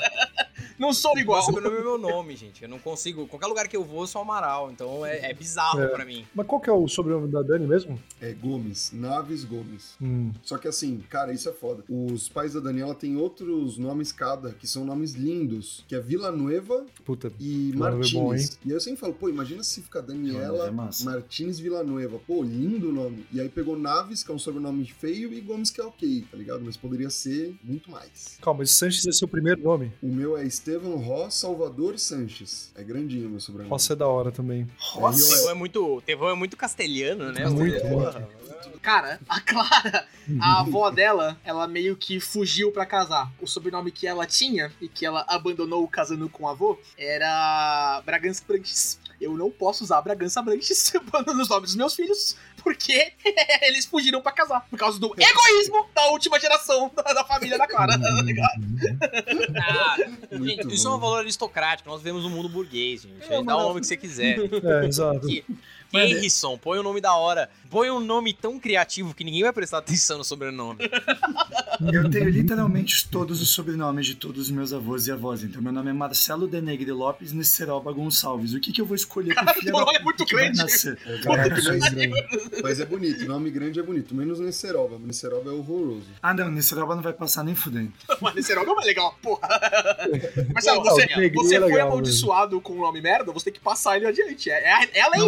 [0.79, 1.41] Não sou igual.
[1.43, 2.63] sobrenome é meu nome, gente.
[2.65, 3.27] Eu não consigo.
[3.29, 4.71] Qualquer lugar que eu vou, eu sou Amaral.
[4.73, 5.87] Então é, é bizarro É.
[5.87, 6.27] pra mim.
[6.35, 8.01] Mas qual que é o sobrenome da Dani mesmo?
[8.21, 9.95] É Gomes, Naves Gomes.
[10.01, 10.33] Hum.
[10.43, 11.85] Só que assim, cara, isso é foda.
[11.89, 16.31] Os pais da Daniela têm outros nomes cada, que são nomes lindos, que é Vila
[16.31, 17.33] Nueva Puta.
[17.39, 18.59] e Vila Nueva é Martins.
[18.65, 21.05] e aí eu sempre falo, pô, imagina se ficar Vila Nueva Daniela é.
[21.05, 22.19] Martins Villanueva.
[22.27, 23.27] Pô, lindo o nome.
[23.33, 26.37] E aí pegou Naves, que é um sobrenome feio, e Gomes, que é ok, tá
[26.37, 26.63] ligado?
[26.65, 28.39] Mas poderia ser muito mais.
[28.41, 29.93] Calma, mas Sanches é seu primeiro nome?
[30.03, 32.73] O meu é Estevão Ró Salvador Sanches.
[32.75, 33.71] É grandinho o meu sobrenome.
[33.71, 34.67] Posso ser da hora também.
[34.97, 35.37] Nossa.
[35.37, 37.49] Tevão é muito, Tevão é muito castelhano, né?
[37.49, 38.29] Muito, Porra.
[38.81, 40.07] Cara, a Clara,
[40.41, 43.31] a avó dela, ela meio que fugiu pra casar.
[43.41, 48.43] O sobrenome que ela tinha e que ela abandonou casando com o avô era Bragança
[48.47, 48.99] Branches.
[49.21, 50.93] Eu não posso usar Bragança Branches
[51.35, 53.13] nos nomes dos meus filhos, porque
[53.63, 54.67] eles fugiram pra casar.
[54.69, 58.63] Por causa do egoísmo da última geração da, família da Clara, tá ligado?
[59.57, 59.97] Ah,
[60.33, 61.89] gente, isso é um valor aristocrático.
[61.89, 63.25] Nós vivemos um mundo burguês, gente.
[63.33, 64.39] É, Dá o nome que você quiser.
[64.65, 65.27] É, exato.
[65.99, 67.49] Harrison, põe um nome da hora.
[67.71, 70.79] Põe um nome tão criativo que ninguém vai prestar atenção no sobrenome.
[71.93, 75.43] Eu tenho literalmente todos os sobrenomes de todos os meus avós e avós.
[75.43, 78.55] Então, meu nome é Marcelo Denegre Lopes Nesseroba Gonçalves.
[78.55, 80.59] O que, que eu vou escolher pro filho é muito grande.
[80.59, 80.97] nascer?
[81.05, 84.99] É, Caraca, mas, mas- mas é bonito, nome grande é bonito, menos Nesseroba.
[84.99, 86.07] Nesseroba é horroroso.
[86.23, 87.93] Ah, não, Nesseroba não vai passar nem fudendo.
[88.37, 89.49] Esse nome é mais legal, porra.
[90.55, 93.97] Marcelo, você, o você é foi amaldiçoado com um nome merda, você tem que passar
[93.97, 94.49] ele adiante.
[94.51, 95.21] É, é, é a lei,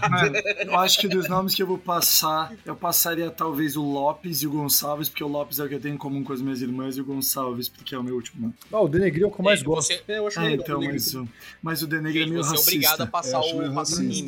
[0.00, 0.08] Tá?
[0.08, 4.42] Mano, eu acho que dos nomes que eu vou passar, eu passaria talvez o Lopes
[4.42, 6.40] e o Gonçalves, porque o Lopes é o que eu tenho em comum com as
[6.40, 8.54] minhas irmãs, e o Gonçalves, porque é o meu último nome.
[8.72, 9.88] Ah, o Denegri é o que eu mais Gente, gosto.
[9.88, 11.28] Você, É, eu acho É, então, mas, o-
[11.62, 12.70] mas o Denegre é meio você é racista.
[12.70, 13.42] obrigado a passar o
[13.74, 13.74] patronímio,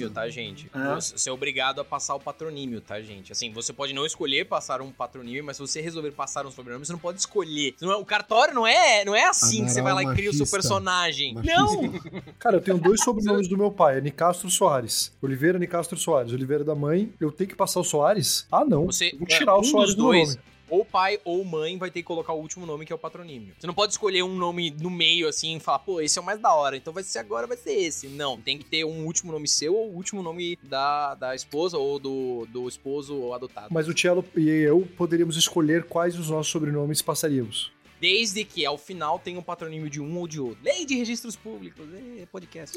[0.07, 0.11] racista.
[0.11, 0.71] tá, gente?
[0.75, 0.95] É?
[1.01, 3.33] Você é obrigado a passar o patronímio, tá, gente?
[3.33, 6.85] Assim, você pode não escolher passar um patronímio, mas se você resolver passar um sobrenome,
[6.85, 7.75] você não pode escolher.
[7.77, 10.15] Você não é- o cartório não é, não é assim que você vai lá e
[10.15, 11.35] cria o seu personagem.
[11.35, 11.57] Machista.
[11.57, 11.93] Não!
[12.39, 15.13] Cara, eu tenho dois sobrenomes do meu pai, é Nicastro Soares.
[15.23, 16.33] Oliveira Nicastro Soares.
[16.33, 18.47] Oliveira da mãe, eu tenho que passar o Soares?
[18.53, 18.87] Ah, não.
[18.87, 20.41] Você, Vou tirar é, o um Soares dos do dois, nome.
[20.69, 23.55] ou pai ou mãe vai ter que colocar o último nome, que é o patronímio.
[23.59, 26.25] Você não pode escolher um nome no meio, assim, e falar, pô, esse é o
[26.25, 28.09] mais da hora, então vai ser agora, vai ser esse.
[28.09, 31.77] Não, tem que ter um último nome seu ou o último nome da, da esposa
[31.79, 33.69] ou do, do esposo ou adotado.
[33.71, 37.71] Mas o Cello e eu poderíamos escolher quais os nossos sobrenomes passaríamos.
[38.07, 40.59] Desde que ao final tenha um patronímio de um ou de outro.
[40.61, 41.87] Lei de registros públicos,
[42.19, 42.77] é podcast.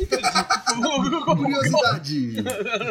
[1.26, 2.44] Curiosidade!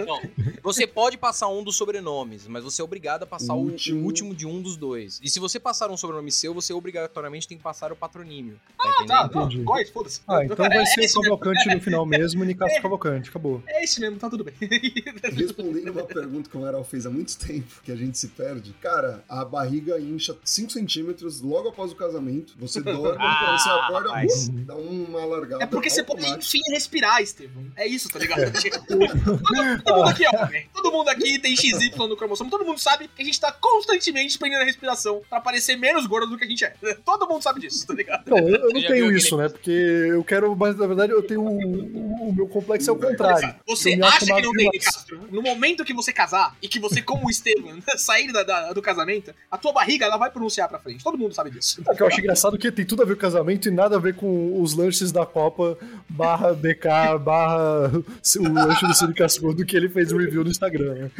[0.05, 0.20] Não,
[0.61, 3.70] você pode passar um dos sobrenomes, mas você é obrigado a passar O o, o
[3.70, 4.05] último.
[4.05, 5.20] último de um dos dois.
[5.22, 8.59] E se você passar um sobrenome seu, você obrigatoriamente tem que passar o patronímio.
[8.76, 9.07] Tá Ah, entendendo?
[9.09, 9.62] tá, não, Entendi.
[9.62, 10.20] góis, foda-se.
[10.26, 11.22] Ah, então vai É ser esse mesmo.
[11.39, 13.62] Cavalcante no final mesmo, Nicastro Cavalcante, acabou.
[13.68, 14.55] É esse mesmo, tá tudo bem.
[15.32, 18.72] Respondendo uma pergunta que o Amaral fez há muito tempo, que a gente se perde.
[18.80, 22.23] Cara, a barriga incha 5 centímetros logo após o casamento.
[22.58, 25.64] Você dorme, Ah, quando você acorda, uh, dá uma largada.
[25.64, 27.66] É porque você pode, enfim, respirar, Estevam.
[27.76, 28.52] É isso, tá ligado?
[28.86, 30.66] todo, todo mundo aqui é homem.
[30.72, 32.50] Todo mundo aqui tem XY no cromossomo.
[32.50, 36.28] Todo mundo sabe que a gente tá constantemente prendendo a respiração pra parecer menos gordo
[36.30, 36.74] do que a gente é.
[37.04, 38.28] Todo mundo sabe disso, tá ligado?
[38.28, 39.48] Não, eu, eu não tenho isso, né?
[39.48, 41.42] Porque eu quero, mas na verdade eu tenho.
[41.42, 43.54] O, o meu complexo é o contrário.
[43.66, 44.70] Você acha que não tem.
[44.80, 45.28] Castro?
[45.30, 48.82] No momento que você casar e que você, como o Estevam, sair da- da- do
[48.82, 51.02] casamento, a tua barriga ela vai pronunciar pra frente.
[51.02, 51.82] Todo mundo sabe disso.
[51.88, 53.98] É que eu acho engraçado que tem tudo a ver com casamento e nada a
[53.98, 55.76] ver com os lanches da Copa
[56.08, 60.94] barra BK barra o lanche do Cine Cascudo que ele fez o review no Instagram,
[60.94, 61.10] né?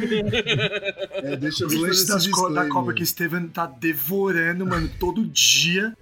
[1.11, 2.69] É, deixa Os lanches da disclaimer.
[2.69, 5.93] Copa que o Steven tá devorando, mano, todo dia.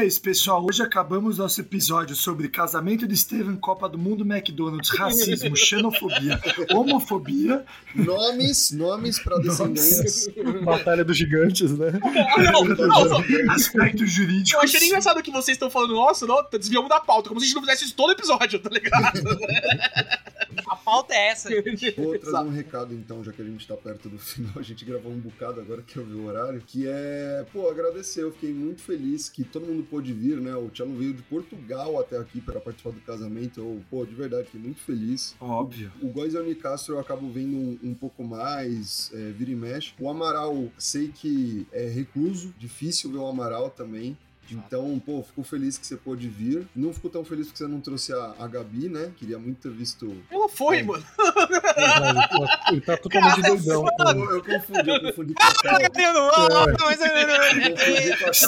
[0.00, 0.64] É isso, pessoal.
[0.64, 6.40] Hoje acabamos nosso episódio sobre casamento de Steven, Copa do Mundo, McDonald's, racismo, xenofobia,
[6.72, 7.64] homofobia.
[7.94, 10.28] Nomes, nomes pra descendentes.
[10.64, 11.92] Batalha dos Gigantes, né?
[12.50, 13.52] Não, não, não.
[13.52, 14.52] Aspectos jurídicos.
[14.52, 17.48] Eu achei engraçado que vocês estão falando, nossa, não, desviamos da pauta, como se a
[17.48, 19.20] gente não fizesse isso todo episódio, tá ligado?
[20.66, 21.48] A pauta é essa.
[21.96, 24.84] Vou trazer um recado então, já que a gente tá perto do final, a gente
[24.84, 28.52] gravou um bocado agora que eu vi o horário, que é, pô, agradecer, eu fiquei
[28.52, 30.54] muito feliz que todo mundo pôde vir, né?
[30.54, 34.44] O Tchelo veio de Portugal até aqui para participar do casamento, eu, pô, de verdade,
[34.44, 35.34] fiquei muito feliz.
[35.40, 35.92] Óbvio.
[36.00, 39.56] O Góis e o Nicastro eu acabo vendo um, um pouco mais, é, vira e
[39.56, 39.92] mexe.
[39.98, 44.16] O Amaral, sei que é recluso, difícil ver o Amaral também.
[44.52, 46.66] Então, pô, fico feliz que você pôde vir.
[46.74, 49.10] Não fico tão feliz porque você não trouxe a, a Gabi, né?
[49.16, 50.16] Queria muito ter visto.
[50.30, 50.82] Ela foi, É.
[50.82, 51.04] mano.
[52.72, 53.86] Ele tá totalmente doidão.
[53.98, 55.80] Eu, eu confundi, eu confundi com a Cal.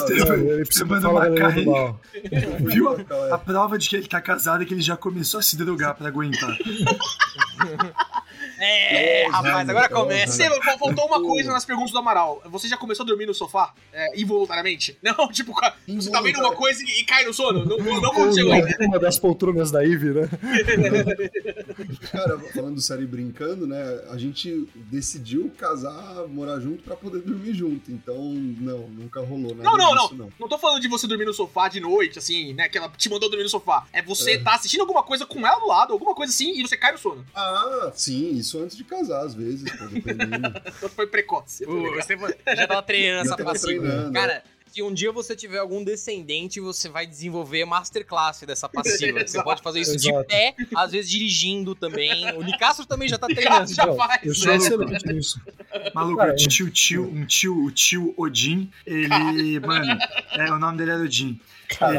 [0.09, 1.71] Ele Você precisa manda falar uma galera do carreira.
[1.71, 2.01] mal.
[2.13, 2.93] Eu confundi Viu?
[2.99, 3.31] é.
[3.31, 5.95] A prova de que ele tá casado é que ele já começou a se drogar
[5.95, 6.57] pra aguentar.
[8.65, 10.43] É, rapaz, agora começa.
[10.61, 12.41] Fal- faltou uma coisa nas perguntas do Amaral.
[12.45, 13.73] Você já começou a dormir no sofá?
[13.91, 14.97] É, involuntariamente?
[15.03, 15.53] Não, tipo,
[15.87, 17.65] você tá vendo uma coisa e, e cai no sono?
[17.65, 18.77] Não, não, não aconteceu ainda.
[18.81, 20.29] Uma das poltronas da Ivy, né?
[22.11, 23.83] Cara, falando sério e brincando, né?
[24.09, 27.91] A gente decidiu casar, morar junto pra poder dormir junto.
[27.91, 30.29] Então, não, nunca rolou nada Não, não, disso, não.
[30.39, 32.69] Não tô falando de você dormir no sofá de noite, assim, né?
[32.69, 33.85] Que ela te mandou dormir no sofá.
[33.91, 36.77] É você tá assistindo alguma coisa com ela do lado, alguma coisa assim, e você
[36.77, 37.25] cai no sono.
[37.35, 39.85] Ah, sim, isso antes de casar, às vezes, pô.
[40.77, 41.65] Então foi precoce.
[41.65, 42.17] Uh, você
[42.55, 43.81] já tava treinando Já essa passiva.
[43.81, 44.13] treinando.
[44.13, 49.25] Cara, se um dia você tiver algum descendente, você vai desenvolver masterclass dessa passiva.
[49.25, 50.27] Você pode fazer isso de Exato.
[50.27, 52.31] pé, às vezes dirigindo também.
[52.33, 53.71] O Nicastro também já tá treinando.
[53.71, 54.55] Já Não, faz, eu sou né?
[54.57, 55.39] excelente nisso.
[55.93, 59.97] Maluco, Cara, eu tinha o tio, um tio, o tio Odin, ele, mano,
[60.31, 61.39] é, o nome dele era Odin.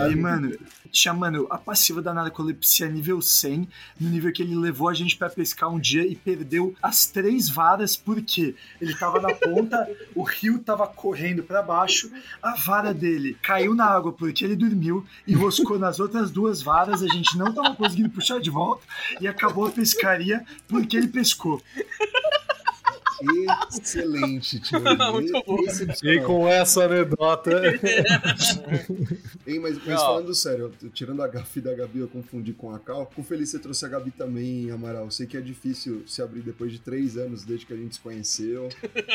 [0.06, 0.56] Ele, mano,
[0.94, 3.68] tinha, mano, a passiva da narcolepsia nível 100,
[4.00, 7.48] no nível que ele levou a gente pra pescar um dia e perdeu as três
[7.48, 12.10] varas, porque ele tava na ponta, o rio tava correndo pra baixo,
[12.40, 17.08] a vara dele caiu na água porque ele dormiu, enroscou nas outras duas varas, a
[17.08, 18.86] gente não tava conseguindo puxar de volta,
[19.20, 21.60] e acabou a pescaria porque ele pescou.
[23.80, 24.80] Excelente, tio.
[25.12, 25.56] Muito bom.
[26.04, 27.50] E com essa anedota.
[29.46, 32.78] Hein, mas, mas falando sério, eu- tirando a Gabi da Gabi, eu confundi com a
[32.78, 33.04] Cal.
[33.14, 35.10] Com feliz você trouxe a Gabi também, Amaral.
[35.10, 38.00] Sei que é difícil se abrir depois de três anos desde que a gente se
[38.00, 38.68] conheceu.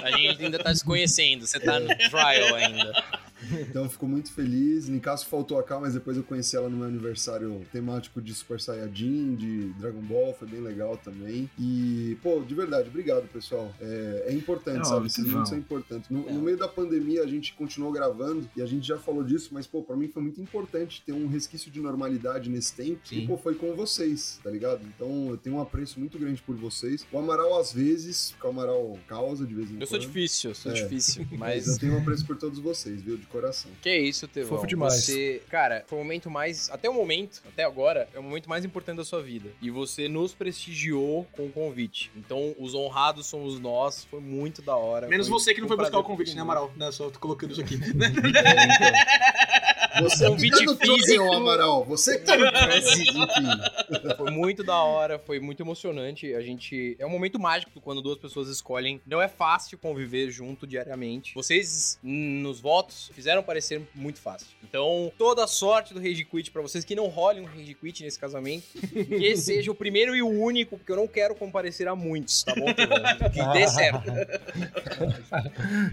[0.04, 3.04] A gente ainda tá se conhecendo, você tá no trial ainda.
[3.70, 4.88] Então eu fico muito feliz.
[4.90, 8.60] Nicasso faltou a Cal, mas depois eu conheci ela no meu aniversário temático de Super
[8.60, 11.50] Saiyajin, de Dragon Ball, foi bem legal também.
[11.60, 13.74] E, pô, de verdade, obrigado, pessoal.
[13.80, 15.08] É, é importante, É sabe?
[15.08, 16.10] Esses momentos são importantes.
[16.10, 19.50] No, no meio da pandemia a gente continuou gravando e a gente já falou disso,
[19.52, 23.00] mas, pô, pra mim foi muito importante ter um resquício de normalidade nesse tempo.
[23.12, 23.28] E, Sim.
[23.28, 24.82] pô, foi com vocês, tá ligado?
[24.96, 27.06] Então eu tenho um apreço muito grande por vocês.
[27.12, 29.82] O Amaral, às vezes, que o Amaral causa de vez em quando.
[29.82, 30.76] Eu sou difícil, eu sou É.
[30.76, 31.68] difícil, Mas mas.
[31.68, 33.18] eu tenho um apreço por todos vocês, viu?
[33.18, 33.72] De coração.
[33.82, 34.50] Que isso, Tevão.
[34.50, 35.06] Fofo demais.
[35.06, 36.70] Você, cara, foi o momento mais.
[36.70, 39.50] Até o momento, até agora, é o momento mais importante da sua vida.
[39.62, 42.12] E você nos prestigiou com o convite.
[42.16, 44.06] Então, os honrados somos nós.
[44.06, 45.08] Foi muito da hora.
[45.08, 46.42] Menos você que não foi um buscar o convite, né.
[46.42, 46.72] Amaral?
[46.76, 47.80] Né, só tô colocando isso aqui.
[50.02, 51.18] Você Convite que tá no físico.
[51.18, 51.86] Torion, Amaral.
[51.86, 54.16] Você que tá no Enfim.
[54.16, 56.34] Foi muito da hora, foi muito emocionante.
[56.34, 56.96] A gente.
[57.00, 59.02] É um momento mágico quando duas pessoas escolhem.
[59.06, 61.34] Não é fácil conviver junto diariamente.
[61.34, 64.48] Vocês, nos votos, fizeram parecer muito fácil.
[64.64, 68.02] Então, toda a sorte do Rage Quit pra vocês que não rolem um Rage Quit
[68.02, 68.64] nesse casamento.
[68.80, 72.56] que seja o primeiro e o único, porque eu não quero comparecer a muitos, tá
[72.56, 72.68] bom?
[73.30, 74.10] Que dê certo.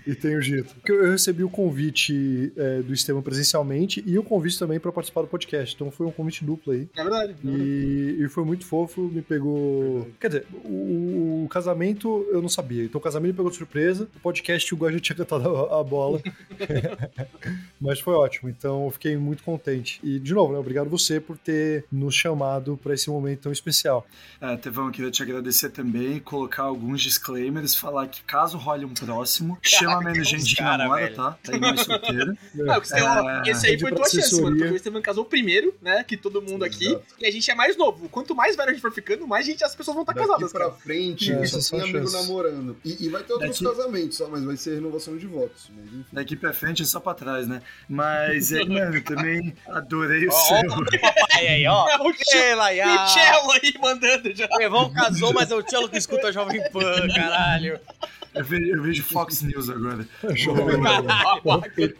[0.07, 0.73] e tenho dito.
[0.77, 5.23] Porque eu recebi o convite é, do Estevam presencialmente e o convite também para participar
[5.23, 5.75] do podcast.
[5.75, 6.89] Então foi um convite duplo aí.
[6.97, 7.33] É verdade.
[7.33, 7.65] é verdade.
[7.65, 10.09] E, e foi muito fofo, me pegou.
[10.21, 12.85] Quer dizer, o, o casamento eu não sabia.
[12.85, 14.09] Então o casamento me pegou de surpresa.
[14.17, 16.21] O podcast o Guga já tinha cantado a, a bola.
[17.81, 18.49] Mas foi ótimo.
[18.49, 20.01] Então eu fiquei muito contente.
[20.03, 24.07] E, de novo, né, obrigado você por ter nos chamado para esse momento tão especial.
[24.41, 28.95] É, Tevão, eu queria te agradecer também, colocar alguns disclaimers, falar que caso role um
[28.95, 31.17] próximo, chama menos gente que cara, namora, velho.
[31.17, 31.39] tá?
[31.43, 32.37] Tá aí mais solteiro.
[32.55, 34.57] Não, porque Estevam- É, esse aí foi tua chance, mano.
[34.57, 36.03] Porque o Estevam casou primeiro, né?
[36.05, 36.87] Que todo mundo aqui.
[36.87, 37.05] Exato.
[37.21, 38.09] E a gente é mais novo.
[38.09, 40.53] Quanto mais velho a gente for ficando, mais gente, as pessoas vão estar Daqui casadas,
[40.53, 40.73] pra cara.
[40.73, 42.27] frente, É, só tem é a amigo chance.
[42.27, 42.77] namorando.
[42.85, 45.71] E, e vai ter outros Daqui- casamentos, só, mas vai ser renovação de votos.
[45.77, 46.05] Mas, enfim.
[46.13, 47.63] Daqui pra frente é só pra trás, né?
[47.89, 50.57] Mas, é, mano, também adorei o Ó, seu.
[50.71, 51.87] ó, o papai aí, ó.
[51.97, 52.15] É o
[53.09, 54.49] Cello aí mandando já.
[54.53, 57.79] O Evão casou, mas é o Tchelo que escuta a Jovem Pan, caralho.
[58.35, 60.07] Eu vejo, eu vejo Fox News agora.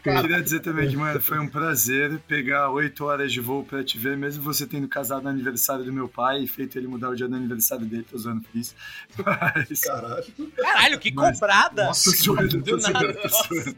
[0.03, 3.83] Cara, Queria dizer também que, mano, foi um prazer pegar oito horas de voo pra
[3.83, 7.09] te ver, mesmo você tendo casado no aniversário do meu pai e feito ele mudar
[7.09, 8.75] o dia do aniversário dele, tô usando isso.
[9.17, 9.79] Mas.
[9.81, 10.25] Caralho.
[10.55, 11.85] Caralho, que Mas- cobrada.
[11.85, 13.13] Nossa, tô zoando, Do tô zoando, nada.
[13.15, 13.75] tô zoando.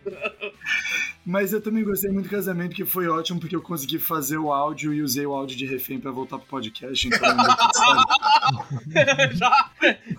[1.26, 4.52] Mas eu também gostei muito do casamento, que foi ótimo, porque eu consegui fazer o
[4.52, 8.30] áudio e usei o áudio de refém pra voltar pro podcast, então não certo.
[9.38, 9.72] já,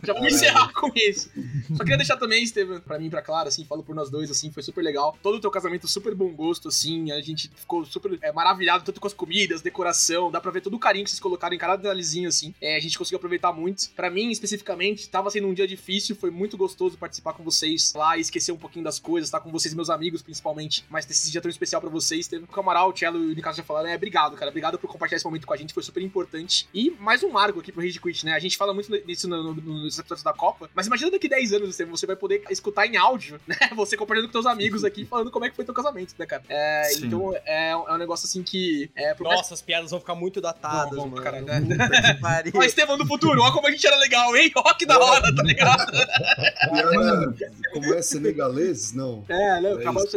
[0.04, 1.30] já vou encerrar com isso.
[1.76, 4.30] Só queria deixar também, Estevam, pra mim e pra Clara, assim, falo por nós dois,
[4.30, 5.16] assim, foi super legal.
[5.22, 9.00] Todo o teu casamento super bom gosto, assim, a gente ficou super é, maravilhado, tanto
[9.00, 11.76] com as comidas, decoração, dá pra ver todo o carinho que vocês colocaram em cada
[11.76, 12.54] detalhezinho, assim.
[12.60, 13.90] É, a gente conseguiu aproveitar muito.
[13.90, 18.16] Pra mim, especificamente, tava sendo um dia difícil, foi muito gostoso participar com vocês lá
[18.18, 21.40] esquecer um pouquinho das coisas, estar com vocês, meus amigos, principalmente, mas ter esse dia
[21.40, 22.26] tão especial pra vocês.
[22.28, 24.88] Teve o Amaral, o Cello e o Nicasso já falaram, é, obrigado, cara, obrigado por
[24.90, 26.68] compartilhar esse momento com a gente, foi super importante.
[26.74, 28.32] E mais um marco aqui pro Rage Quit, né?
[28.32, 31.52] A gente fala muito nisso no- no- nos episódios da Copa, mas imagina daqui 10
[31.52, 33.56] anos anos, você- você vai poder escutar em áudio, né?
[33.76, 36.42] Você compartilhando com teus amigos aqui, falando como é que foi teu casamento, né, cara?
[36.48, 38.90] É, então, é, é um negócio assim que...
[38.96, 41.22] É, por mais- Nossa, as piadas vão ficar muito datadas, vão, mano.
[41.22, 41.30] Puta
[42.14, 42.52] que pariu.
[42.56, 44.50] Ó, Estevão do futuro, ó como a gente era legal, hein?
[44.56, 45.92] Ó que da hora, tá ligado?
[47.72, 48.92] Como é senegalês?
[48.92, 49.24] Não.
[49.28, 49.70] É, né?
[49.70, 50.16] É Acabou de isso,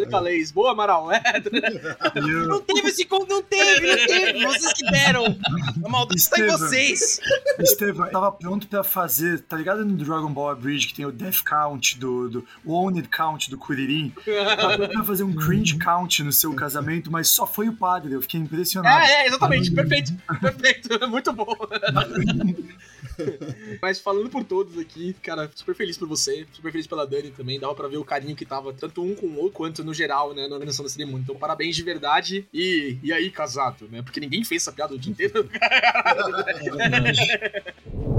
[0.64, 1.12] Boa, Amaral.
[1.12, 1.22] É,
[2.48, 4.46] Não teve esse conto, não teve, não teve.
[4.46, 5.26] Vocês que deram.
[5.84, 7.20] A maldade está em vocês.
[7.60, 11.12] Estevam, eu tava pronto pra fazer, tá ligado no Dragon Ball Bridge que tem o
[11.12, 14.14] Death Count do, do o Owned Count do Kuririn?
[14.56, 18.14] Tava pronto pra fazer um cringe count no seu casamento, mas só foi o padre,
[18.14, 19.04] eu fiquei impressionado.
[19.04, 21.58] É, é, exatamente, perfeito, perfeito, muito bom.
[23.82, 27.60] Mas falando por todos aqui, cara, super feliz por você, super feliz pela Dani também,
[27.60, 30.34] dava pra ver o carinho que tava, tanto um com o outro, quanto no geral,
[30.34, 31.24] né, na organização da cerimônia.
[31.24, 32.48] Então, parabéns de verdade.
[32.54, 34.02] E, e aí, casado, né?
[34.02, 35.50] Porque ninguém fez essa piada o dia inteiro.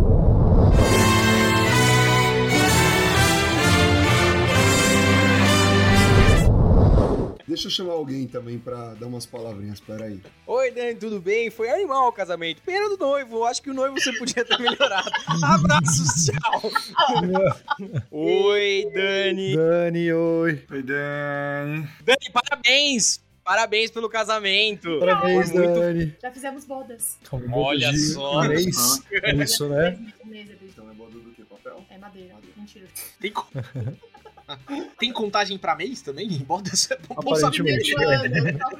[7.46, 10.18] Deixa eu chamar alguém também pra dar umas palavrinhas, peraí.
[10.46, 11.50] Oi, Dani, tudo bem?
[11.50, 12.62] Foi animal o casamento.
[12.62, 13.44] Pena do noivo.
[13.44, 15.10] Acho que o noivo você podia ter melhorado.
[15.42, 16.70] Abraços, tchau.
[18.10, 19.56] Oi, Dani.
[19.56, 20.64] Dani, oi.
[20.70, 21.88] Oi, Dani.
[22.02, 23.22] Dani, parabéns.
[23.44, 24.98] Parabéns pelo casamento.
[24.98, 26.16] Parabéns, Foi muito- Dani.
[26.22, 27.18] Já fizemos bodas.
[27.52, 28.42] Olha De só.
[28.48, 29.02] Mês.
[29.22, 29.98] É isso, né?
[30.62, 31.42] Então é boda do que?
[31.44, 31.84] Papel?
[31.90, 32.34] É madeira.
[32.56, 32.86] Mentira.
[33.20, 33.46] Tem, co-
[34.98, 36.28] Tem contagem pra mês também?
[36.44, 37.78] Bota essa bom saber.
[37.78, 37.94] Aparentemente.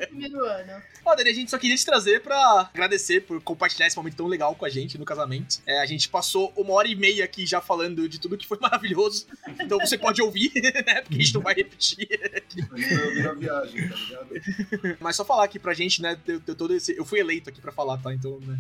[0.09, 0.83] Primeiro ano.
[1.05, 4.27] Ó, Dani, a gente só queria te trazer pra agradecer por compartilhar esse momento tão
[4.27, 5.61] legal com a gente no casamento.
[5.67, 8.59] É, a gente passou uma hora e meia aqui já falando de tudo que foi
[8.61, 9.27] maravilhoso.
[9.61, 10.53] Então você pode ouvir,
[10.87, 11.03] né?
[11.03, 12.09] Porque a gente não vai repetir.
[12.13, 14.99] A gente vai ouvir a viagem, tá ligado?
[15.01, 16.19] Mas só falar aqui pra gente, né?
[16.25, 16.97] Deu, deu todo esse...
[16.97, 18.13] Eu fui eleito aqui pra falar, tá?
[18.13, 18.59] Então, né?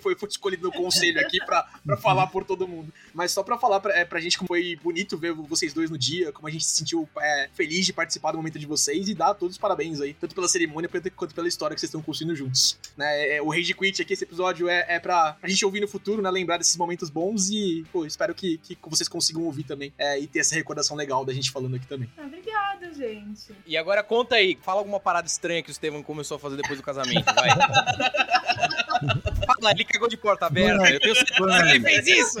[0.00, 2.92] foi, foi escolhido no conselho aqui pra, pra falar por todo mundo.
[3.14, 5.98] Mas só pra falar pra, é, pra gente como foi bonito ver vocês dois no
[5.98, 9.14] dia, como a gente se sentiu é, feliz de participar do momento de vocês e
[9.14, 12.34] dar todos os parabéns aí, tanto pela cerimônia quanto pela história que vocês estão construindo
[12.34, 12.78] juntos.
[12.96, 13.36] Né?
[13.36, 16.22] É, o Rage Quit aqui, esse episódio é, é pra a gente ouvir no futuro,
[16.22, 16.30] né?
[16.30, 20.26] Lembrar desses momentos bons e, pô, espero que, que vocês consigam ouvir também é, e
[20.26, 22.10] ter essa recordação legal da gente falando aqui também.
[22.16, 23.54] Ah, obrigada, gente.
[23.66, 26.78] E agora conta aí, fala alguma parada estranha que o Estevam começou a fazer depois
[26.78, 27.48] do casamento, vai.
[29.48, 30.90] Fala, ele cagou de porta aberta.
[30.90, 32.38] Eu tenho certeza que ele fez isso.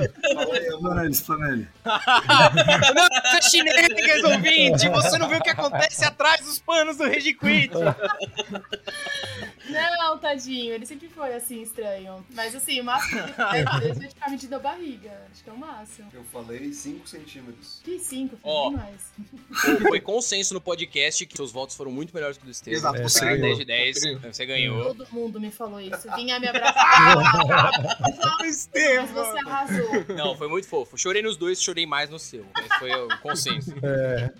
[1.10, 1.68] Explana ele.
[2.94, 4.88] Não, você é chinês, ouvinte.
[4.88, 7.72] Você não viu o que acontece atrás dos panos do Regi Quit.
[9.70, 12.24] Não, tadinho, ele sempre foi assim, estranho.
[12.34, 15.10] Mas assim, o máximo que ele fez foi ficar medindo a barriga.
[15.30, 16.08] Acho que é o máximo.
[16.12, 17.80] Eu falei 5 centímetros.
[17.84, 18.70] Que cinco, foi Ó.
[18.70, 19.12] demais.
[19.82, 22.78] Foi consenso no podcast que seus votos foram muito melhores que o do Estevam.
[22.78, 23.40] Exato, É, você ganhou.
[23.40, 24.20] 10 de 10, Você ganhou.
[24.32, 24.84] você ganhou.
[24.94, 26.08] Todo mundo me falou isso.
[26.16, 26.97] Vinha me abraçar.
[28.40, 29.06] Mas Estevam!
[29.06, 30.04] você arrasou.
[30.16, 30.96] Não, foi muito fofo.
[30.96, 32.46] Chorei nos dois, chorei mais no seu.
[32.54, 33.72] Mas foi o consenso.
[33.82, 34.32] É.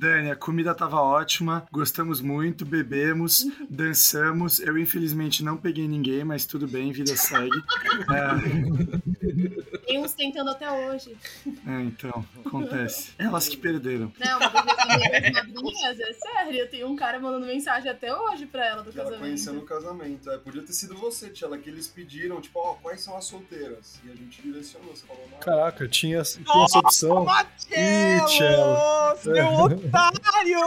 [0.00, 4.60] Dani, a comida tava ótima, gostamos muito, bebemos, dançamos.
[4.60, 7.50] Eu, infelizmente, não peguei ninguém, mas tudo bem, vida segue.
[8.10, 11.16] É, Tem uns tentando até hoje.
[11.66, 13.10] é, então, acontece.
[13.18, 14.12] Elas que perderam.
[14.18, 14.52] Não, mas
[15.32, 16.54] madrinhas, é sério.
[16.54, 19.62] Eu tenho um cara mandando mensagem até hoje pra ela do Que ela conheceu no
[19.62, 19.90] casamento.
[19.90, 20.30] casamento.
[20.30, 24.00] É, podia ter sido você, Tia, que eles pediram, tipo, ó, quais são as solteiras?
[24.04, 25.38] E a gente direcionou, você falou, não.
[25.38, 27.26] caraca, tinha, tinha essa opção.
[27.70, 28.20] Ih.
[29.26, 30.60] Meu otário!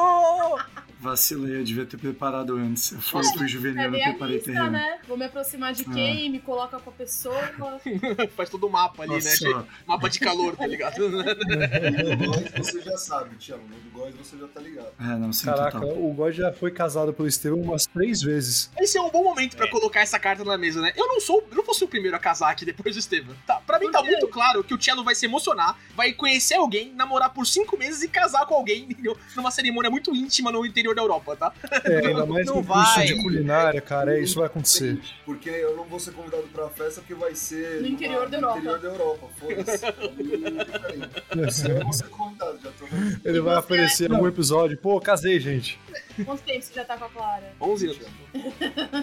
[1.04, 2.94] Vacilei, eu devia ter preparado antes.
[2.94, 4.72] Eu fui, fui É juvenil, não bem a preparei lista, terreno.
[4.72, 5.00] né?
[5.08, 5.94] Vou me aproximar de Ah.
[5.94, 7.42] quem, me coloca com a pessoa.
[8.38, 9.16] Faz todo o mapa ali, né?
[9.18, 11.10] Nossa, Cheio- Mapa de calor, tá ligado?
[11.10, 11.24] No
[12.32, 14.92] Góis você já sabe, Tia, no do Góis você já tá ligado.
[15.00, 15.98] é, não, sim, Caraca, total.
[16.04, 18.72] o God já foi casado pelo Estevão umas três vezes.
[18.80, 20.94] Esse é um bom momento pra colocar essa carta na mesa, né?
[20.96, 23.36] Eu não sou, eu não vou ser o primeiro a casar aqui depois do Estevam.
[23.46, 26.94] Tá, pra mim tá muito claro que o Cello vai se emocionar, vai conhecer alguém,
[26.94, 29.18] namorar por cinco meses e casar com alguém entendeu?
[29.36, 31.54] numa cerimônia muito íntima no interior da Europa, tá?
[31.86, 33.06] É, ainda mais Não no curso vai.
[33.06, 34.98] de culinária, cara, é, isso vai acontecer.
[35.26, 38.42] Porque eu não vou ser convidado pra festa porque vai ser No numa- interior da
[38.42, 38.60] no Europa.
[38.60, 39.86] interior da Europa, foda-se.
[41.70, 43.20] Eu vou ser convidado, já tô vendo.
[43.26, 44.78] Ele vai aparecer em algum episódio.
[44.78, 45.80] Pô, casei, gente.
[46.26, 47.54] Quanto tempo você já tá com a Clara?
[47.60, 48.08] 11 anos.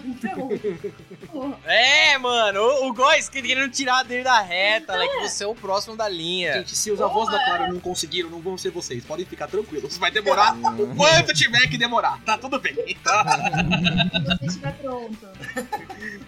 [0.05, 0.49] Então.
[1.27, 1.59] porra.
[1.65, 5.07] É, mano, o, o Góis querendo tirar dele da reta, né?
[5.09, 6.55] Que você é o próximo da linha.
[6.55, 9.05] Gente, se os avós da Clara não conseguiram, não vão ser vocês.
[9.05, 9.97] Podem ficar tranquilos.
[9.99, 12.21] Vai demorar o quanto tiver que demorar.
[12.25, 13.25] Tá tudo bem, tá?
[14.11, 15.29] Quando você estiver pronto.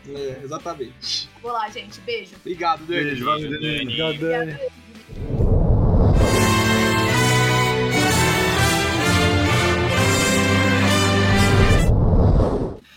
[0.08, 1.28] É, exatamente.
[1.40, 2.00] Vou lá, gente.
[2.00, 2.34] Beijo.
[2.36, 3.04] Obrigado, Dani.
[3.04, 3.82] Beijo, valeu, Dani.
[3.82, 4.58] Obrigado, Dani.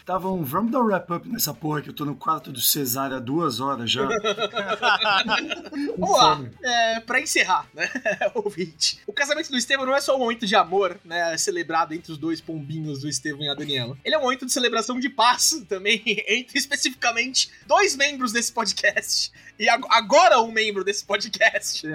[0.05, 3.19] Estavam, vamos dar um wrap-up nessa porra que eu tô no quarto do cesárea há
[3.19, 4.07] duas horas já.
[5.97, 7.89] Vamos lá, é, pra encerrar, né,
[8.35, 8.99] ouvinte.
[9.07, 12.19] O casamento do Estevão não é só um momento de amor, né, celebrado entre os
[12.19, 13.97] dois pombinhos do Estevão e a Daniela.
[14.05, 19.31] Ele é um momento de celebração de paz também, entre especificamente dois membros desse podcast.
[19.57, 21.87] E ag- agora um membro desse podcast.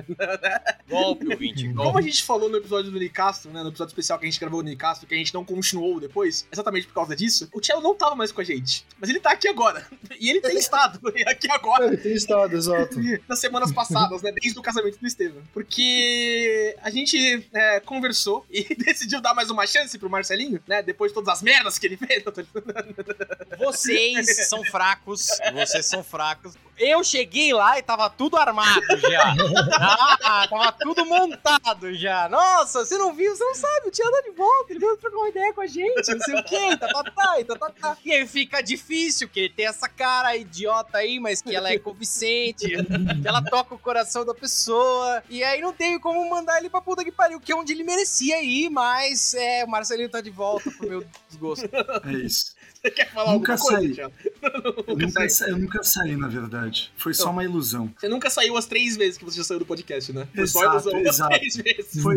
[0.88, 1.68] Golpe, ouvinte.
[1.68, 1.98] Como Golpe.
[1.98, 4.64] a gente falou no episódio do Nicastro, né, no episódio especial que a gente gravou
[4.64, 7.94] no Nicastro, que a gente não continuou depois, exatamente por causa disso, o Cello não
[8.00, 8.84] tava mais com a gente.
[8.98, 9.86] Mas ele tá aqui agora.
[10.18, 12.96] E ele tem estado aqui agora ele tem estado, exato.
[13.28, 14.32] nas semanas passadas, né?
[14.32, 15.42] Desde o casamento do Estevam.
[15.52, 20.82] Porque a gente é, conversou e decidiu dar mais uma chance pro Marcelinho, né?
[20.82, 22.24] Depois de todas as merdas que ele fez.
[22.26, 22.42] Eu tô-
[23.58, 26.54] Vocês são fracos, vocês são fracos.
[26.80, 29.34] Eu cheguei lá e tava tudo armado já.
[30.22, 32.28] Ah, tava tudo montado já.
[32.28, 35.16] Nossa, você não viu, você não sabe, o Tia tá de volta, ele veio trocar
[35.16, 37.70] uma ideia com a gente, não sei o quê, tá, tá, tá, e tá, tá,
[37.70, 37.96] tá.
[38.04, 41.78] E aí fica difícil, que ele tem essa cara idiota aí, mas que ela é
[41.78, 46.70] convincente, que ela toca o coração da pessoa, e aí não teve como mandar ele
[46.70, 50.20] pra puta que pariu, que é onde ele merecia ir, mas é, o Marcelinho tá
[50.20, 51.68] de volta pro meu desgosto.
[52.06, 52.54] É isso.
[52.82, 53.94] Você quer falar Nunca alguma coisa, saí.
[53.94, 54.12] Thiago?
[54.88, 56.90] Eu nunca, sa- eu nunca saí, na verdade.
[56.96, 57.92] Foi só uma ilusão.
[57.98, 60.26] Você nunca saiu as três vezes que você já saiu do podcast, né?
[60.34, 61.38] Foi só Exato, ilusão as exato.
[61.38, 62.02] três vezes.
[62.02, 62.16] Foi,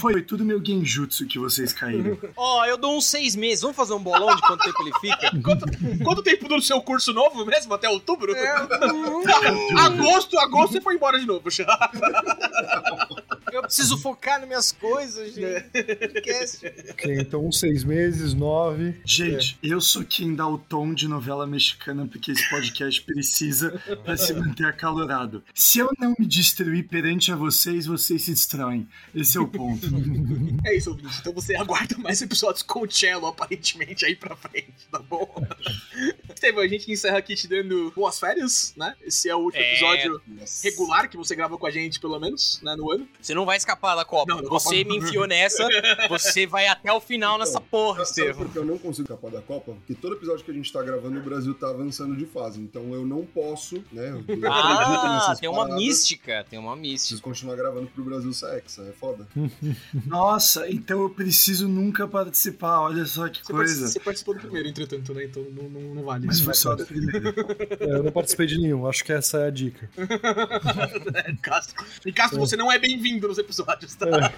[0.00, 2.18] foi tudo meu genjutsu que vocês caíram.
[2.36, 3.62] Ó, eu dou uns seis meses.
[3.62, 5.30] Vamos fazer um bolão de quanto tempo ele fica?
[5.42, 5.66] Quanto,
[6.04, 7.72] quanto tempo dura o seu curso novo mesmo?
[7.72, 8.34] Até outubro?
[8.34, 8.50] É.
[9.78, 11.66] agosto, agosto você foi embora de novo já.
[13.70, 15.60] Eu preciso focar nas minhas coisas, gente.
[15.70, 16.66] Podcast.
[16.90, 19.00] Ok, então uns seis meses, nove.
[19.04, 24.16] Gente, eu sou quem dá o tom de novela mexicana porque esse podcast precisa pra
[24.16, 25.44] se manter acalorado.
[25.54, 28.88] Se eu não me destruir perante a vocês, vocês se destroem.
[29.14, 29.86] Esse é o ponto.
[30.66, 31.16] É isso, ouvinte.
[31.20, 35.46] Então você aguarda mais episódios com o Cello, aparentemente, aí pra frente, tá bom?
[36.34, 38.94] Estevam, a gente encerra aqui te dando boas férias, né?
[39.02, 39.72] Esse é o último É.
[39.72, 40.20] episódio
[40.62, 43.08] regular que você grava com a gente, pelo menos, né, no ano.
[43.20, 44.34] Você não vai escapar da Copa.
[44.34, 45.66] Não, você Copa- me enfiou nessa,
[46.08, 48.44] você vai até o final nessa porra, Estevam.
[48.44, 49.72] por que eu não consigo escapar da Copa?
[49.72, 52.60] Porque todo episódio que a gente tá gravando, o Brasil tá avançando de fase.
[52.60, 54.20] Então eu não posso, né?
[54.50, 57.00] Ah, tem uma paradas, mística, tem uma mística.
[57.00, 59.26] Preciso continuar gravando pro Brasil ser hexa, é foda.
[60.06, 62.80] Nossa, então eu preciso nunca participar.
[62.80, 63.88] Olha só que Você, coisa.
[63.88, 65.24] você participou do primeiro, entretanto, né?
[65.24, 66.26] Então não, não, não vale.
[66.26, 67.20] Mas foi só do primeiro.
[67.80, 69.88] É, eu não participei de nenhum, acho que essa é a dica.
[71.42, 71.68] Caso,
[72.06, 73.49] em caso você não é bem-vindo nos episódios,
[73.98, 74.30] tá?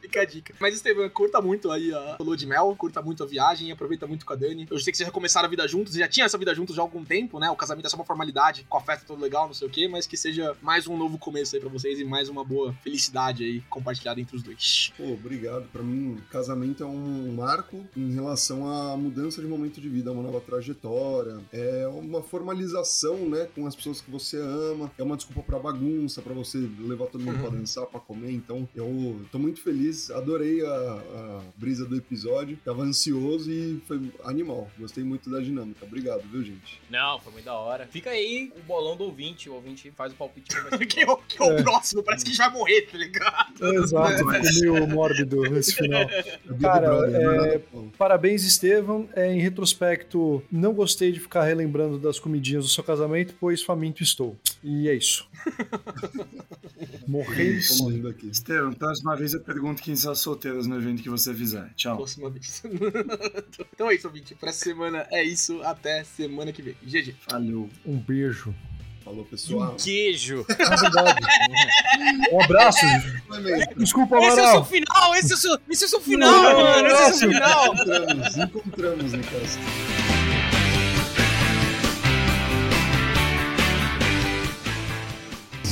[0.00, 0.54] Fica a dica.
[0.60, 4.24] Mas, Estevam, curta muito aí a lua de mel, curta muito a viagem, aproveita muito
[4.24, 4.66] com a Dani.
[4.70, 6.82] Eu sei que vocês já começaram a vida juntos, já tinham essa vida juntos já
[6.82, 7.50] há algum tempo, né?
[7.50, 9.88] O casamento é só uma formalidade, com a festa toda legal, não sei o quê,
[9.88, 13.44] mas que seja mais um novo começo aí pra vocês e mais uma boa felicidade
[13.44, 14.92] aí compartilhada entre os dois.
[14.96, 15.66] Pô, obrigado.
[15.72, 20.22] Pra mim, casamento é um marco em relação à mudança de momento de vida, uma
[20.22, 21.40] nova trajetória.
[21.52, 24.90] É uma formalização, né, com as pessoas que você ama.
[24.98, 28.33] É uma desculpa pra bagunça, pra você levar todo mundo pra dançar, pra comer.
[28.34, 30.10] Então, eu tô muito feliz.
[30.10, 32.58] Adorei a, a brisa do episódio.
[32.64, 34.70] Tava ansioso e foi animal.
[34.78, 35.84] Gostei muito da dinâmica.
[35.84, 36.80] Obrigado, viu, gente?
[36.90, 37.86] Não, foi muito da hora.
[37.86, 39.48] Fica aí o bolão do ouvinte.
[39.48, 40.54] O ouvinte faz o palpite.
[40.54, 42.82] que vai ser que é o, que é o próximo, parece que já vai morrer,
[42.82, 43.74] tá ligado?
[43.74, 46.04] Exato, ficou meio mórbido esse final.
[46.14, 47.62] É Cara, Brother, não é é.
[47.96, 49.08] Parabéns, Estevam.
[49.14, 54.02] É, em retrospecto, não gostei de ficar relembrando das comidinhas do seu casamento, pois faminto
[54.02, 54.36] estou.
[54.62, 55.26] E é isso.
[57.06, 58.23] Morrendo morrendo aqui.
[58.30, 61.70] Estevam, próxima vez eu pergunto quem são as solteiras no evento que você fizer.
[61.76, 61.96] Tchau.
[61.96, 62.62] Próxima vez.
[63.72, 64.34] então é isso, ouvinte.
[64.34, 65.62] Pra semana é isso.
[65.62, 66.76] Até semana que vem.
[66.82, 67.14] GG.
[67.30, 67.68] Valeu.
[67.84, 68.54] Um beijo.
[69.04, 69.76] Falou, pessoal.
[69.76, 70.46] Queijo.
[70.48, 71.20] É verdade.
[72.32, 72.80] Um abraço.
[73.76, 74.64] Desculpa, Esse é o seu Amaral.
[74.64, 76.86] final, esse é o seu, esse é o seu final, Não, mano.
[76.88, 77.74] Esse é o seu final.
[77.74, 79.60] Encontramos, encontramos, Nicastro.